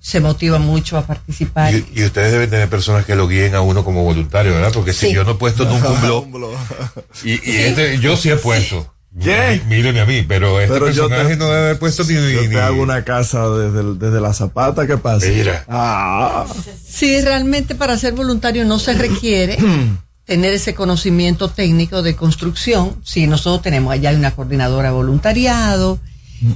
[0.00, 1.74] se motiva mucho a participar.
[1.74, 4.72] Y, y ustedes deben tener personas que lo guíen a uno como voluntario, ¿verdad?
[4.72, 6.56] Porque si yo no he puesto nunca un blog,
[7.24, 8.94] y, y este, yo sí he puesto.
[9.18, 9.60] ¿Qué?
[9.66, 12.14] Mí- Míreme a mí, pero este Pero yo personaje te- no debe haber puesto ni,
[12.14, 15.26] Yo ni- te hago una casa desde, la zapata, ¿qué pasa?
[15.26, 15.64] Mira.
[15.68, 16.46] Ah.
[16.86, 19.58] Sí, realmente para ser voluntario no se requiere
[20.24, 22.96] tener ese conocimiento técnico de construcción.
[23.02, 25.98] Sí, nosotros tenemos allá una coordinadora de voluntariado,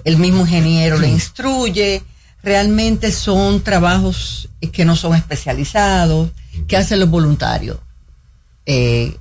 [0.05, 2.03] el mismo ingeniero le instruye.
[2.43, 6.31] Realmente son trabajos que no son especializados,
[6.69, 7.79] que hacen los voluntarios.
[8.67, 9.15] Eh,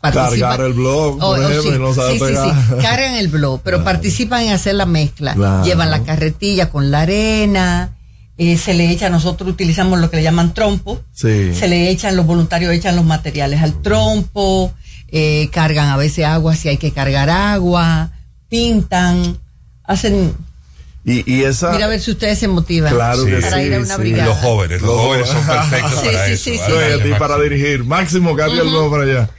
[0.00, 2.54] participan- Cargar el blog, por Oh, oh, sí, y no sabe sí, sí, pegar.
[2.54, 2.74] sí.
[2.82, 5.34] Cargan el blog, pero participan en hacer la mezcla.
[5.34, 5.64] Claro.
[5.64, 7.96] Llevan la carretilla con la arena,
[8.36, 11.52] eh, se le echa, nosotros utilizamos lo que le llaman trompo, Sí.
[11.54, 14.72] se le echan, los voluntarios echan los materiales al trompo,
[15.08, 18.10] eh, cargan a veces agua si hay que cargar agua,
[18.48, 19.38] pintan,
[19.84, 20.34] hacen,
[21.04, 21.72] Y, y esa.
[21.72, 24.00] mira a ver si ustedes se motivan Claro que para sí, ir a una sí.
[24.00, 24.26] brigada.
[24.26, 27.18] Los jóvenes, los jóvenes son perfectos Sí, para sí, eso.
[27.18, 27.84] para dirigir.
[27.84, 29.30] Máximo, cambia el blog para allá.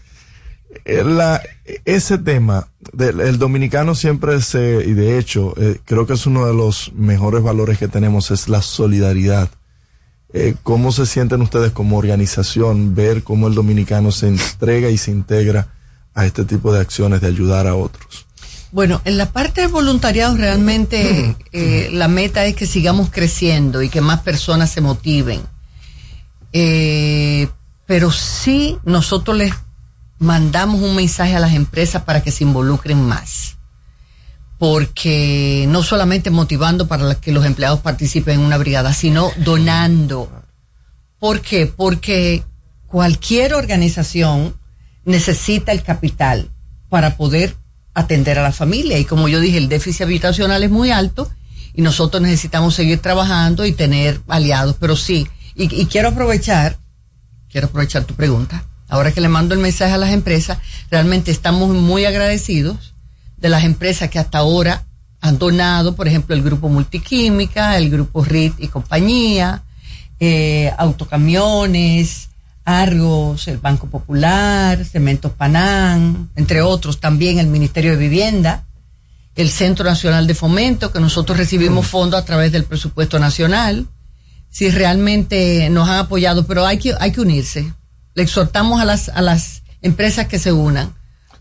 [0.85, 1.41] Eh, la-
[1.85, 6.45] ese tema, del, el dominicano siempre se, y de hecho, eh, creo que es uno
[6.45, 9.49] de los mejores valores que tenemos, es la solidaridad.
[10.31, 15.09] Eh, ¿Cómo se sienten ustedes como organización ver cómo el dominicano se entrega y se
[15.11, 15.69] integra
[16.13, 18.27] a este tipo de acciones de ayudar a otros?
[18.71, 23.89] Bueno, en la parte de voluntariado realmente eh, la meta es que sigamos creciendo y
[23.89, 25.41] que más personas se motiven.
[26.53, 27.47] Eh,
[27.87, 29.53] pero sí nosotros les
[30.19, 33.55] mandamos un mensaje a las empresas para que se involucren más.
[34.57, 40.29] Porque no solamente motivando para que los empleados participen en una brigada, sino donando.
[41.17, 41.65] ¿Por qué?
[41.65, 42.43] Porque
[42.87, 44.55] cualquier organización
[45.05, 46.49] necesita el capital
[46.89, 47.55] para poder
[47.93, 48.99] atender a la familia.
[48.99, 51.31] Y como yo dije, el déficit habitacional es muy alto
[51.73, 54.75] y nosotros necesitamos seguir trabajando y tener aliados.
[54.77, 55.25] Pero sí,
[55.55, 56.77] y, y quiero aprovechar,
[57.49, 58.65] quiero aprovechar tu pregunta.
[58.89, 60.57] Ahora que le mando el mensaje a las empresas,
[60.89, 62.95] realmente estamos muy agradecidos
[63.37, 64.83] de las empresas que hasta ahora
[65.21, 69.63] han donado, por ejemplo, el grupo Multiquímica, el grupo RIT y compañía,
[70.19, 72.29] eh, autocamiones,
[72.65, 78.63] Argos, el Banco Popular, Cementos Panán, entre otros, también el Ministerio de Vivienda,
[79.35, 83.87] el Centro Nacional de Fomento, que nosotros recibimos fondos a través del presupuesto nacional.
[84.49, 87.71] Si realmente nos han apoyado, pero hay que, hay que unirse.
[88.13, 90.93] Le exhortamos a las, a las empresas que se unan.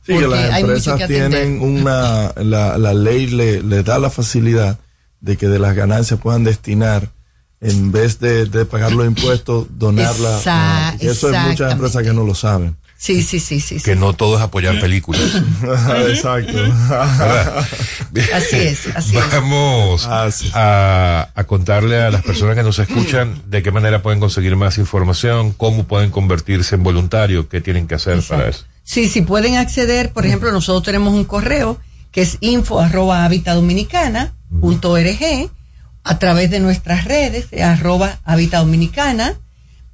[0.07, 4.79] Sí, que las empresas que tienen una, la, la ley le, le da la facilidad
[5.21, 7.11] de que de las ganancias puedan destinar,
[7.61, 10.97] en vez de, de pagar los impuestos, donarla.
[11.01, 12.77] Y eso hay muchas empresas que no lo saben.
[13.01, 13.79] Sí, sí, sí, sí.
[13.79, 13.85] sí.
[13.85, 15.23] Que no todo es apoyar películas.
[16.09, 16.53] Exacto.
[16.53, 17.65] ¿verdad?
[18.35, 19.31] Así es, así es.
[19.31, 24.57] Vamos a, a contarle a las personas que nos escuchan de qué manera pueden conseguir
[24.57, 28.65] más información, cómo pueden convertirse en voluntarios, qué tienen que hacer para eso.
[28.83, 31.79] Sí, sí, pueden acceder, por ejemplo, nosotros tenemos un correo
[32.11, 35.51] que es info arroba habitadominicana.org
[36.03, 39.35] a través de nuestras redes, arroba habitadominicana.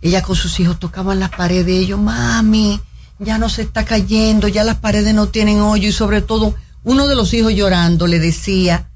[0.00, 2.80] ella con sus hijos tocaban las paredes, y ellos, mami,
[3.18, 6.54] ya no se está cayendo, ya las paredes no tienen hoyo, y sobre todo,
[6.84, 8.88] uno de los hijos llorando le decía,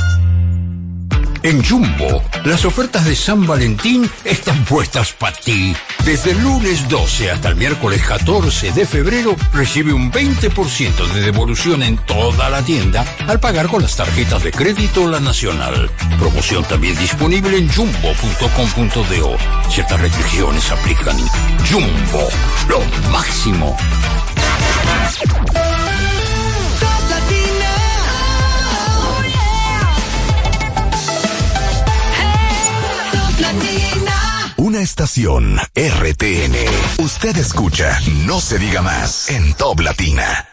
[1.43, 5.75] En Jumbo, las ofertas de San Valentín están puestas para ti.
[6.05, 11.81] Desde el lunes 12 hasta el miércoles 14 de febrero, recibe un 20% de devolución
[11.81, 15.89] en toda la tienda al pagar con las tarjetas de crédito La Nacional.
[16.19, 19.37] Promoción también disponible en jumbo.com.do.
[19.69, 21.17] Ciertas restricciones aplican.
[21.69, 22.29] Jumbo,
[22.67, 23.75] lo máximo.
[34.81, 36.55] Estación RTN.
[37.03, 40.47] Usted escucha No se diga más en Top Latina.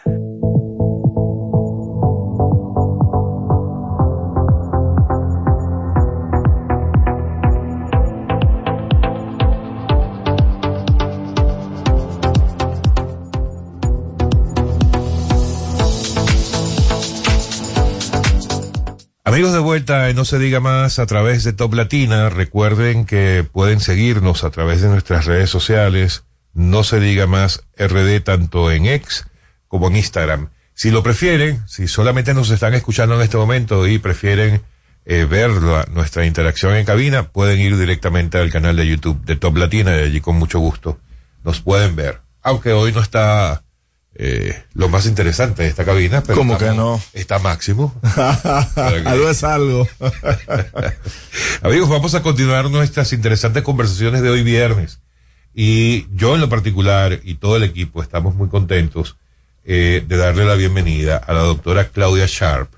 [19.39, 22.28] Amigos de vuelta, no se diga más a través de Top Latina.
[22.28, 26.24] Recuerden que pueden seguirnos a través de nuestras redes sociales.
[26.55, 29.27] No se diga más RD tanto en X
[29.69, 30.48] como en Instagram.
[30.74, 34.62] Si lo prefieren, si solamente nos están escuchando en este momento y prefieren
[35.05, 39.36] eh, ver la- nuestra interacción en cabina, pueden ir directamente al canal de YouTube de
[39.36, 40.98] Top Latina y allí con mucho gusto
[41.44, 42.23] nos pueden ver.
[42.43, 43.62] Aunque hoy no está
[44.20, 47.95] eh, lo más interesante de esta cabina, pero ¿Cómo que estamos- está máximo.
[49.05, 49.86] Algo es algo.
[51.62, 55.01] Amigos, vamos a continuar nuestras interesantes conversaciones de hoy viernes.
[55.55, 59.16] Y yo en lo particular y todo el equipo estamos muy contentos
[59.65, 62.73] eh, de darle la bienvenida a la doctora Claudia Sharp,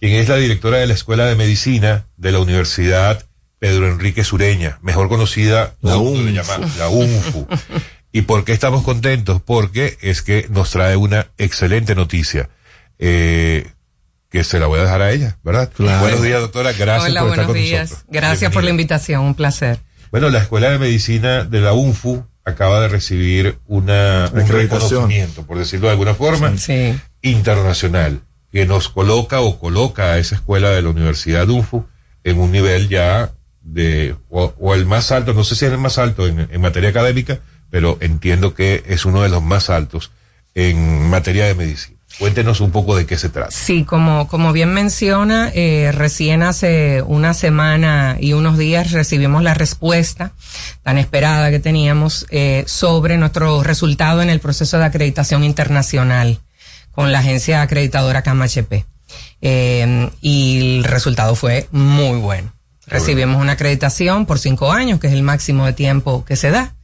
[0.00, 3.24] quien es la directora de la Escuela de Medicina de la Universidad
[3.58, 6.60] Pedro Enrique Sureña, mejor conocida La UNFU.
[6.78, 7.46] la UNFU.
[8.12, 9.42] ¿Y por qué estamos contentos?
[9.42, 12.48] Porque es que nos trae una excelente noticia.
[12.98, 13.66] Eh,
[14.30, 15.70] que se la voy a dejar a ella, ¿verdad?
[15.74, 16.00] Claro.
[16.00, 16.72] Buenos días, doctora.
[16.72, 17.90] Gracias Hola, por estar buenos con días.
[17.90, 18.12] nosotros.
[18.12, 19.78] Gracias por la invitación, un placer.
[20.10, 25.58] Bueno, la Escuela de Medicina de la UNFU acaba de recibir una, un reconocimiento, por
[25.58, 26.52] decirlo de alguna forma,
[27.22, 28.20] internacional,
[28.52, 31.86] que nos coloca o coloca a esa escuela de la Universidad UNFU
[32.24, 35.78] en un nivel ya de, o, o el más alto, no sé si es el
[35.78, 37.40] más alto en, en materia académica,
[37.76, 40.10] pero entiendo que es uno de los más altos
[40.54, 41.98] en materia de medicina.
[42.18, 43.50] Cuéntenos un poco de qué se trata.
[43.50, 49.52] Sí, como, como bien menciona, eh, recién hace una semana y unos días recibimos la
[49.52, 50.32] respuesta
[50.84, 56.40] tan esperada que teníamos eh, sobre nuestro resultado en el proceso de acreditación internacional
[56.92, 58.86] con la agencia acreditadora CAMHP.
[59.42, 62.54] Eh, y el resultado fue muy bueno.
[62.86, 66.75] Recibimos una acreditación por cinco años, que es el máximo de tiempo que se da.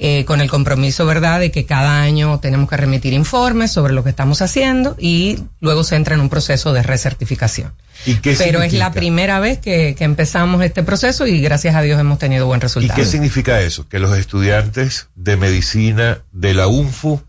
[0.00, 4.04] Eh, con el compromiso, ¿verdad?, de que cada año tenemos que remitir informes sobre lo
[4.04, 7.72] que estamos haciendo y luego se entra en un proceso de recertificación.
[8.06, 11.82] ¿Y qué Pero es la primera vez que, que empezamos este proceso y gracias a
[11.82, 12.94] Dios hemos tenido buen ¿Y resultado.
[12.96, 13.88] qué significa eso?
[13.88, 17.20] Que los estudiantes de medicina de la UNFU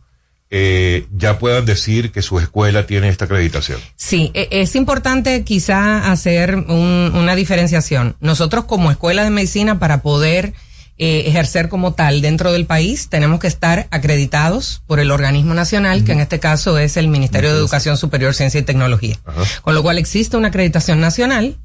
[0.51, 3.79] eh, ya puedan decir que su escuela tiene esta acreditación.
[3.95, 8.15] Sí, e- es importante quizá hacer un- una diferenciación.
[8.19, 10.53] Nosotros como escuela de medicina para poder
[11.01, 16.03] eh, ejercer como tal dentro del país tenemos que estar acreditados por el organismo nacional,
[16.03, 19.17] que en este caso es el Ministerio de Educación Superior, Ciencia y Tecnología.
[19.61, 21.57] Con lo cual existe una acreditación nacional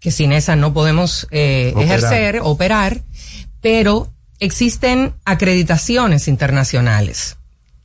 [0.00, 1.98] que sin esa no podemos eh, Operar.
[1.98, 3.02] ejercer, operar,
[3.60, 7.36] pero existen acreditaciones internacionales,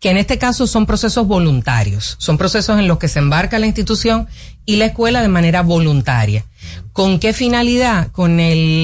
[0.03, 3.67] que en este caso son procesos voluntarios, son procesos en los que se embarca la
[3.67, 4.27] institución
[4.65, 6.43] y la escuela de manera voluntaria.
[6.91, 8.11] ¿Con qué finalidad?
[8.11, 8.35] Con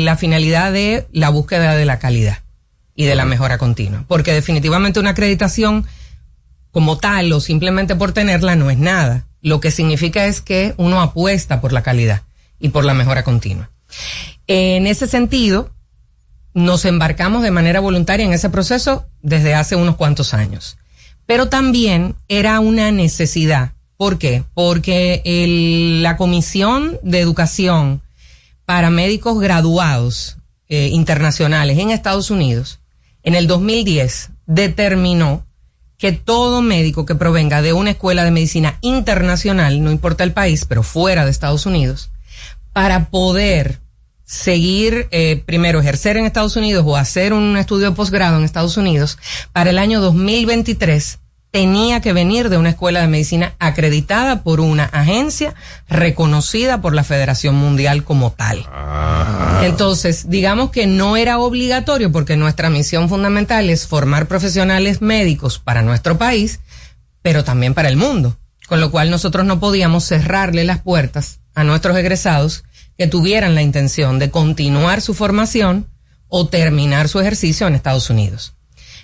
[0.05, 2.37] la finalidad de la búsqueda de la calidad
[2.95, 5.85] y de la mejora continua, porque definitivamente una acreditación
[6.71, 9.27] como tal o simplemente por tenerla no es nada.
[9.41, 12.21] Lo que significa es que uno apuesta por la calidad
[12.61, 13.69] y por la mejora continua.
[14.47, 15.69] En ese sentido,
[16.53, 20.77] nos embarcamos de manera voluntaria en ese proceso desde hace unos cuantos años.
[21.29, 23.73] Pero también era una necesidad.
[23.97, 24.45] ¿Por qué?
[24.55, 28.01] Porque el- la Comisión de Educación
[28.65, 30.37] para Médicos Graduados
[30.69, 32.79] eh, Internacionales en Estados Unidos,
[33.21, 35.45] en el 2010, determinó
[35.99, 40.65] que todo médico que provenga de una escuela de medicina internacional, no importa el país,
[40.65, 42.09] pero fuera de Estados Unidos,
[42.73, 43.77] para poder
[44.29, 48.77] seguir, eh, primero ejercer en Estados Unidos o hacer un estudio de posgrado en Estados
[48.77, 49.17] Unidos,
[49.53, 51.17] para el año 2023
[51.49, 55.55] tenía que venir de una escuela de medicina acreditada por una agencia
[55.87, 58.67] reconocida por la Federación Mundial como tal.
[59.63, 65.81] Entonces, digamos que no era obligatorio porque nuestra misión fundamental es formar profesionales médicos para
[65.81, 66.59] nuestro país,
[67.23, 68.37] pero también para el mundo.
[68.67, 72.63] Con lo cual nosotros no podíamos cerrarle las puertas a nuestros egresados
[72.99, 75.87] que tuvieran la intención de continuar su formación
[76.27, 78.55] o terminar su ejercicio en Estados Unidos.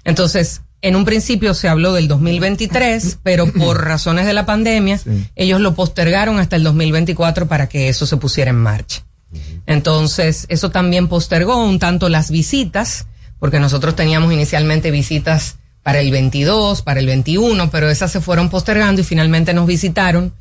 [0.03, 4.99] Entonces, en un principio se habló del 2023, pero por razones de la pandemia,
[5.37, 9.01] ellos lo postergaron hasta el 2024 para que eso se pusiera en marcha.
[9.65, 13.07] Entonces, eso también postergó un tanto las visitas,
[13.39, 18.49] porque nosotros teníamos inicialmente visitas para el 22, para el 21, pero esas se fueron
[18.49, 20.33] postergando y finalmente nos visitaron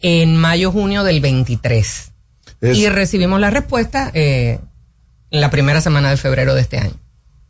[0.00, 2.12] en mayo, junio del 23.
[2.60, 4.58] Es- Y recibimos la respuesta eh,
[5.30, 6.92] en la primera semana de febrero de este año.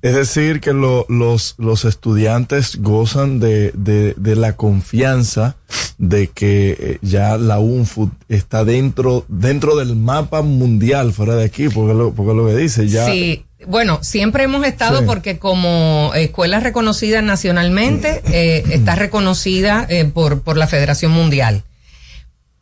[0.02, 5.56] Es decir, que lo- los, los estudiantes gozan de, de, de la confianza
[5.98, 11.68] de que eh, ya la UNFUT está dentro, dentro del mapa mundial fuera de aquí,
[11.70, 13.06] porque lo, porque lo que dice ya.
[13.06, 15.04] Sí, bueno, siempre hemos estado Sí.
[15.06, 21.64] porque como escuela reconocida nacionalmente, eh, está reconocida eh, por, por la Federación Mundial.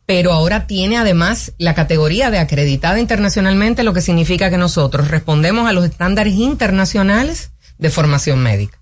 [0.05, 5.67] Pero ahora tiene además la categoría de acreditada internacionalmente, lo que significa que nosotros respondemos
[5.67, 8.79] a los estándares internacionales de formación médica.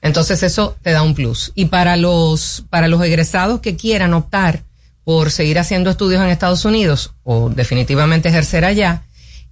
[0.00, 1.52] Entonces eso te da un plus.
[1.54, 4.62] Y para los, para los egresados que quieran optar
[5.02, 9.02] por seguir haciendo estudios en Estados Unidos o definitivamente ejercer allá,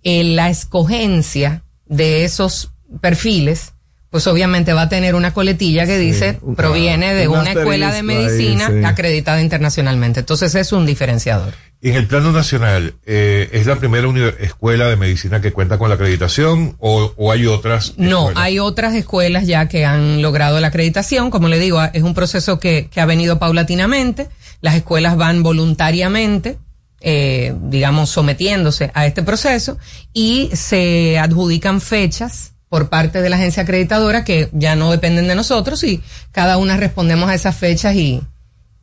[0.03, 3.73] eh, la escogencia de esos perfiles,
[4.13, 7.97] pues obviamente va a tener una coletilla que dice proviene de un una escuela de
[7.97, 8.85] ahí, medicina sí.
[8.85, 10.21] acreditada internacionalmente.
[10.21, 11.55] Entonces es un diferenciador.
[11.81, 14.07] En el plano nacional, eh, ¿es la primera
[14.39, 17.95] escuela de medicina que cuenta con la acreditación o, o hay otras?
[17.97, 18.45] No, escuelas?
[18.45, 21.31] hay otras escuelas ya que han logrado la acreditación.
[21.31, 24.29] Como le digo, es un proceso que, que ha venido paulatinamente.
[24.61, 26.59] Las escuelas van voluntariamente,
[27.01, 29.79] eh, digamos, sometiéndose a este proceso
[30.13, 35.35] y se adjudican fechas por parte de la agencia acreditadora que ya no dependen de
[35.35, 36.01] nosotros y
[36.31, 38.23] cada una respondemos a esas fechas y,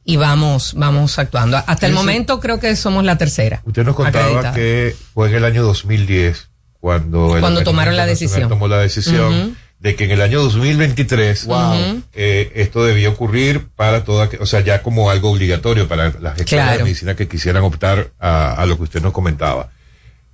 [0.06, 1.58] y vamos, vamos actuando.
[1.66, 3.64] Hasta el momento creo que somos la tercera.
[3.66, 4.54] Usted nos contaba acreditada.
[4.54, 6.50] que fue en el año 2010
[6.80, 8.48] cuando el Cuando tomaron la decisión.
[8.48, 12.04] tomó la decisión de que en el año 2023 Wow.
[12.14, 16.46] eh, esto debía ocurrir para toda, o sea, ya como algo obligatorio para las escuelas
[16.46, 16.78] Claro.
[16.78, 19.72] de medicina que quisieran optar a, a lo que usted nos comentaba.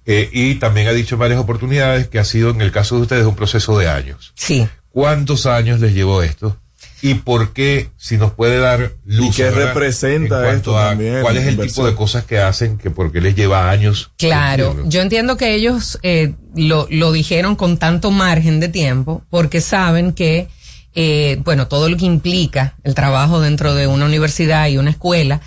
[0.05, 3.01] Eh, y también ha dicho en varias oportunidades que ha sido en el caso de
[3.01, 4.33] ustedes un proceso de años.
[4.35, 4.67] Sí.
[4.91, 6.57] ¿Cuántos años les llevó esto?
[7.01, 9.27] ¿Y por qué, si nos puede dar luz?
[9.27, 9.67] ¿Y qué ¿verdad?
[9.67, 13.21] representa esto a también, ¿Cuál es el tipo de cosas que hacen que por qué
[13.21, 14.11] les lleva años?
[14.17, 19.61] Claro, yo entiendo que ellos eh, lo, lo dijeron con tanto margen de tiempo porque
[19.61, 20.47] saben que,
[20.95, 25.41] eh, bueno, todo lo que implica el trabajo dentro de una universidad y una escuela,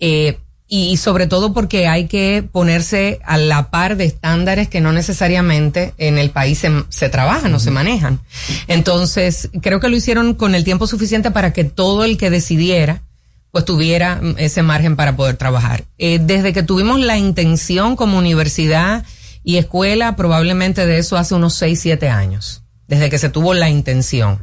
[0.00, 0.38] eh,
[0.76, 5.94] y sobre todo porque hay que ponerse a la par de estándares que no necesariamente
[5.98, 8.18] en el país se, se trabajan o se manejan.
[8.66, 13.02] Entonces, creo que lo hicieron con el tiempo suficiente para que todo el que decidiera
[13.52, 15.84] pues tuviera mm, ese margen para poder trabajar.
[15.96, 19.04] Eh, desde que tuvimos la intención como universidad
[19.44, 23.70] y escuela, probablemente de eso hace unos 6, 7 años, desde que se tuvo la
[23.70, 24.40] intención.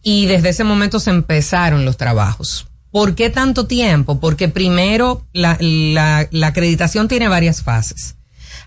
[0.00, 2.68] Y desde ese momento se empezaron los trabajos.
[2.96, 4.20] ¿Por qué tanto tiempo?
[4.20, 8.16] Porque primero la, la, la acreditación tiene varias fases.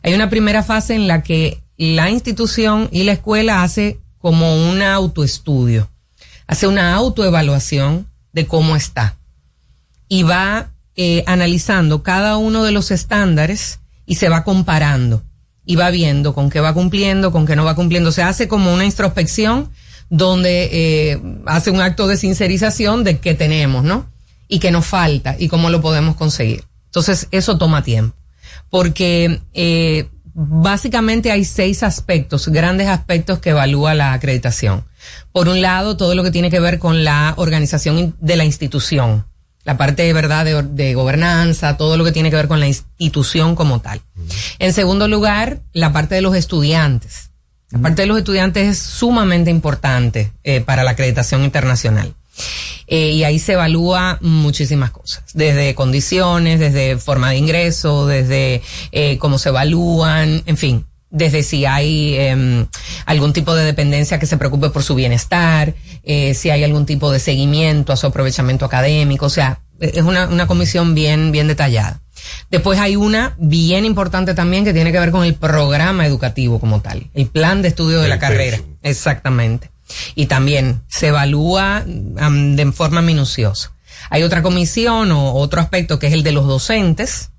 [0.03, 4.84] Hay una primera fase en la que la institución y la escuela hace como un
[4.84, 5.89] autoestudio,
[6.45, 9.18] hace una autoevaluación de cómo está
[10.07, 15.23] y va eh, analizando cada uno de los estándares y se va comparando.
[15.65, 18.11] y va viendo con qué va cumpliendo, con qué no va cumpliendo.
[18.11, 19.72] Se hace como una introspección
[20.11, 24.19] donde eh, hace un acto de sincerización de qué tenemos, ¿no?
[24.50, 26.66] Y qué nos falta y cómo lo podemos conseguir.
[26.88, 28.18] Entonces, eso toma tiempo.
[28.70, 34.86] Porque eh, básicamente hay seis aspectos, grandes aspectos que evalúa la acreditación.
[35.32, 39.26] Por un lado, todo lo que tiene que ver con la organización de la institución,
[39.64, 42.68] la parte de verdad de, de gobernanza, todo lo que tiene que ver con la
[42.68, 44.02] institución como tal.
[44.58, 47.30] En segundo lugar, la parte de los estudiantes.
[47.72, 52.16] La parte de los estudiantes es sumamente importante eh, para la acreditación internacional.
[52.88, 58.61] Eh, y ahí se evalúa muchísimas cosas, desde condiciones, desde forma de ingreso, desde
[58.91, 62.68] eh, cómo se evalúan, en fin, desde si hay em,
[63.06, 67.11] algún tipo de dependencia que se preocupe por su bienestar, eh, si hay algún tipo
[67.11, 72.02] de seguimiento a su aprovechamiento académico, o sea, es una, una comisión bien, bien detallada.
[72.52, 76.82] Después hay una bien importante también que tiene que ver con el programa educativo como
[76.82, 78.60] tal, el plan de estudio de la carrera.
[78.84, 79.70] Exactamente.
[80.16, 83.72] Y también se evalúa de forma minuciosa.
[84.10, 87.32] Hay otra comisión o otro aspecto que es el de los docentes.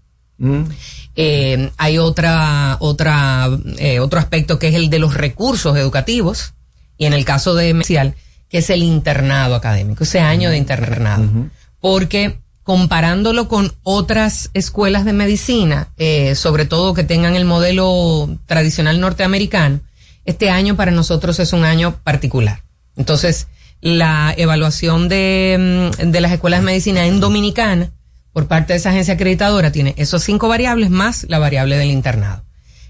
[1.16, 3.48] Eh, hay otra, otra,
[3.78, 6.54] eh, otro aspecto que es el de los recursos educativos.
[6.96, 8.14] Y en el caso de Mesial,
[8.48, 11.28] que es el internado académico, ese año de internado.
[11.80, 19.00] Porque comparándolo con otras escuelas de medicina, eh, sobre todo que tengan el modelo tradicional
[19.00, 19.80] norteamericano,
[20.24, 22.62] este año para nosotros es un año particular.
[22.96, 23.48] Entonces,
[23.80, 27.90] la evaluación de, mm, de las escuelas de medicina en Dominicana,
[28.32, 32.44] por parte de esa agencia acreditadora, tiene esos cinco variables más la variable del internado.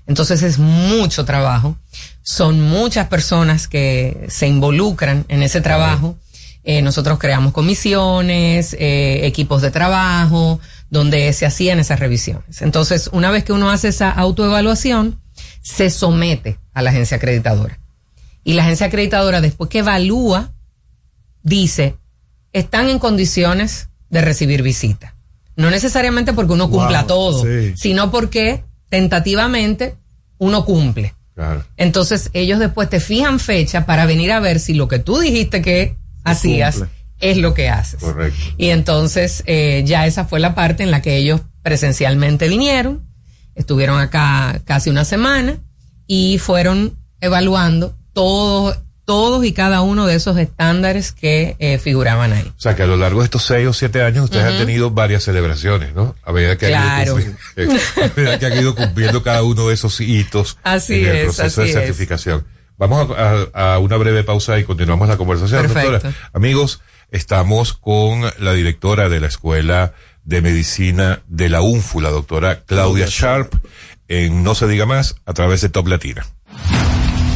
[0.07, 1.77] Entonces es mucho trabajo,
[2.23, 6.19] son muchas personas que se involucran en ese trabajo.
[6.65, 10.59] Eh, nosotros creamos comisiones, eh, equipos de trabajo,
[10.91, 12.61] donde se hacían esas revisiones.
[12.61, 15.21] Entonces, una vez que uno hace esa autoevaluación,
[15.61, 17.79] se somete a la agencia acreditadora.
[18.45, 20.53] Y la agencia acreditadora, después que evalúa,
[21.43, 21.97] dice,
[22.53, 25.15] están en condiciones de recibir visita.
[25.57, 27.75] No necesariamente porque uno cumpla Wow, todo, sí.
[27.77, 29.97] sino porque tentativamente
[30.39, 31.15] uno cumple.
[31.35, 31.65] Claro.
[31.77, 35.63] Entonces ellos después te fijan fecha para venir a ver si lo que tú dijiste
[35.63, 36.95] que hacías cumple.
[37.21, 38.01] es lo que haces.
[38.01, 38.39] Correcto.
[38.57, 43.07] Y entonces eh, ya esa fue la parte en la que ellos presencialmente vinieron,
[43.61, 45.59] estuvieron acá casi una semana
[46.07, 52.53] y fueron evaluando todos, todos y cada uno de esos estándares que eh, figuraban ahí.
[52.57, 54.91] O sea que a lo largo de estos seis o siete años ustedes han tenido
[54.91, 56.17] varias celebraciones, ¿no?
[56.25, 57.17] A medida que, Claro.
[57.17, 61.05] han, ido cumpliendo, a medida que han ido cumpliendo cada uno de esos hitos Así
[61.05, 61.85] en el es, proceso así de es.
[61.87, 62.47] certificación.
[62.79, 65.91] Vamos a, a- a una breve pausa y continuamos la conversación, Perfecto.
[65.93, 66.15] doctora.
[66.33, 66.81] Amigos,
[67.11, 69.93] estamos con la directora de la Escuela
[70.25, 73.55] de Medicina de la UNFU, la doctora Claudia Sharp,
[74.09, 76.27] en No se diga más, a través de Top Latina.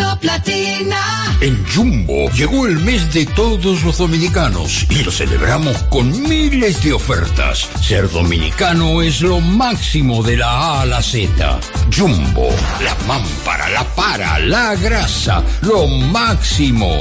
[0.00, 1.36] Top Latina.
[1.42, 6.94] En Jumbo llegó el mes de todos los dominicanos y lo celebramos con miles de
[6.94, 7.68] ofertas.
[7.82, 11.60] Ser dominicano es lo máximo de la A a la Z.
[11.94, 12.48] Jumbo,
[12.82, 16.96] la mámpara, la para, la grasa, lo máximo.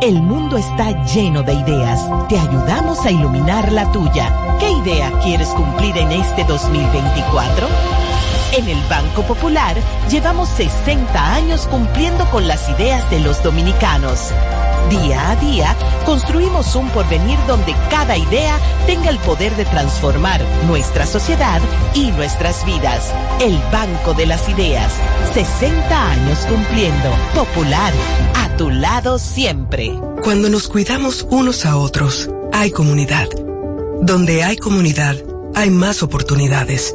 [0.00, 2.00] El mundo está lleno de ideas.
[2.30, 4.34] Te ayudamos a iluminar la tuya.
[4.58, 8.11] ¿Qué idea quieres cumplir en este 2024?
[8.52, 9.76] En el Banco Popular
[10.10, 14.30] llevamos 60 años cumpliendo con las ideas de los dominicanos.
[14.90, 15.74] Día a día
[16.04, 21.62] construimos un porvenir donde cada idea tenga el poder de transformar nuestra sociedad
[21.94, 23.14] y nuestras vidas.
[23.40, 24.92] El Banco de las Ideas.
[25.32, 27.10] 60 años cumpliendo.
[27.34, 27.94] Popular.
[28.34, 29.98] A tu lado siempre.
[30.22, 33.28] Cuando nos cuidamos unos a otros, hay comunidad.
[34.02, 35.16] Donde hay comunidad,
[35.54, 36.94] hay más oportunidades.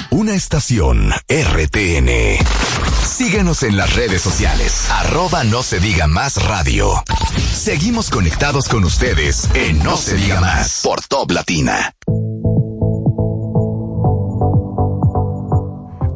[0.09, 2.37] Una estación RTN.
[3.05, 4.89] Síguenos en las redes sociales.
[4.89, 7.03] Arroba no se diga más radio.
[7.53, 11.93] Seguimos conectados con ustedes en No se diga más por Top Latina.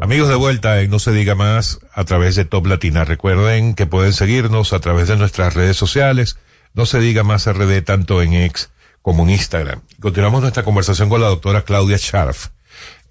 [0.07, 3.03] Amigos de vuelta en No se diga más a través de Top Latina.
[3.03, 6.37] Recuerden que pueden seguirnos a través de nuestras redes sociales.
[6.73, 8.69] No se diga más RD tanto en X
[9.01, 9.81] como en Instagram.
[9.99, 12.51] Continuamos nuestra conversación con la doctora Claudia Scharf,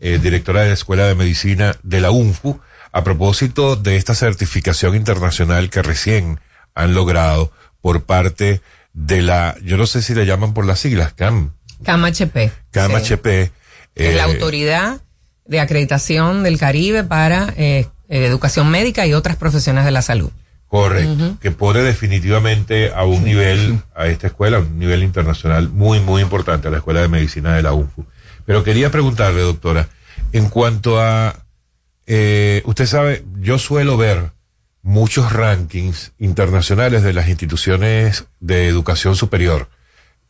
[0.01, 2.63] eh, directora de la Escuela de Medicina de la UNFU,
[2.93, 6.41] a propósito de esta certificación internacional que recién
[6.75, 7.53] han logrado
[7.83, 8.63] por parte
[8.95, 11.53] de la, yo no sé si le llaman por las siglas, CAM.
[11.85, 12.53] CAM-HP.
[12.71, 13.53] CAM-HP.
[13.97, 15.03] Es la eh, autoridad
[15.49, 20.31] de acreditación del Caribe para eh, eh, educación médica y otras profesiones de la salud.
[20.69, 26.01] Correcto, que pone definitivamente a un nivel, a esta escuela, a un nivel internacional muy,
[26.01, 28.05] muy importante, a la Escuela de Medicina de la UNFU.
[28.45, 29.89] Pero quería preguntarle, doctora,
[30.33, 31.37] en cuanto a,
[32.07, 34.33] eh, usted sabe, yo suelo ver
[34.83, 39.69] muchos rankings internacionales de las instituciones de educación superior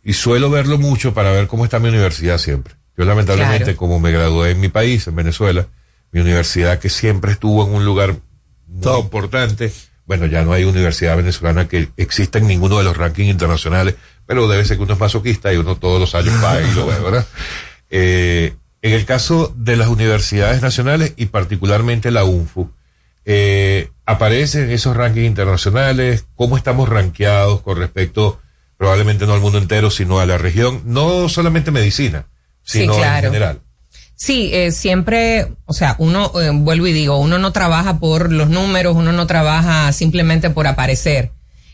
[0.05, 2.76] y suelo verlo mucho para ver cómo está mi universidad siempre.
[2.97, 3.77] Yo lamentablemente, Claro.
[3.77, 5.67] como me gradué en mi país, en Venezuela,
[6.13, 8.17] mi universidad que siempre estuvo en un lugar
[8.67, 9.73] muy importante,
[10.07, 14.49] bueno, ya no hay universidad venezolana que exista en ninguno de los rankings internacionales, pero
[14.49, 16.99] debe ser que uno es masoquista y uno todos los años va y lo ve,
[17.01, 17.27] ¿verdad?
[17.89, 22.73] Eh, en el caso de las universidades nacionales y particularmente la UNFU,
[23.25, 28.41] eh, aparecen esos rankings internacionales, cómo estamos rankeados con respecto,
[28.77, 32.27] probablemente no al mundo entero, sino a la región, no solamente medicina,
[32.67, 33.29] Sí, claro.
[33.29, 33.61] en general.
[34.15, 38.49] Sí, eh, siempre, o sea, uno, eh, vuelvo y digo, uno no trabaja por los
[38.49, 41.33] números, uno no trabaja simplemente por aparecer.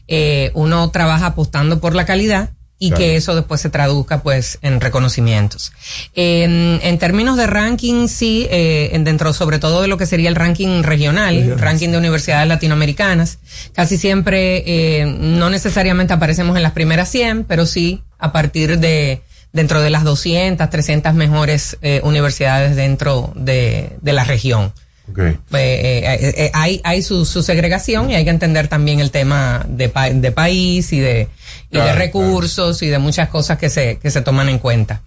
[0.09, 2.51] Eh, uno trabaja apostando por la calidad
[2.81, 2.99] y Claro.
[2.99, 5.73] que eso después se traduzca pues en reconocimientos.
[6.17, 10.29] En, en términos de ranking, sí, eh, en dentro sobre todo de lo que sería
[10.29, 13.39] el ranking regional, ranking de universidades latinoamericanas,
[13.73, 19.23] casi siempre eh, no necesariamente aparecemos en las primeras 100, pero sí a partir de
[19.53, 24.73] dentro de las 200, 300 mejores eh, universidades dentro de, de la región.
[25.11, 25.33] Okay.
[25.33, 29.67] Eh, eh, eh, hay hay su, su segregación y hay que entender también el tema
[29.69, 31.23] de, pa- de país y de,
[31.71, 35.03] y de Claro, recursos y de muchas cosas que se, que se toman en cuenta.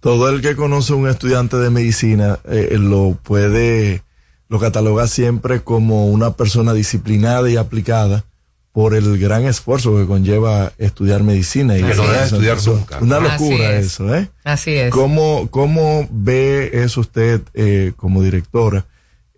[0.00, 4.02] Todo el que conoce a un estudiante de medicina eh, lo puede,
[4.48, 8.24] lo cataloga siempre como una persona disciplinada y aplicada
[8.72, 11.76] por el gran esfuerzo que conlleva estudiar medicina.
[11.76, 12.98] Y Que no estudiar eso- nunca.
[13.00, 13.86] Una Así locura es.
[13.86, 14.30] eso, ¿eh?
[14.44, 14.90] Así es.
[14.90, 18.86] ¿Cómo, cómo ve eso usted eh, como directora,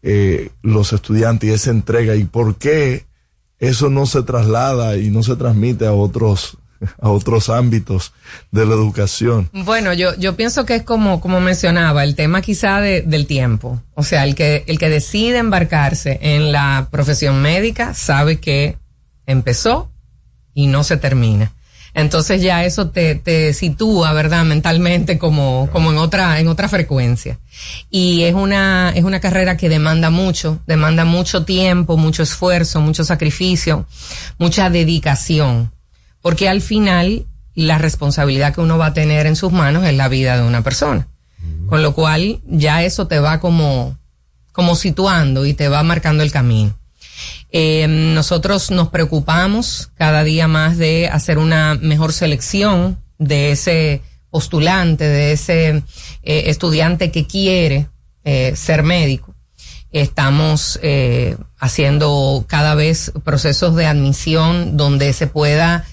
[0.02, 3.06] eh, los estudiantes y esa entrega y por qué
[3.58, 6.56] eso no se traslada y no se transmite a otros,
[7.00, 8.12] a otros ámbitos
[8.52, 9.48] de la educación?
[9.52, 13.82] Bueno, yo, yo pienso que es como, como mencionaba, el tema quizá de- del tiempo.
[13.94, 18.76] O sea, el que, el que decide embarcarse en la profesión médica sabe que
[19.26, 19.90] empezó
[20.54, 21.52] y no se termina.
[21.94, 24.44] Entonces ya eso te, te sitúa, ¿verdad?
[24.44, 27.38] Mentalmente como, como en otra, en otra frecuencia.
[27.88, 33.04] Y es una, es una carrera que demanda mucho, demanda mucho tiempo, mucho esfuerzo, mucho
[33.04, 33.86] sacrificio,
[34.38, 35.70] mucha dedicación.
[36.20, 40.08] Porque al final, la responsabilidad que uno va a tener en sus manos es la
[40.08, 41.06] vida de una persona.
[41.68, 43.96] Con lo cual, ya eso te va como,
[44.50, 46.76] como situando y te va marcando el camino.
[47.50, 55.04] Eh, nosotros nos preocupamos cada día más de hacer una mejor selección de ese postulante,
[55.04, 55.68] de ese
[56.22, 57.88] eh, estudiante que quiere
[58.24, 59.34] eh, ser médico.
[59.92, 60.80] Estamos
[61.56, 65.84] haciendo cada vez procesos de admisión donde se pueda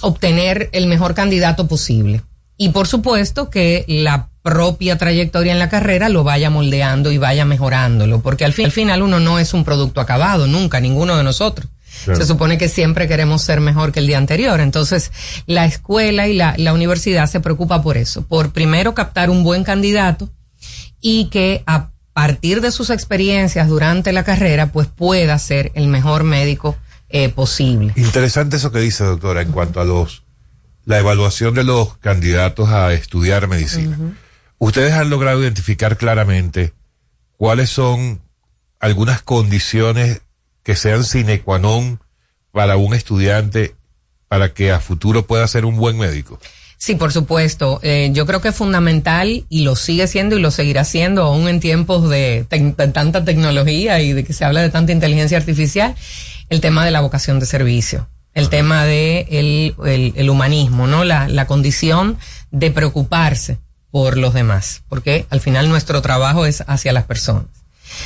[0.00, 2.22] obtener el mejor candidato posible.
[2.56, 7.44] Y por supuesto que la propia trayectoria en la carrera lo vaya moldeando y vaya
[7.44, 11.22] mejorándolo, porque al, fin, al final uno no es un producto acabado, nunca, ninguno de
[11.22, 11.68] nosotros.
[12.04, 12.20] Claro.
[12.20, 14.60] Se supone que siempre queremos ser mejor que el día anterior.
[14.60, 15.10] Entonces,
[15.46, 19.64] la escuela y la, la universidad se preocupa por eso, por primero captar un buen
[19.64, 20.30] candidato
[21.00, 26.24] y que a partir de sus experiencias durante la carrera, pues pueda ser el mejor
[26.24, 26.76] médico
[27.10, 27.92] eh, posible.
[27.96, 30.22] Interesante eso que dice, doctora, en cuanto a los
[30.88, 33.98] la evaluación de los candidatos a estudiar medicina.
[34.58, 36.72] Ustedes han logrado identificar claramente
[37.36, 38.20] cuáles son
[38.80, 40.22] algunas condiciones
[40.62, 42.00] que sean sine qua non
[42.52, 43.74] para un estudiante
[44.28, 46.38] para que a futuro pueda ser un buen médico?
[46.76, 47.80] Sí, por supuesto.
[47.82, 51.48] Eh, yo creo que es fundamental y lo sigue siendo y lo seguirá siendo aún
[51.48, 52.46] en tiempos de,
[52.92, 55.96] tanta tecnología y de que se habla de tanta inteligencia artificial,
[56.50, 61.02] el tema de la vocación de servicio, el tema de el, el- el humanismo, ¿no?
[61.04, 62.16] La, la condición
[62.52, 63.58] de preocuparse
[63.90, 67.46] por los demás, porque al final nuestro trabajo es hacia las personas.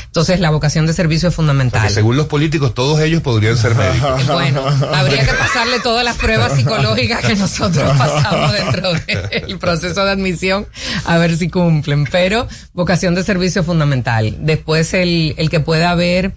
[0.06, 1.88] Entonces la vocación de servicio es fundamental.
[1.90, 4.26] Según los políticos, todos ellos podrían ser médicos.
[4.32, 10.10] Bueno, habría que pasarle todas las pruebas psicológicas que nosotros pasamos dentro del proceso de
[10.10, 10.66] admisión
[11.04, 12.06] a ver si cumplen.
[12.10, 14.36] Pero vocación de servicio es fundamental.
[14.40, 16.32] Después el, el que pueda haber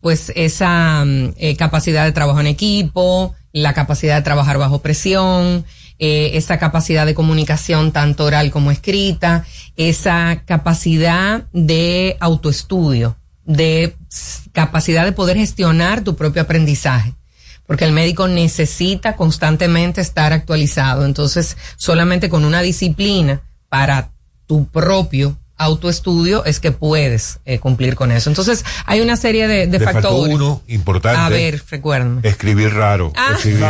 [0.00, 5.64] pues esa mm, eh, capacidad de trabajo en equipo, la capacidad de trabajar bajo presión,
[5.98, 9.44] eh, esa capacidad de comunicación tanto oral como escrita,
[9.76, 13.96] esa capacidad de autoestudio, de
[14.52, 17.14] capacidad de poder gestionar tu propio aprendizaje.
[17.66, 21.04] Porque el médico necesita constantemente estar actualizado.
[21.04, 24.10] Entonces, solamente con una disciplina para
[24.46, 28.30] tu propio autoestudio es que puedes eh, cumplir con eso.
[28.30, 30.34] Entonces, hay una serie de, de factores.
[30.34, 31.20] uno importante.
[31.20, 32.20] A ver, recuérdame.
[32.22, 33.12] Escribir raro.
[33.16, 33.32] Ah.
[33.36, 33.58] Escribir.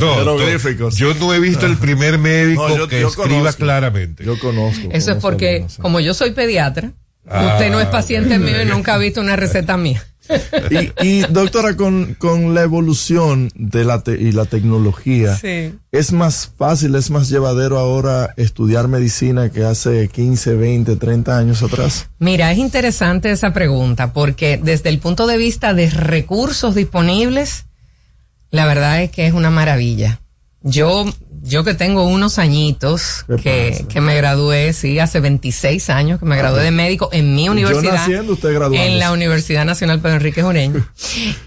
[0.00, 0.90] No.
[0.90, 3.58] Yo no he visto el primer médico No, yo- que yo escriba conozco.
[3.62, 4.24] claramente.
[4.24, 4.88] Yo conozco.
[4.92, 6.92] Eso es porque, como yo soy pediatra,
[7.28, 10.04] Ah, usted no es paciente mío y nunca ha visto una receta mía.
[10.70, 15.74] Y, y, doctora, con, con la evolución de la te- y la tecnología, Sí.
[15.90, 21.62] ¿es más fácil, es más llevadero ahora estudiar medicina que hace 15, 20, 30 años
[21.62, 22.08] atrás?
[22.18, 27.66] Mira, es interesante esa pregunta porque desde el punto de vista de recursos disponibles,
[28.50, 30.20] la verdad es que es una maravilla.
[30.64, 31.04] Yo,
[31.42, 36.36] yo que tengo unos añitos que, que me gradué, sí, hace 26 años que me
[36.36, 37.94] gradué de médico en mi Yo universidad.
[37.94, 38.54] naciendo, usted.
[38.72, 40.86] En la Universidad Nacional Pedro Enrique Jureño.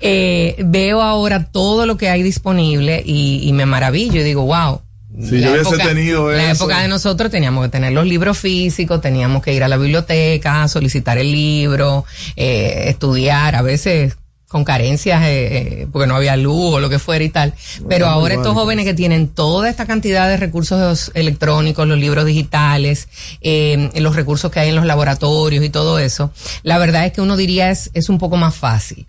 [0.02, 4.82] Eh, veo ahora todo lo que hay disponible y, y me maravillo y digo, wow.
[5.20, 6.66] Si yo hubiese tenido la eso.
[6.66, 10.68] época de nosotros teníamos que tener los libros físicos, teníamos que ir a la biblioteca,
[10.68, 12.06] solicitar el libro,
[12.36, 14.18] eh, estudiar, a veces
[14.56, 17.54] con carencias, eh, eh, porque no había luz o lo que fuera y tal.
[17.90, 18.62] Pero ahora estos válido.
[18.62, 23.10] jóvenes que tienen toda esta cantidad de recursos electrónicos, los libros digitales,
[23.42, 26.32] eh, los recursos que hay en los laboratorios y todo eso,
[26.64, 29.06] la verdad es que uno diría es, es un poco más fácil.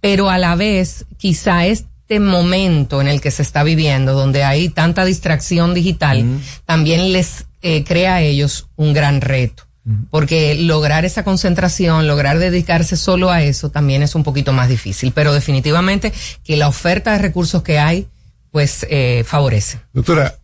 [0.00, 4.70] Pero a la vez, quizá este momento en el que se está viviendo, donde hay
[4.70, 6.24] tanta distracción digital,
[6.64, 9.65] también les eh, crea a ellos un gran reto.
[10.10, 15.12] Porque lograr esa concentración, lograr dedicarse solo a eso también es un poquito más difícil.
[15.12, 18.08] Pero definitivamente que la oferta de recursos que hay,
[18.50, 19.80] pues eh, favorece.
[19.92, 20.34] Doctora,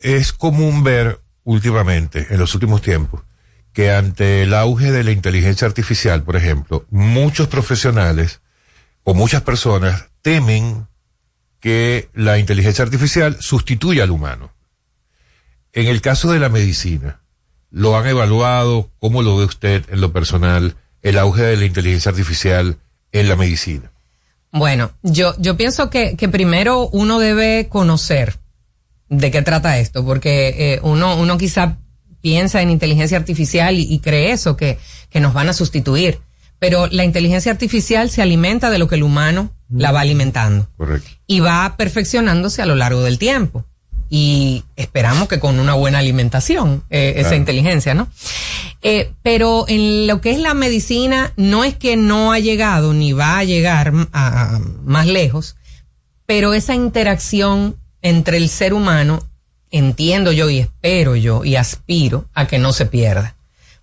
[0.00, 3.22] es común ver últimamente, en los últimos tiempos,
[3.72, 8.40] que ante el auge de la inteligencia artificial, por ejemplo, muchos profesionales
[9.04, 10.86] o muchas personas temen
[11.60, 14.52] que la inteligencia artificial sustituya al humano.
[15.72, 17.19] En el caso de la medicina,
[17.70, 18.90] ¿lo han evaluado?
[18.98, 22.76] ¿Cómo lo ve usted en lo personal el auge de la inteligencia artificial
[23.12, 23.90] en la medicina?
[24.52, 28.38] Bueno, yo, yo pienso que, que primero uno debe conocer
[29.08, 31.78] de qué trata esto, porque eh, uno, uno quizá
[32.20, 34.78] piensa en inteligencia artificial y, y cree eso, que,
[35.08, 36.18] que nos van a sustituir.
[36.58, 40.68] Pero la inteligencia artificial se alimenta de lo que el humano la va alimentando.
[40.76, 41.08] Correcto.
[41.26, 43.64] Y va perfeccionándose a lo largo del tiempo.
[44.12, 48.08] Y esperamos que con una buena alimentación, eh, esa inteligencia, ¿no?
[48.82, 53.12] Eh, pero en lo que es la medicina, no es que no ha llegado ni
[53.12, 55.54] va a llegar a- a- más lejos,
[56.26, 59.22] pero esa interacción entre el ser humano,
[59.70, 63.36] entiendo yo y espero yo y aspiro a que no se pierda.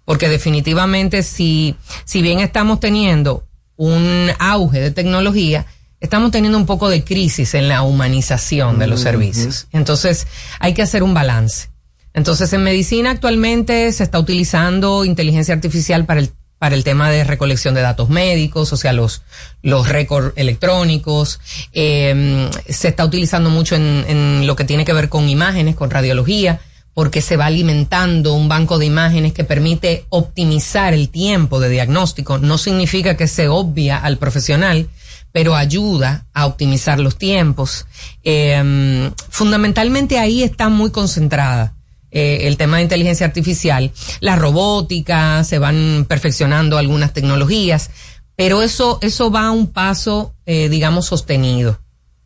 [0.03, 3.45] Porque definitivamente si, si bien estamos teniendo
[3.77, 5.65] un auge de tecnología,
[5.99, 9.68] estamos teniendo un poco de crisis en la humanización de los servicios.
[9.72, 10.28] Entonces
[10.60, 11.69] hay que hacer un balance.
[12.14, 17.24] Entonces en medicina actualmente se está utilizando inteligencia artificial para el para el tema de
[17.24, 19.22] recolección de datos médicos, o sea, los,
[19.61, 21.40] los récords electrónicos.
[21.72, 25.91] Eh, se está utilizando mucho en, en lo que tiene que ver con imágenes, con
[25.91, 26.60] radiología,
[26.95, 32.40] porque se va alimentando un banco de imágenes que permite optimizar el tiempo de diagnóstico.
[32.40, 34.90] No significa que se obvia al profesional,
[35.31, 37.85] pero ayuda a optimizar los tiempos.
[38.23, 41.77] Eh, fundamentalmente ahí está muy concentrada
[42.09, 43.91] eh, el tema de inteligencia artificial,
[44.21, 47.91] la robótica, se van perfeccionando algunas tecnologías,
[48.35, 51.81] pero eso, eso va a un paso, eh, digamos, sostenido.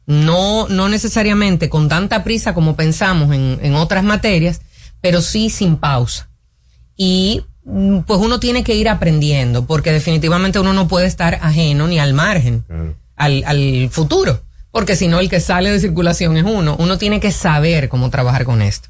[0.06, 4.62] No, no necesariamente con tanta prisa como pensamos en, en otras materias,
[5.02, 6.30] pero sí sin pausa.
[6.96, 12.00] Y pues uno tiene que ir aprendiendo, porque definitivamente uno no puede estar ajeno ni
[12.00, 12.66] al margen
[13.16, 14.42] al, al futuro.
[14.72, 16.76] porque si no el que sale de circulación es uno.
[16.80, 18.90] Uno tiene que saber cómo trabajar con esto.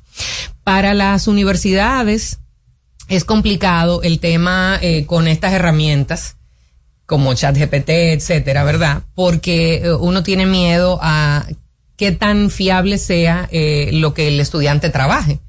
[0.63, 2.39] Para las universidades
[3.07, 6.37] es complicado el tema eh, con estas herramientas
[7.05, 9.01] como ChatGPT, etcétera, ¿verdad?
[9.15, 11.45] Porque eh, uno tiene miedo a
[11.97, 15.39] qué tan fiable sea eh, lo que el estudiante trabaje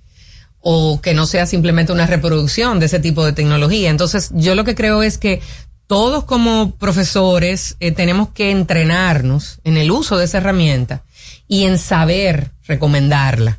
[0.62, 3.90] o que no sea simplemente una reproducción de ese tipo de tecnología.
[3.90, 5.42] Entonces, yo lo que creo es que
[5.88, 11.02] todos como profesores eh, tenemos que entrenarnos en el uso de esa herramienta
[11.48, 13.58] y en saber recomendarla,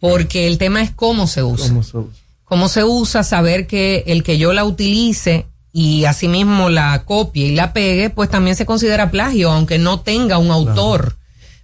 [0.00, 1.68] porque el tema es cómo se usa.
[1.68, 2.22] ¿Cómo se usa?
[2.44, 7.54] Cómo se usa, saber que el que yo la utilice y asimismo la copie y
[7.54, 11.17] la pegue, pues también se considera plagio, aunque no tenga un autor.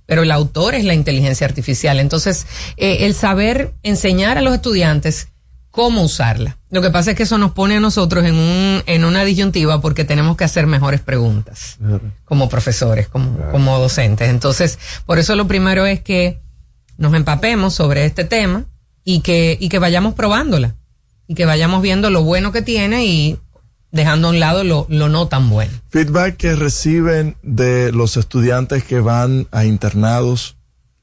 [0.06, 1.98] Pero el autor es la inteligencia artificial.
[1.98, 5.28] Entonces, eh, el saber enseñar a los estudiantes
[5.74, 6.56] cómo usarla.
[6.70, 9.80] Lo que pasa es que eso nos pone a nosotros en, un, en una disyuntiva
[9.80, 11.78] porque tenemos que hacer mejores preguntas
[12.24, 14.28] como profesores, como, como docentes.
[14.28, 16.40] Entonces, por eso lo primero es que
[16.96, 18.66] nos empapemos sobre este tema
[19.02, 20.76] y que, y que vayamos probándola
[21.26, 23.38] y que vayamos viendo lo bueno que tiene y
[23.94, 25.72] dejando a un lado lo, lo no tan bueno.
[25.88, 30.56] Feedback que reciben de los estudiantes que van a internados,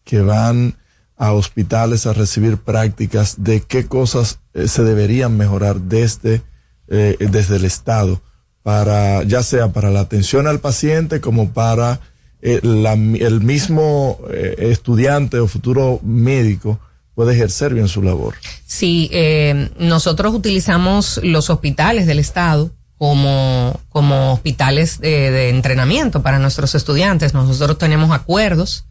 [0.04, 0.76] que van
[1.18, 6.42] a hospitales a recibir prácticas, de qué cosas eh, se deberían mejorar desde,
[6.90, 8.22] eh, desde el Estado,
[8.62, 12.00] para, ya sea para la atención al paciente como para
[12.42, 16.80] eh, la- el mismo eh, estudiante o futuro médico
[17.16, 18.34] puede ejercer bien su labor.
[18.66, 22.72] Sí, eh, nosotros utilizamos los hospitales del Estado
[23.02, 27.34] como, como hospitales de, de entrenamiento para nuestros estudiantes.
[27.34, 28.86] Nosotros tenemos acuerdos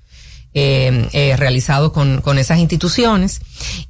[0.52, 3.40] eh, eh, realizados con, con esas instituciones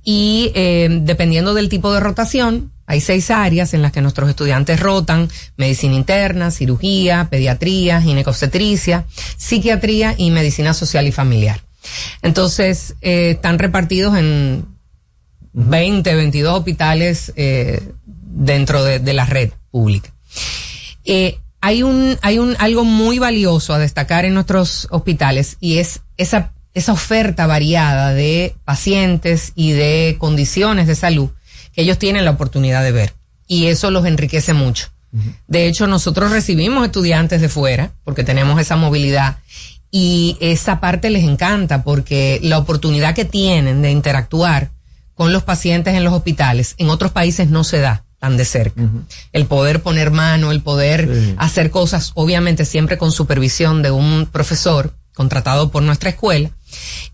[0.04, 4.78] y eh, dependiendo del tipo de rotación, hay seis áreas en las que nuestros estudiantes
[4.78, 9.06] rotan, medicina interna, cirugía, pediatría, ginecobstetricia,
[9.38, 11.62] psiquiatría y medicina social y familiar.
[12.20, 14.66] Entonces, eh, están repartidos en
[15.52, 17.80] 20, 22 hospitales eh,
[18.30, 20.12] dentro de, de la red pública.
[21.04, 26.00] Eh, hay un, hay un, algo muy valioso a destacar en nuestros hospitales y es
[26.16, 31.30] esa, esa oferta variada de pacientes y de condiciones de salud
[31.72, 33.14] que ellos tienen la oportunidad de ver.
[33.46, 34.88] Y eso los enriquece mucho.
[35.48, 39.38] De hecho, nosotros recibimos estudiantes de fuera porque tenemos esa movilidad
[39.90, 44.70] y esa parte les encanta porque la oportunidad que tienen de interactuar
[45.14, 48.82] con los pacientes en los hospitales en otros países no se da tan de cerca.
[49.32, 54.92] El poder poner mano, el poder hacer cosas, obviamente siempre con supervisión de un profesor
[55.14, 56.50] contratado por nuestra escuela,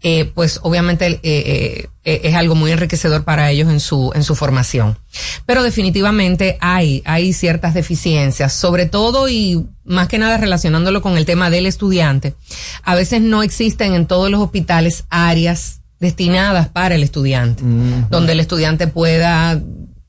[0.03, 4.35] eh, pues obviamente eh, eh, es algo muy enriquecedor para ellos en su, en su
[4.35, 4.99] formación.
[5.47, 11.25] Pero definitivamente hay, hay ciertas deficiencias, sobre todo y más que nada relacionándolo con el
[11.25, 12.35] tema del estudiante.
[12.83, 17.63] A veces no existen en todos los hospitales áreas destinadas para el estudiante,
[18.11, 19.61] donde el estudiante pueda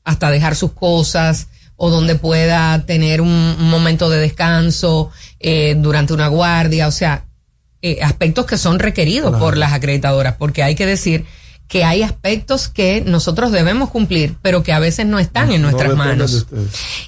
[0.08, 6.14] hasta dejar sus cosas o donde pueda tener un, un momento de descanso eh, durante
[6.14, 7.26] una guardia, o sea,
[7.82, 11.26] eh, aspectos que son requeridos por las acreditadoras, porque hay que decir
[11.68, 15.90] que hay aspectos que nosotros debemos cumplir, pero que a veces no están en nuestras
[15.90, 16.46] No manos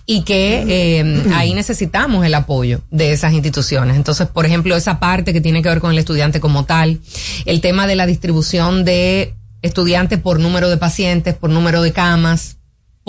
[0.04, 3.96] y que eh, ahí necesitamos el apoyo de esas instituciones.
[3.96, 7.00] Entonces, por ejemplo, esa parte que tiene que ver con el estudiante como tal,
[7.46, 12.58] el tema de la distribución de estudiantes por número de pacientes, por número de camas,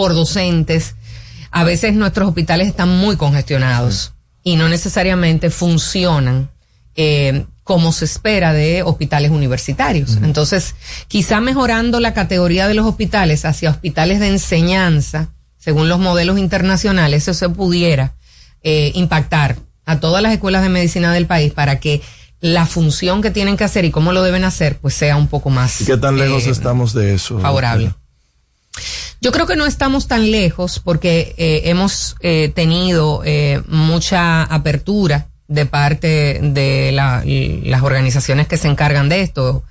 [0.02, 0.95] por docentes.
[1.52, 6.49] A veces nuestros hospitales están muy congestionados y no necesariamente funcionan
[6.95, 10.18] eh, como se espera de hospitales universitarios.
[10.23, 10.73] Entonces,
[11.07, 17.28] quizá mejorando la categoría de los hospitales hacia hospitales de enseñanza, según los modelos internacionales,
[17.28, 18.15] eso se pudiera
[18.64, 22.02] eh, impactar a todas las escuelas de medicina del país para que
[22.40, 25.52] la función que tienen que hacer y cómo lo deben hacer, pues sea un poco
[25.52, 27.38] más ¿Y qué tan lejos eh, estamos de eso?
[27.40, 27.94] favorable.
[29.22, 35.27] Yo creo que no estamos tan lejos porque eh, hemos eh, tenido eh, mucha apertura
[35.48, 39.64] de parte de la- las organizaciones que se encargan de esto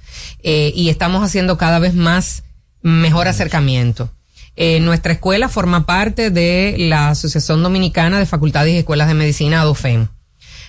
[0.42, 2.44] eh, y estamos haciendo cada vez más
[2.82, 4.10] mejor acercamiento.
[4.56, 9.62] Eh, nuestra escuela forma parte de la Asociación Dominicana de Facultades y Escuelas de Medicina,
[9.62, 10.08] ADOFEM.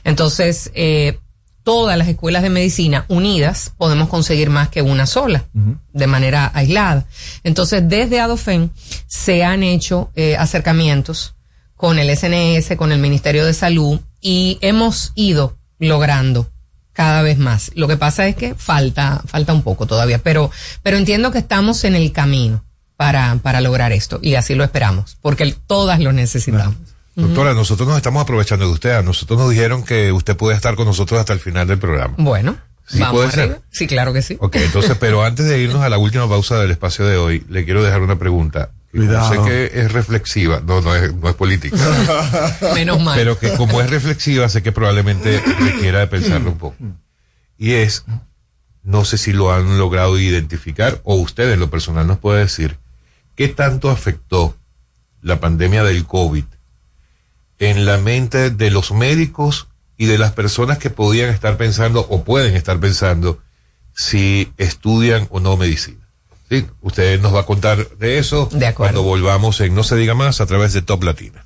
[0.03, 1.19] Entonces, eh,
[1.63, 5.45] todas las escuelas de medicina unidas podemos conseguir más que una sola,
[5.93, 7.05] de manera aislada.
[7.43, 8.71] Entonces, desde ADOFEN
[9.07, 11.35] se han hecho eh, acercamientos
[11.75, 16.51] con el SNS, con el Ministerio de Salud y hemos ido logrando
[16.93, 17.71] cada vez más.
[17.75, 20.51] Lo que pasa es que falta, falta un poco todavía, pero,
[20.83, 22.63] pero entiendo que estamos en el camino
[22.97, 26.90] para, para lograr esto y así lo esperamos, porque todas lo necesitamos.
[27.21, 28.91] Doctora, nosotros nos estamos aprovechando de usted.
[28.91, 32.15] A nosotros nos dijeron que usted puede estar con nosotros hasta el final del programa.
[32.17, 32.57] Bueno,
[32.87, 33.55] Sí, Vamos puede arriba.
[33.55, 33.61] ser.
[33.71, 34.35] Sí, claro que sí.
[34.41, 37.63] Ok, entonces, pero antes de irnos a la última pausa del espacio de hoy, le
[37.63, 38.71] quiero dejar una pregunta.
[38.91, 39.29] Cuidado.
[39.45, 41.77] Sé que es reflexiva, no, no es, no es política.
[42.75, 43.17] Menos mal.
[43.17, 46.75] Pero que como es reflexiva, sé que probablemente requiera de pensarlo un poco.
[47.57, 48.03] Y es,
[48.83, 52.77] no sé si lo han logrado identificar, o usted en lo personal nos puede decir,
[53.35, 54.57] ¿qué tanto afectó
[55.21, 56.43] la pandemia del COVID
[57.61, 62.23] en la mente de los médicos y de las personas que podían estar pensando o
[62.23, 63.39] pueden estar pensando
[63.93, 66.07] si estudian o no medicina?
[66.49, 66.65] ¿Sí?
[66.81, 70.47] Usted nos va a contar de eso cuando volvamos en No se diga más a
[70.47, 71.45] través de Top Latina.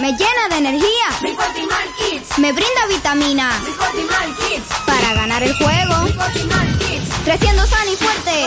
[0.00, 0.86] Me llena de energía.
[2.38, 3.50] Me brinda vitamina.
[4.86, 6.06] Para ganar el juego.
[7.24, 8.46] Creciendo sano y fuerte.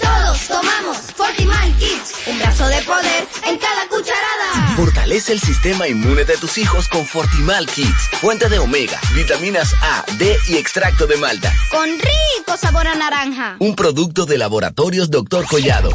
[0.00, 2.12] Todos tomamos Fortimal Kids.
[2.26, 4.76] Un brazo de poder en cada cucharada.
[4.76, 10.04] Fortalece el sistema inmune de tus hijos con Fortimal Kids, fuente de omega, vitaminas A,
[10.18, 11.52] D y extracto de malta.
[11.70, 13.56] Con rico sabor a naranja.
[13.58, 15.46] Un producto de laboratorios Dr.
[15.46, 15.90] Collado.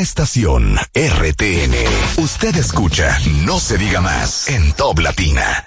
[0.00, 2.22] Estación RTN.
[2.22, 5.66] Usted escucha No se diga más en Top Latina.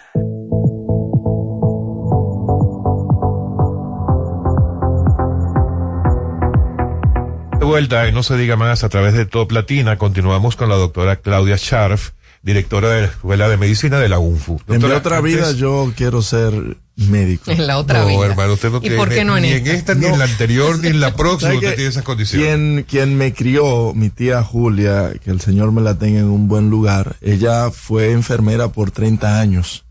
[7.59, 10.75] De vuelta y no se diga más a través de Top Latina, continuamos con la
[10.75, 12.11] doctora Claudia Scharf,
[12.49, 14.59] directora de la Escuela de Medicina de la UNFU.
[14.67, 16.53] En mi otra antes- vida yo quiero ser
[16.97, 17.49] médico.
[17.51, 18.25] En la otra no, vida.
[18.25, 19.69] hermano, usted no ¿Y tiene por qué no en ni esta?
[19.69, 22.45] en esta, ni en la anterior, ni en la próxima, ¿Sabe usted tiene esas condiciones.
[22.47, 26.47] Quien, quien me crió, mi tía Julia, que el Señor me la tenga en un
[26.47, 29.85] buen lugar, ella fue enfermera por 30 años.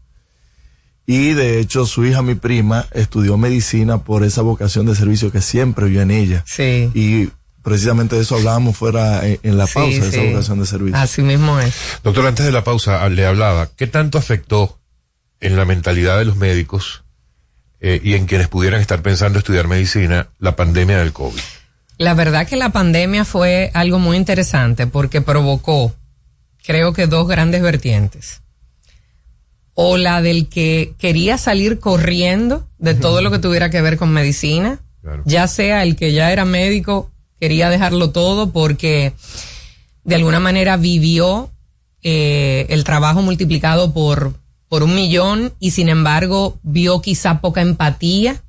[1.06, 5.40] Y de hecho su hija, mi prima, estudió medicina por esa vocación de servicio que
[5.40, 6.44] siempre vio en ella.
[6.46, 6.90] Sí.
[6.94, 7.30] Y
[7.68, 10.26] precisamente de eso hablábamos fuera en, en la Sí, pausa, de esa sí.
[10.28, 10.96] vocación de servicio.
[10.98, 11.74] Así mismo es.
[12.02, 14.78] Doctor, antes de la pausa ah, le hablaba, ¿qué tanto afectó
[15.40, 17.04] en la mentalidad de los médicos
[17.80, 21.38] eh, y en quienes pudieran estar pensando estudiar medicina la pandemia del COVID?
[21.98, 25.94] La verdad que la pandemia fue algo muy interesante porque provocó,
[26.64, 28.40] creo que dos grandes vertientes.
[29.74, 34.12] O la del que quería salir corriendo de todo lo que tuviera que ver con
[34.12, 34.80] medicina,
[35.24, 39.12] ya sea el que ya era médico, quería dejarlo todo porque
[40.04, 41.50] de alguna manera vivió
[42.02, 44.34] eh, el trabajo multiplicado por,
[44.68, 48.42] por un millón y sin embargo vio quizá poca empatía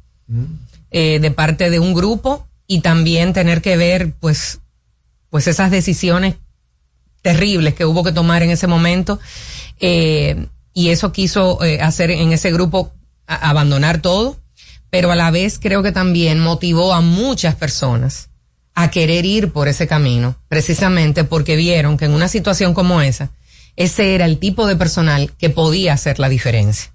[0.91, 4.59] eh, de parte de un grupo y también tener que ver pues
[5.29, 6.35] pues esas decisiones
[7.21, 9.19] terribles que hubo que tomar en ese momento
[9.79, 12.93] eh, y eso quiso hacer en ese grupo
[13.27, 14.37] abandonar todo
[14.89, 18.28] pero a la vez creo que también motivó a muchas personas
[18.81, 23.31] a querer ir por ese camino precisamente porque vieron que en una situación como esa
[23.75, 26.91] ese era el tipo de personal que podía hacer la diferencia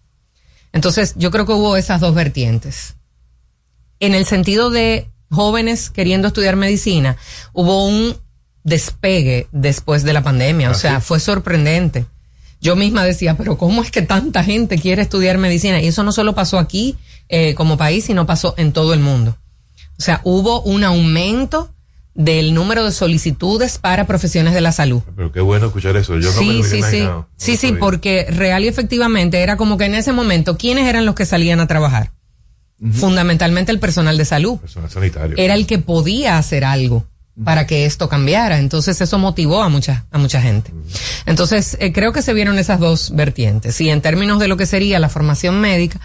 [0.72, 2.94] entonces yo creo que hubo esas dos vertientes
[4.00, 7.16] en el sentido de jóvenes queriendo estudiar medicina,
[7.52, 8.16] hubo un
[8.62, 12.06] despegue después de la pandemia, o sea, fue sorprendente.
[12.60, 15.82] Yo misma decía, pero ¿cómo es que tanta gente quiere estudiar medicina?
[15.82, 16.96] Y eso no solo pasó aquí
[17.28, 19.36] eh, como país, sino pasó en todo el mundo.
[19.98, 21.73] O sea, hubo un aumento
[22.14, 25.02] del número de solicitudes para profesiones de la salud.
[25.16, 26.18] Pero qué bueno escuchar eso.
[26.18, 27.00] Yo no me sí, lo sí, sí.
[27.02, 31.06] No Sí, sí, porque real y efectivamente era como que en ese momento, ¿quiénes eran
[31.06, 32.12] los que salían a trabajar?
[32.92, 34.58] Fundamentalmente el personal de salud.
[34.58, 35.36] Personal sanitario.
[35.38, 37.04] Era el que podía hacer algo
[37.42, 38.58] para que esto cambiara.
[38.58, 40.72] Entonces eso motivó a mucha, a mucha gente.
[41.26, 43.80] Entonces eh, creo que se vieron esas dos vertientes.
[43.80, 45.98] Y en términos de lo que sería la formación médica,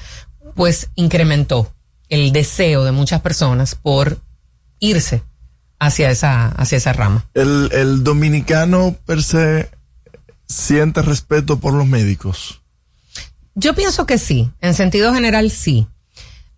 [0.56, 1.72] pues incrementó
[2.08, 4.18] el deseo de muchas personas por
[4.80, 5.22] irse
[5.80, 7.26] hacia esa, hacia esa rama.
[7.34, 9.70] El, el dominicano per se
[10.48, 12.62] siente respeto por los médicos.
[13.56, 15.88] Yo pienso que sí, en sentido general sí.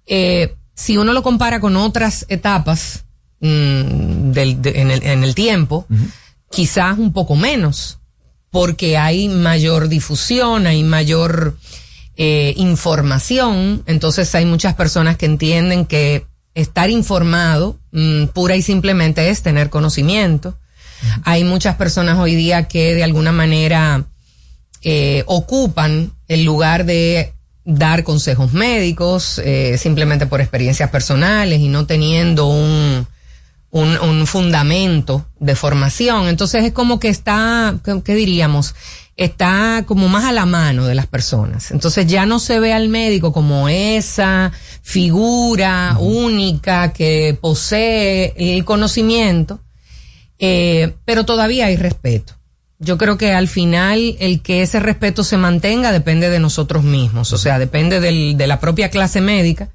[0.06, 3.06] Eh, si uno lo compara con otras etapas
[3.40, 5.86] mm, del, de- en, el, en el tiempo,
[6.50, 8.00] quizás un poco menos,
[8.50, 11.58] porque hay mayor difusión, hay mayor
[12.18, 19.30] eh, información, entonces hay muchas personas que entienden que estar informado mm, pura y simplemente
[19.30, 20.58] es tener conocimiento.
[21.24, 24.04] Hay muchas personas hoy día que de alguna manera
[24.84, 27.34] eh, ocupan el lugar de
[27.64, 33.08] dar consejos médicos eh, simplemente por experiencias personales y no teniendo un,
[33.72, 36.28] un, un fundamento de formación.
[36.28, 38.76] Entonces es como que está, ¿qué, qué diríamos?
[39.18, 41.72] Está como más a la mano de las personas.
[41.72, 44.52] Entonces ya no se ve al médico como esa
[44.82, 49.60] figura única que posee el conocimiento,
[50.40, 52.34] eh, pero todavía hay respeto.
[52.80, 57.32] Yo creo que al final el que ese respeto se mantenga depende de nosotros mismos,
[57.32, 59.70] o sea, depende del- de la propia clase médica,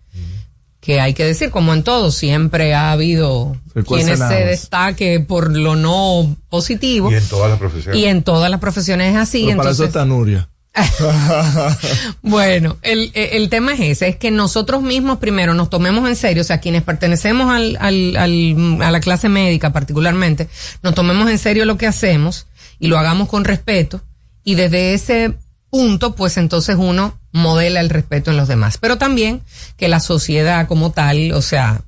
[0.81, 5.75] que hay que decir, como en todo, siempre ha habido quienes se destaque por lo
[5.77, 7.11] no positivo.
[7.11, 8.01] Y en todas las profesiones.
[8.01, 9.45] Y en todas las profesiones es así.
[9.47, 10.49] Pero para eso entonces, está Nuria.
[12.23, 16.43] bueno, el, el tema es ese, es que nosotros mismos primero nos tomemos en serio,
[16.43, 20.49] o sea, quienes pertenecemos al, al, al- a la clase médica particularmente,
[20.83, 22.47] nos tomemos en serio lo que hacemos
[22.79, 24.03] y lo hagamos con respeto
[24.45, 25.35] y desde ese
[25.71, 28.79] punto, pues entonces uno modela el respeto en los demás.
[28.79, 29.43] Pero también
[29.77, 31.83] que la sociedad como tal, o sea,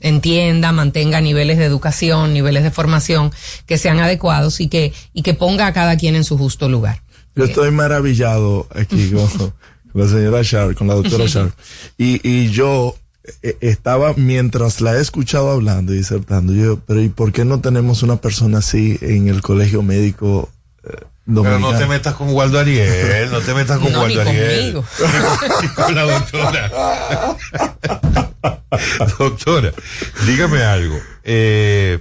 [0.00, 3.32] entienda, mantenga niveles de educación, niveles de formación
[3.66, 7.02] que sean adecuados y que, y que ponga a cada quien en su justo lugar.
[7.34, 9.28] Yo estoy maravillado aquí con,
[9.92, 11.52] con la señora Sharp, con la doctora Sharp.
[11.96, 12.96] Y, y yo
[13.42, 17.60] eh, estaba, mientras la he escuchado hablando y disertando, yo, pero ¿y por qué no
[17.60, 20.48] tenemos una persona así en el colegio médico
[20.84, 20.96] eh,
[21.30, 24.72] Pero no te metas con Waldo Ariel, no te metas con No, Waldo ni Ariel.
[24.72, 24.84] conmigo.
[25.62, 27.36] Ni con la doctora.
[29.18, 29.72] doctora,
[30.26, 30.98] dígame algo.
[31.24, 31.98] Eh,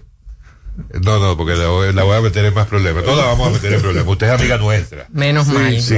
[1.02, 3.04] no, no, porque la voy, la voy a meter en más problemas.
[3.04, 4.08] Todos la vamos a meter en problemas.
[4.12, 5.08] Usted es amiga nuestra.
[5.12, 5.82] Menos mal.
[5.82, 5.96] Sí.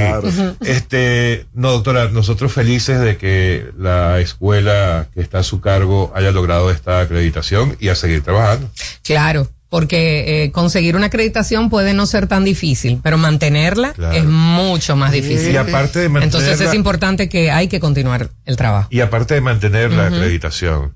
[0.62, 6.30] Este, no, doctora, nosotros felices de que la escuela que está a su cargo haya
[6.30, 8.70] logrado esta acreditación y a seguir trabajando.
[9.04, 14.14] Claro, porque eh, conseguir una acreditación puede no ser tan difícil, pero mantenerla Claro.
[14.16, 15.52] es mucho más difícil.
[15.52, 18.88] Y aparte de mantenerla- Entonces es importante que hay que continuar el trabajo.
[18.90, 20.94] Y aparte de mantener la acreditación,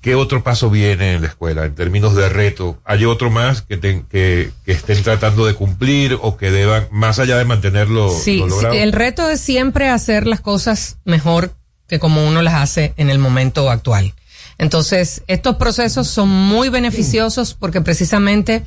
[0.00, 2.80] ¿qué otro paso viene en la escuela en términos de reto?
[2.84, 7.18] ¿Hay otro más que, ten- que, que estén tratando de cumplir o que deban, más
[7.18, 11.50] allá de mantenerlo Sí, lo sí, el reto es siempre hacer las cosas mejor
[11.88, 14.12] que como uno las hace en el momento actual.
[14.58, 18.64] Entonces, estos procesos son muy beneficiosos porque precisamente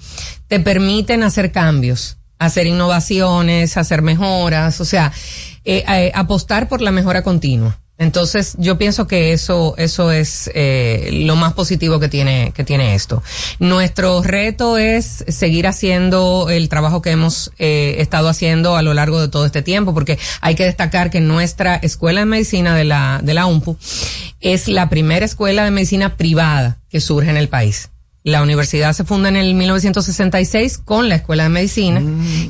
[0.47, 5.11] te permiten hacer cambios, hacer innovaciones, hacer mejoras, o sea,
[5.65, 7.81] eh, eh, apostar por la mejora continua.
[8.02, 12.95] Entonces, yo pienso que eso, eso es eh, lo más positivo que tiene, que tiene
[12.95, 13.22] esto.
[13.60, 19.22] Nuestro reto es seguir haciendo el trabajo que hemos eh, estado haciendo a lo largo
[19.22, 23.22] de todo este tiempo, porque hay que destacar que nuestra escuela de medicina de la,
[23.23, 23.78] de la UMPU
[24.40, 27.91] es la primera escuela de medicina privada que surge en el país.
[28.23, 32.02] La universidad se funda en el 1966 con la escuela de medicina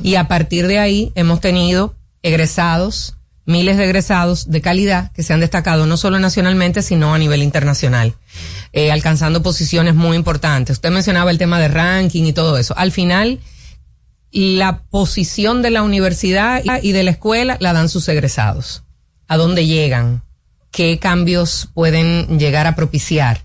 [0.02, 5.32] y a partir de ahí hemos tenido egresados, miles de egresados de calidad que se
[5.32, 8.14] han destacado no solo nacionalmente, sino a nivel internacional,
[8.72, 10.76] eh, alcanzando posiciones muy importantes.
[10.76, 12.74] Usted mencionaba el tema de ranking y todo eso.
[12.76, 13.40] Al final,
[14.30, 18.82] la posición de la universidad y de la escuela la dan sus egresados.
[19.28, 20.22] ¿A dónde llegan?
[20.70, 23.44] ¿Qué cambios pueden llegar a propiciar?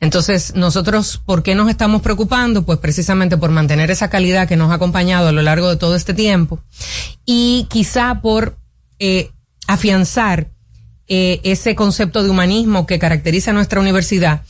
[0.00, 2.64] Entonces, nosotros, ¿por qué nos estamos preocupando?
[2.64, 5.94] Pues precisamente por mantener esa calidad que nos ha acompañado a lo largo de todo
[5.94, 6.60] este tiempo
[7.24, 8.56] y quizá por
[8.98, 9.30] eh,
[9.66, 10.50] afianzar
[11.06, 14.42] eh, ese concepto de humanismo que caracteriza a nuestra universidad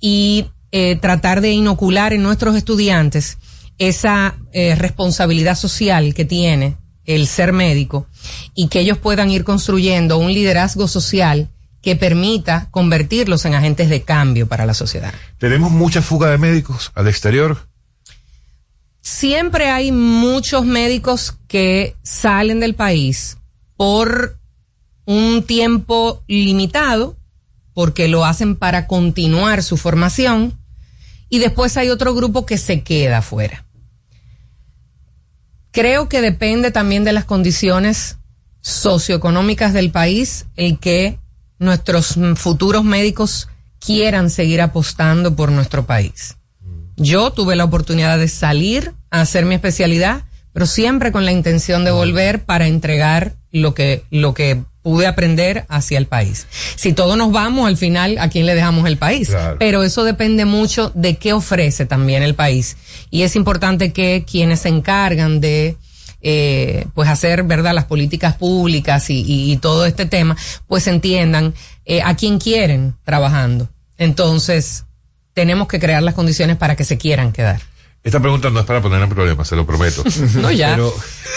[0.00, 3.38] y eh, tratar de inocular en nuestros estudiantes
[3.78, 8.06] esa eh, responsabilidad social que tiene el ser médico
[8.54, 11.48] y que ellos puedan ir construyendo un liderazgo social
[11.80, 15.12] que permita convertirlos en agentes de cambio para la sociedad.
[15.38, 17.72] ¿Tenemos mucha fuga de médicos al exterior?
[19.02, 23.36] siempre hay muchos médicos que salen del país
[23.76, 24.38] por
[25.04, 27.16] un tiempo limitado,
[27.74, 30.58] porque lo hacen para continuar su formación,
[31.28, 33.64] y después hay otro grupo que se queda afuera.
[35.70, 38.18] Creo que depende también de las condiciones
[38.60, 41.18] socioeconómicas del país el que
[41.58, 43.48] nuestros futuros médicos
[43.78, 46.36] quieran seguir apostando por nuestro país.
[46.96, 51.84] Yo tuve la oportunidad de salir a hacer mi especialidad, pero siempre con la intención
[51.84, 56.46] de volver para entregar lo que, lo que pude aprender hacia el país.
[56.76, 59.28] Si todos nos vamos, al final, ¿a quién le dejamos el país?
[59.28, 59.56] Claro.
[59.58, 62.76] Pero eso depende mucho de qué ofrece también el país.
[63.10, 65.76] Y es importante que quienes se encargan de
[66.24, 70.36] eh, pues hacer verdad las políticas públicas y, y- y todo este tema
[70.68, 71.52] pues entiendan
[71.84, 73.68] eh, a quién quieren trabajando
[73.98, 74.84] entonces
[75.34, 77.60] tenemos que crear las condiciones para que se quieran quedar
[78.04, 80.02] Esta pregunta no es para poner en problemas, se lo prometo.
[80.34, 80.92] no ya Pero,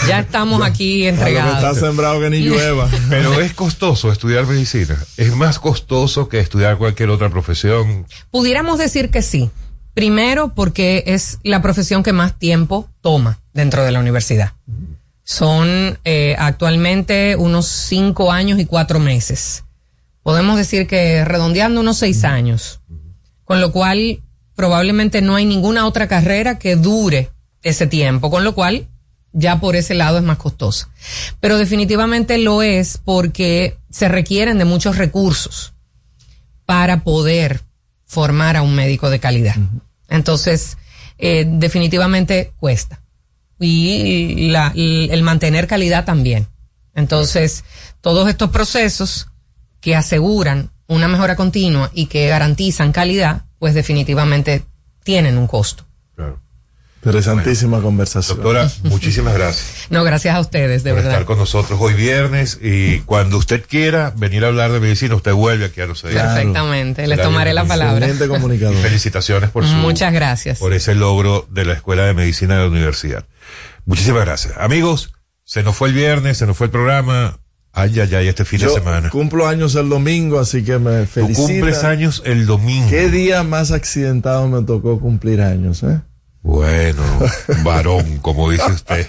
[0.07, 2.89] ya estamos aquí entregados Está sembrado que ni llueva.
[3.09, 4.97] pero es costoso estudiar medicina.
[5.17, 8.07] Es más costoso que estudiar cualquier otra profesión.
[8.31, 9.51] Pudiéramos decir que sí.
[9.93, 14.53] Primero porque es la profesión que más tiempo toma dentro de la universidad.
[15.23, 19.63] Son eh, actualmente unos cinco años y cuatro meses.
[20.23, 22.81] Podemos decir que redondeando unos seis años.
[23.45, 24.21] Con lo cual
[24.55, 27.29] probablemente no hay ninguna otra carrera que dure
[27.61, 28.29] ese tiempo.
[28.29, 28.87] Con lo cual
[29.33, 30.89] ya por ese lado es más costosa.
[31.39, 35.73] Pero definitivamente lo es porque se requieren de muchos recursos
[36.65, 37.61] para poder
[38.05, 39.55] formar a un médico de calidad.
[40.07, 40.77] Entonces,
[41.17, 43.01] eh, definitivamente cuesta.
[43.59, 46.47] Y la- el el mantener calidad también.
[46.93, 47.63] Entonces,
[48.01, 49.27] todos estos procesos
[49.81, 54.63] que aseguran una mejora continua y que garantizan calidad, pues definitivamente
[55.03, 55.85] tienen un costo.
[57.05, 58.37] Interesantísima conversación.
[58.37, 61.11] Doctora, muchísimas gracias No, gracias a ustedes, de por verdad.
[61.11, 65.33] estar con nosotros hoy viernes y cuando usted quiera venir a hablar de medicina, usted
[65.33, 68.07] vuelve aquí a los Perfectamente, les tomaré la palabra.
[68.07, 70.57] Y felicitaciones por su Muchas gracias.
[70.57, 73.25] por ese logro de la Escuela de Medicina de la Universidad.
[73.85, 74.57] Muchísimas gracias.
[74.57, 75.13] Amigos,
[75.43, 77.37] se nos fue el viernes, se nos fue el programa.
[77.75, 79.09] Ay, ay, ay, este fin Yo de semana.
[79.09, 81.47] cumplo años el domingo, así que me felicito.
[81.47, 82.89] cumples años el domingo.
[82.89, 85.99] ¿Qué día más accidentado me tocó cumplir años, eh?
[86.41, 87.01] Bueno,
[87.63, 89.07] varón, como dice usted.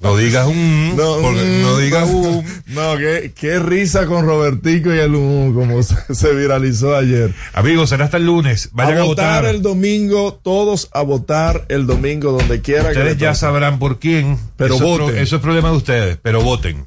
[0.00, 2.44] No digas un, No, porque no digas un.
[2.68, 7.34] No, qué, qué risa con Robertico y el humo, como se, se viralizó ayer.
[7.54, 8.68] Amigos, será hasta el lunes.
[8.72, 9.54] Vayan a, votar, votar.
[9.56, 14.38] el domingo, todos a votar el domingo donde quiera que Ustedes ya sabrán por quién.
[14.56, 15.18] Pero eso Es voten.
[15.18, 16.86] eso es problema de ustedes, pero voten.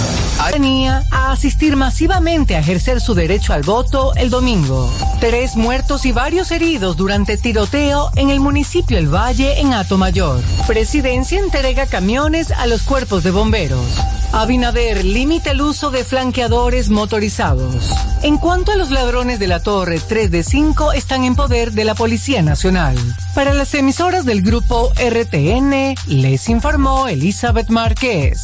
[0.49, 4.91] Venía a asistir masivamente a ejercer su derecho al voto el domingo.
[5.19, 10.41] Tres muertos y varios heridos durante tiroteo en el municipio El Valle en Atomayor.
[10.67, 13.85] Presidencia entrega camiones a los cuerpos de bomberos.
[14.33, 17.91] Abinader limita el uso de flanqueadores motorizados.
[18.23, 21.85] En cuanto a los ladrones de la torre, 3 de 5 están en poder de
[21.85, 22.95] la Policía Nacional.
[23.35, 28.43] Para las emisoras del grupo RTN, les informó Elizabeth Márquez.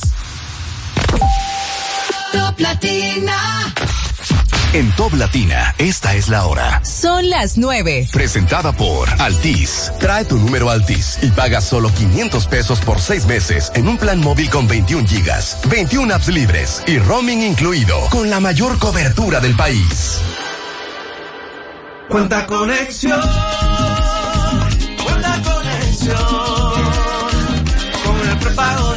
[2.32, 3.74] Top Latina.
[4.74, 6.82] En Top Latina, esta es la hora.
[6.84, 8.10] Son las 9.
[8.12, 9.92] Presentada por Altis.
[10.00, 14.20] Trae tu número Altis y paga solo 500 pesos por seis meses en un plan
[14.20, 19.56] móvil con 21 gigas, 21 apps libres y roaming incluido, con la mayor cobertura del
[19.56, 20.20] país.
[22.10, 23.22] Cuenta conexión.
[25.04, 26.18] Cuenta conexión.
[28.06, 28.97] Con el prepago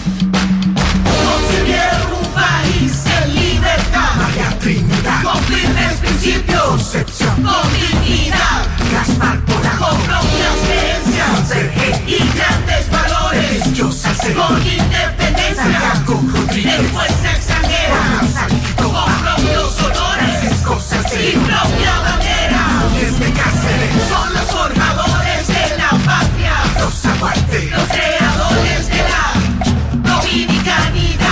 [3.91, 5.69] libertad, magia trinidad, cumplir
[5.99, 14.35] principios, concepción, con dignidad, gaspar polar, con propias creencias, ser y grandes valores, yo sacer,
[14.35, 18.21] con independencia, con fuerza extranjera,
[18.77, 20.79] con propios honores, Francisco
[21.13, 22.63] y propia bandera,
[22.99, 23.33] desde
[24.09, 31.31] son los formadores de la patria, los aguantes, los creadores de la dominicanidad,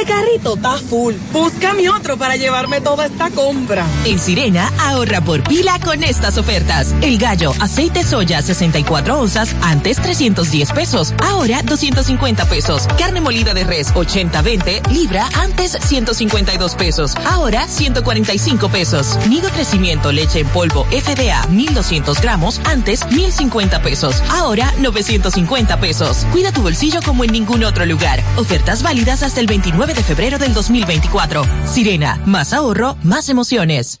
[0.00, 1.14] Este carrito está full.
[1.30, 3.84] Búscame otro para llevarme toda esta compra.
[4.06, 6.94] En Sirena, ahorra por pila con estas ofertas.
[7.02, 12.86] El gallo, aceite soya, 64 onzas, antes 310 pesos, ahora 250 pesos.
[12.96, 19.18] Carne molida de res, 80-20, libra, antes 152 pesos, ahora 145 pesos.
[19.28, 26.26] Nido crecimiento, leche en polvo, FDA, 1200 gramos, antes 1050 pesos, ahora 950 pesos.
[26.32, 28.24] Cuida tu bolsillo como en ningún otro lugar.
[28.36, 31.42] Ofertas válidas hasta el 29 de febrero del 2024.
[31.66, 34.00] Sirena, más ahorro, más emociones.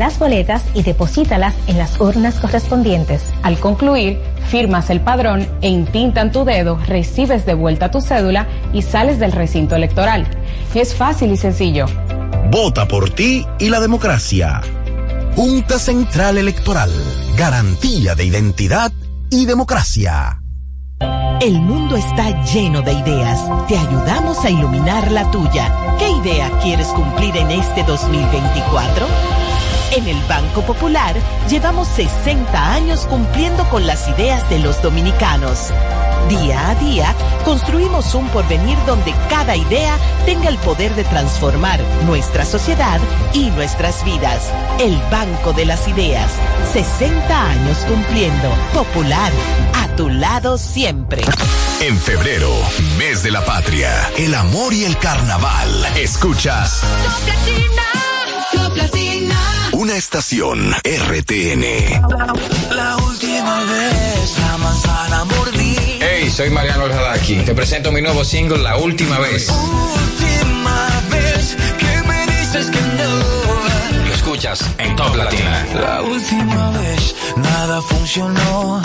[0.01, 3.21] las boletas y deposítalas en las urnas correspondientes.
[3.43, 4.19] Al concluir,
[4.49, 9.31] firmas el padrón e intintan tu dedo, recibes de vuelta tu cédula y sales del
[9.31, 10.25] recinto electoral.
[10.73, 11.85] Es fácil y sencillo.
[12.49, 14.61] Vota por ti y la democracia.
[15.35, 16.91] Junta Central Electoral.
[17.37, 18.91] Garantía de identidad
[19.29, 20.41] y democracia.
[21.41, 23.39] El mundo está lleno de ideas.
[23.67, 25.71] Te ayudamos a iluminar la tuya.
[25.99, 29.05] ¿Qué idea quieres cumplir en este 2024?
[29.91, 31.15] En el Banco Popular
[31.49, 35.69] llevamos 60 años cumpliendo con las ideas de los dominicanos.
[36.29, 37.13] Día a día
[37.43, 43.01] construimos un porvenir donde cada idea tenga el poder de transformar nuestra sociedad
[43.33, 44.49] y nuestras vidas.
[44.79, 46.31] El Banco de las Ideas.
[46.71, 48.49] 60 años cumpliendo.
[48.73, 49.33] Popular.
[49.73, 51.21] A tu lado siempre.
[51.81, 52.49] En febrero,
[52.97, 55.85] mes de la patria, el amor y el carnaval.
[55.97, 56.81] Escuchas.
[59.73, 61.63] Una estación RTN.
[62.75, 65.75] La última vez la manzana mordí.
[65.99, 67.37] Hey, soy Mariano Radaki.
[67.37, 69.49] Te presento mi nuevo single La Última Vez.
[69.49, 74.05] Última vez que me dices que no.
[74.05, 75.65] Lo escuchas en Top Latina.
[75.73, 78.81] La última vez nada funcionó.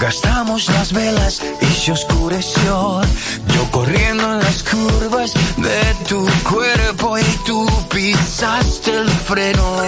[0.00, 3.00] Gastamos las velas y se oscureció.
[3.48, 9.82] Yo corriendo en las curvas de tu cuerpo y tú pisaste el freno.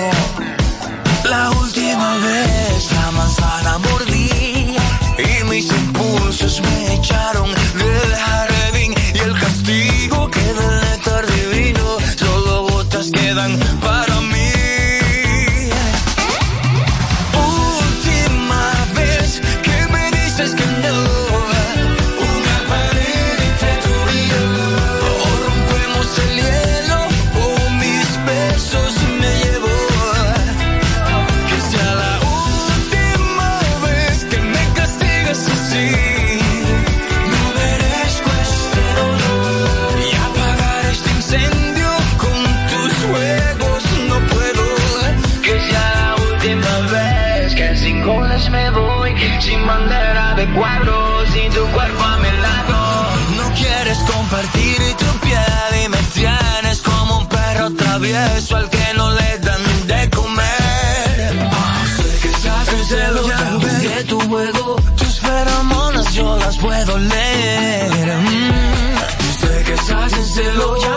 [1.25, 4.75] La última vez la manzana mordí
[5.19, 12.63] y mis impulsos me echaron del jardín y el castigo que del néctar divino solo
[12.69, 14.00] gotas quedan para
[66.61, 68.19] puedo leer.
[68.19, 70.90] Mm, sé que estás en celo, ya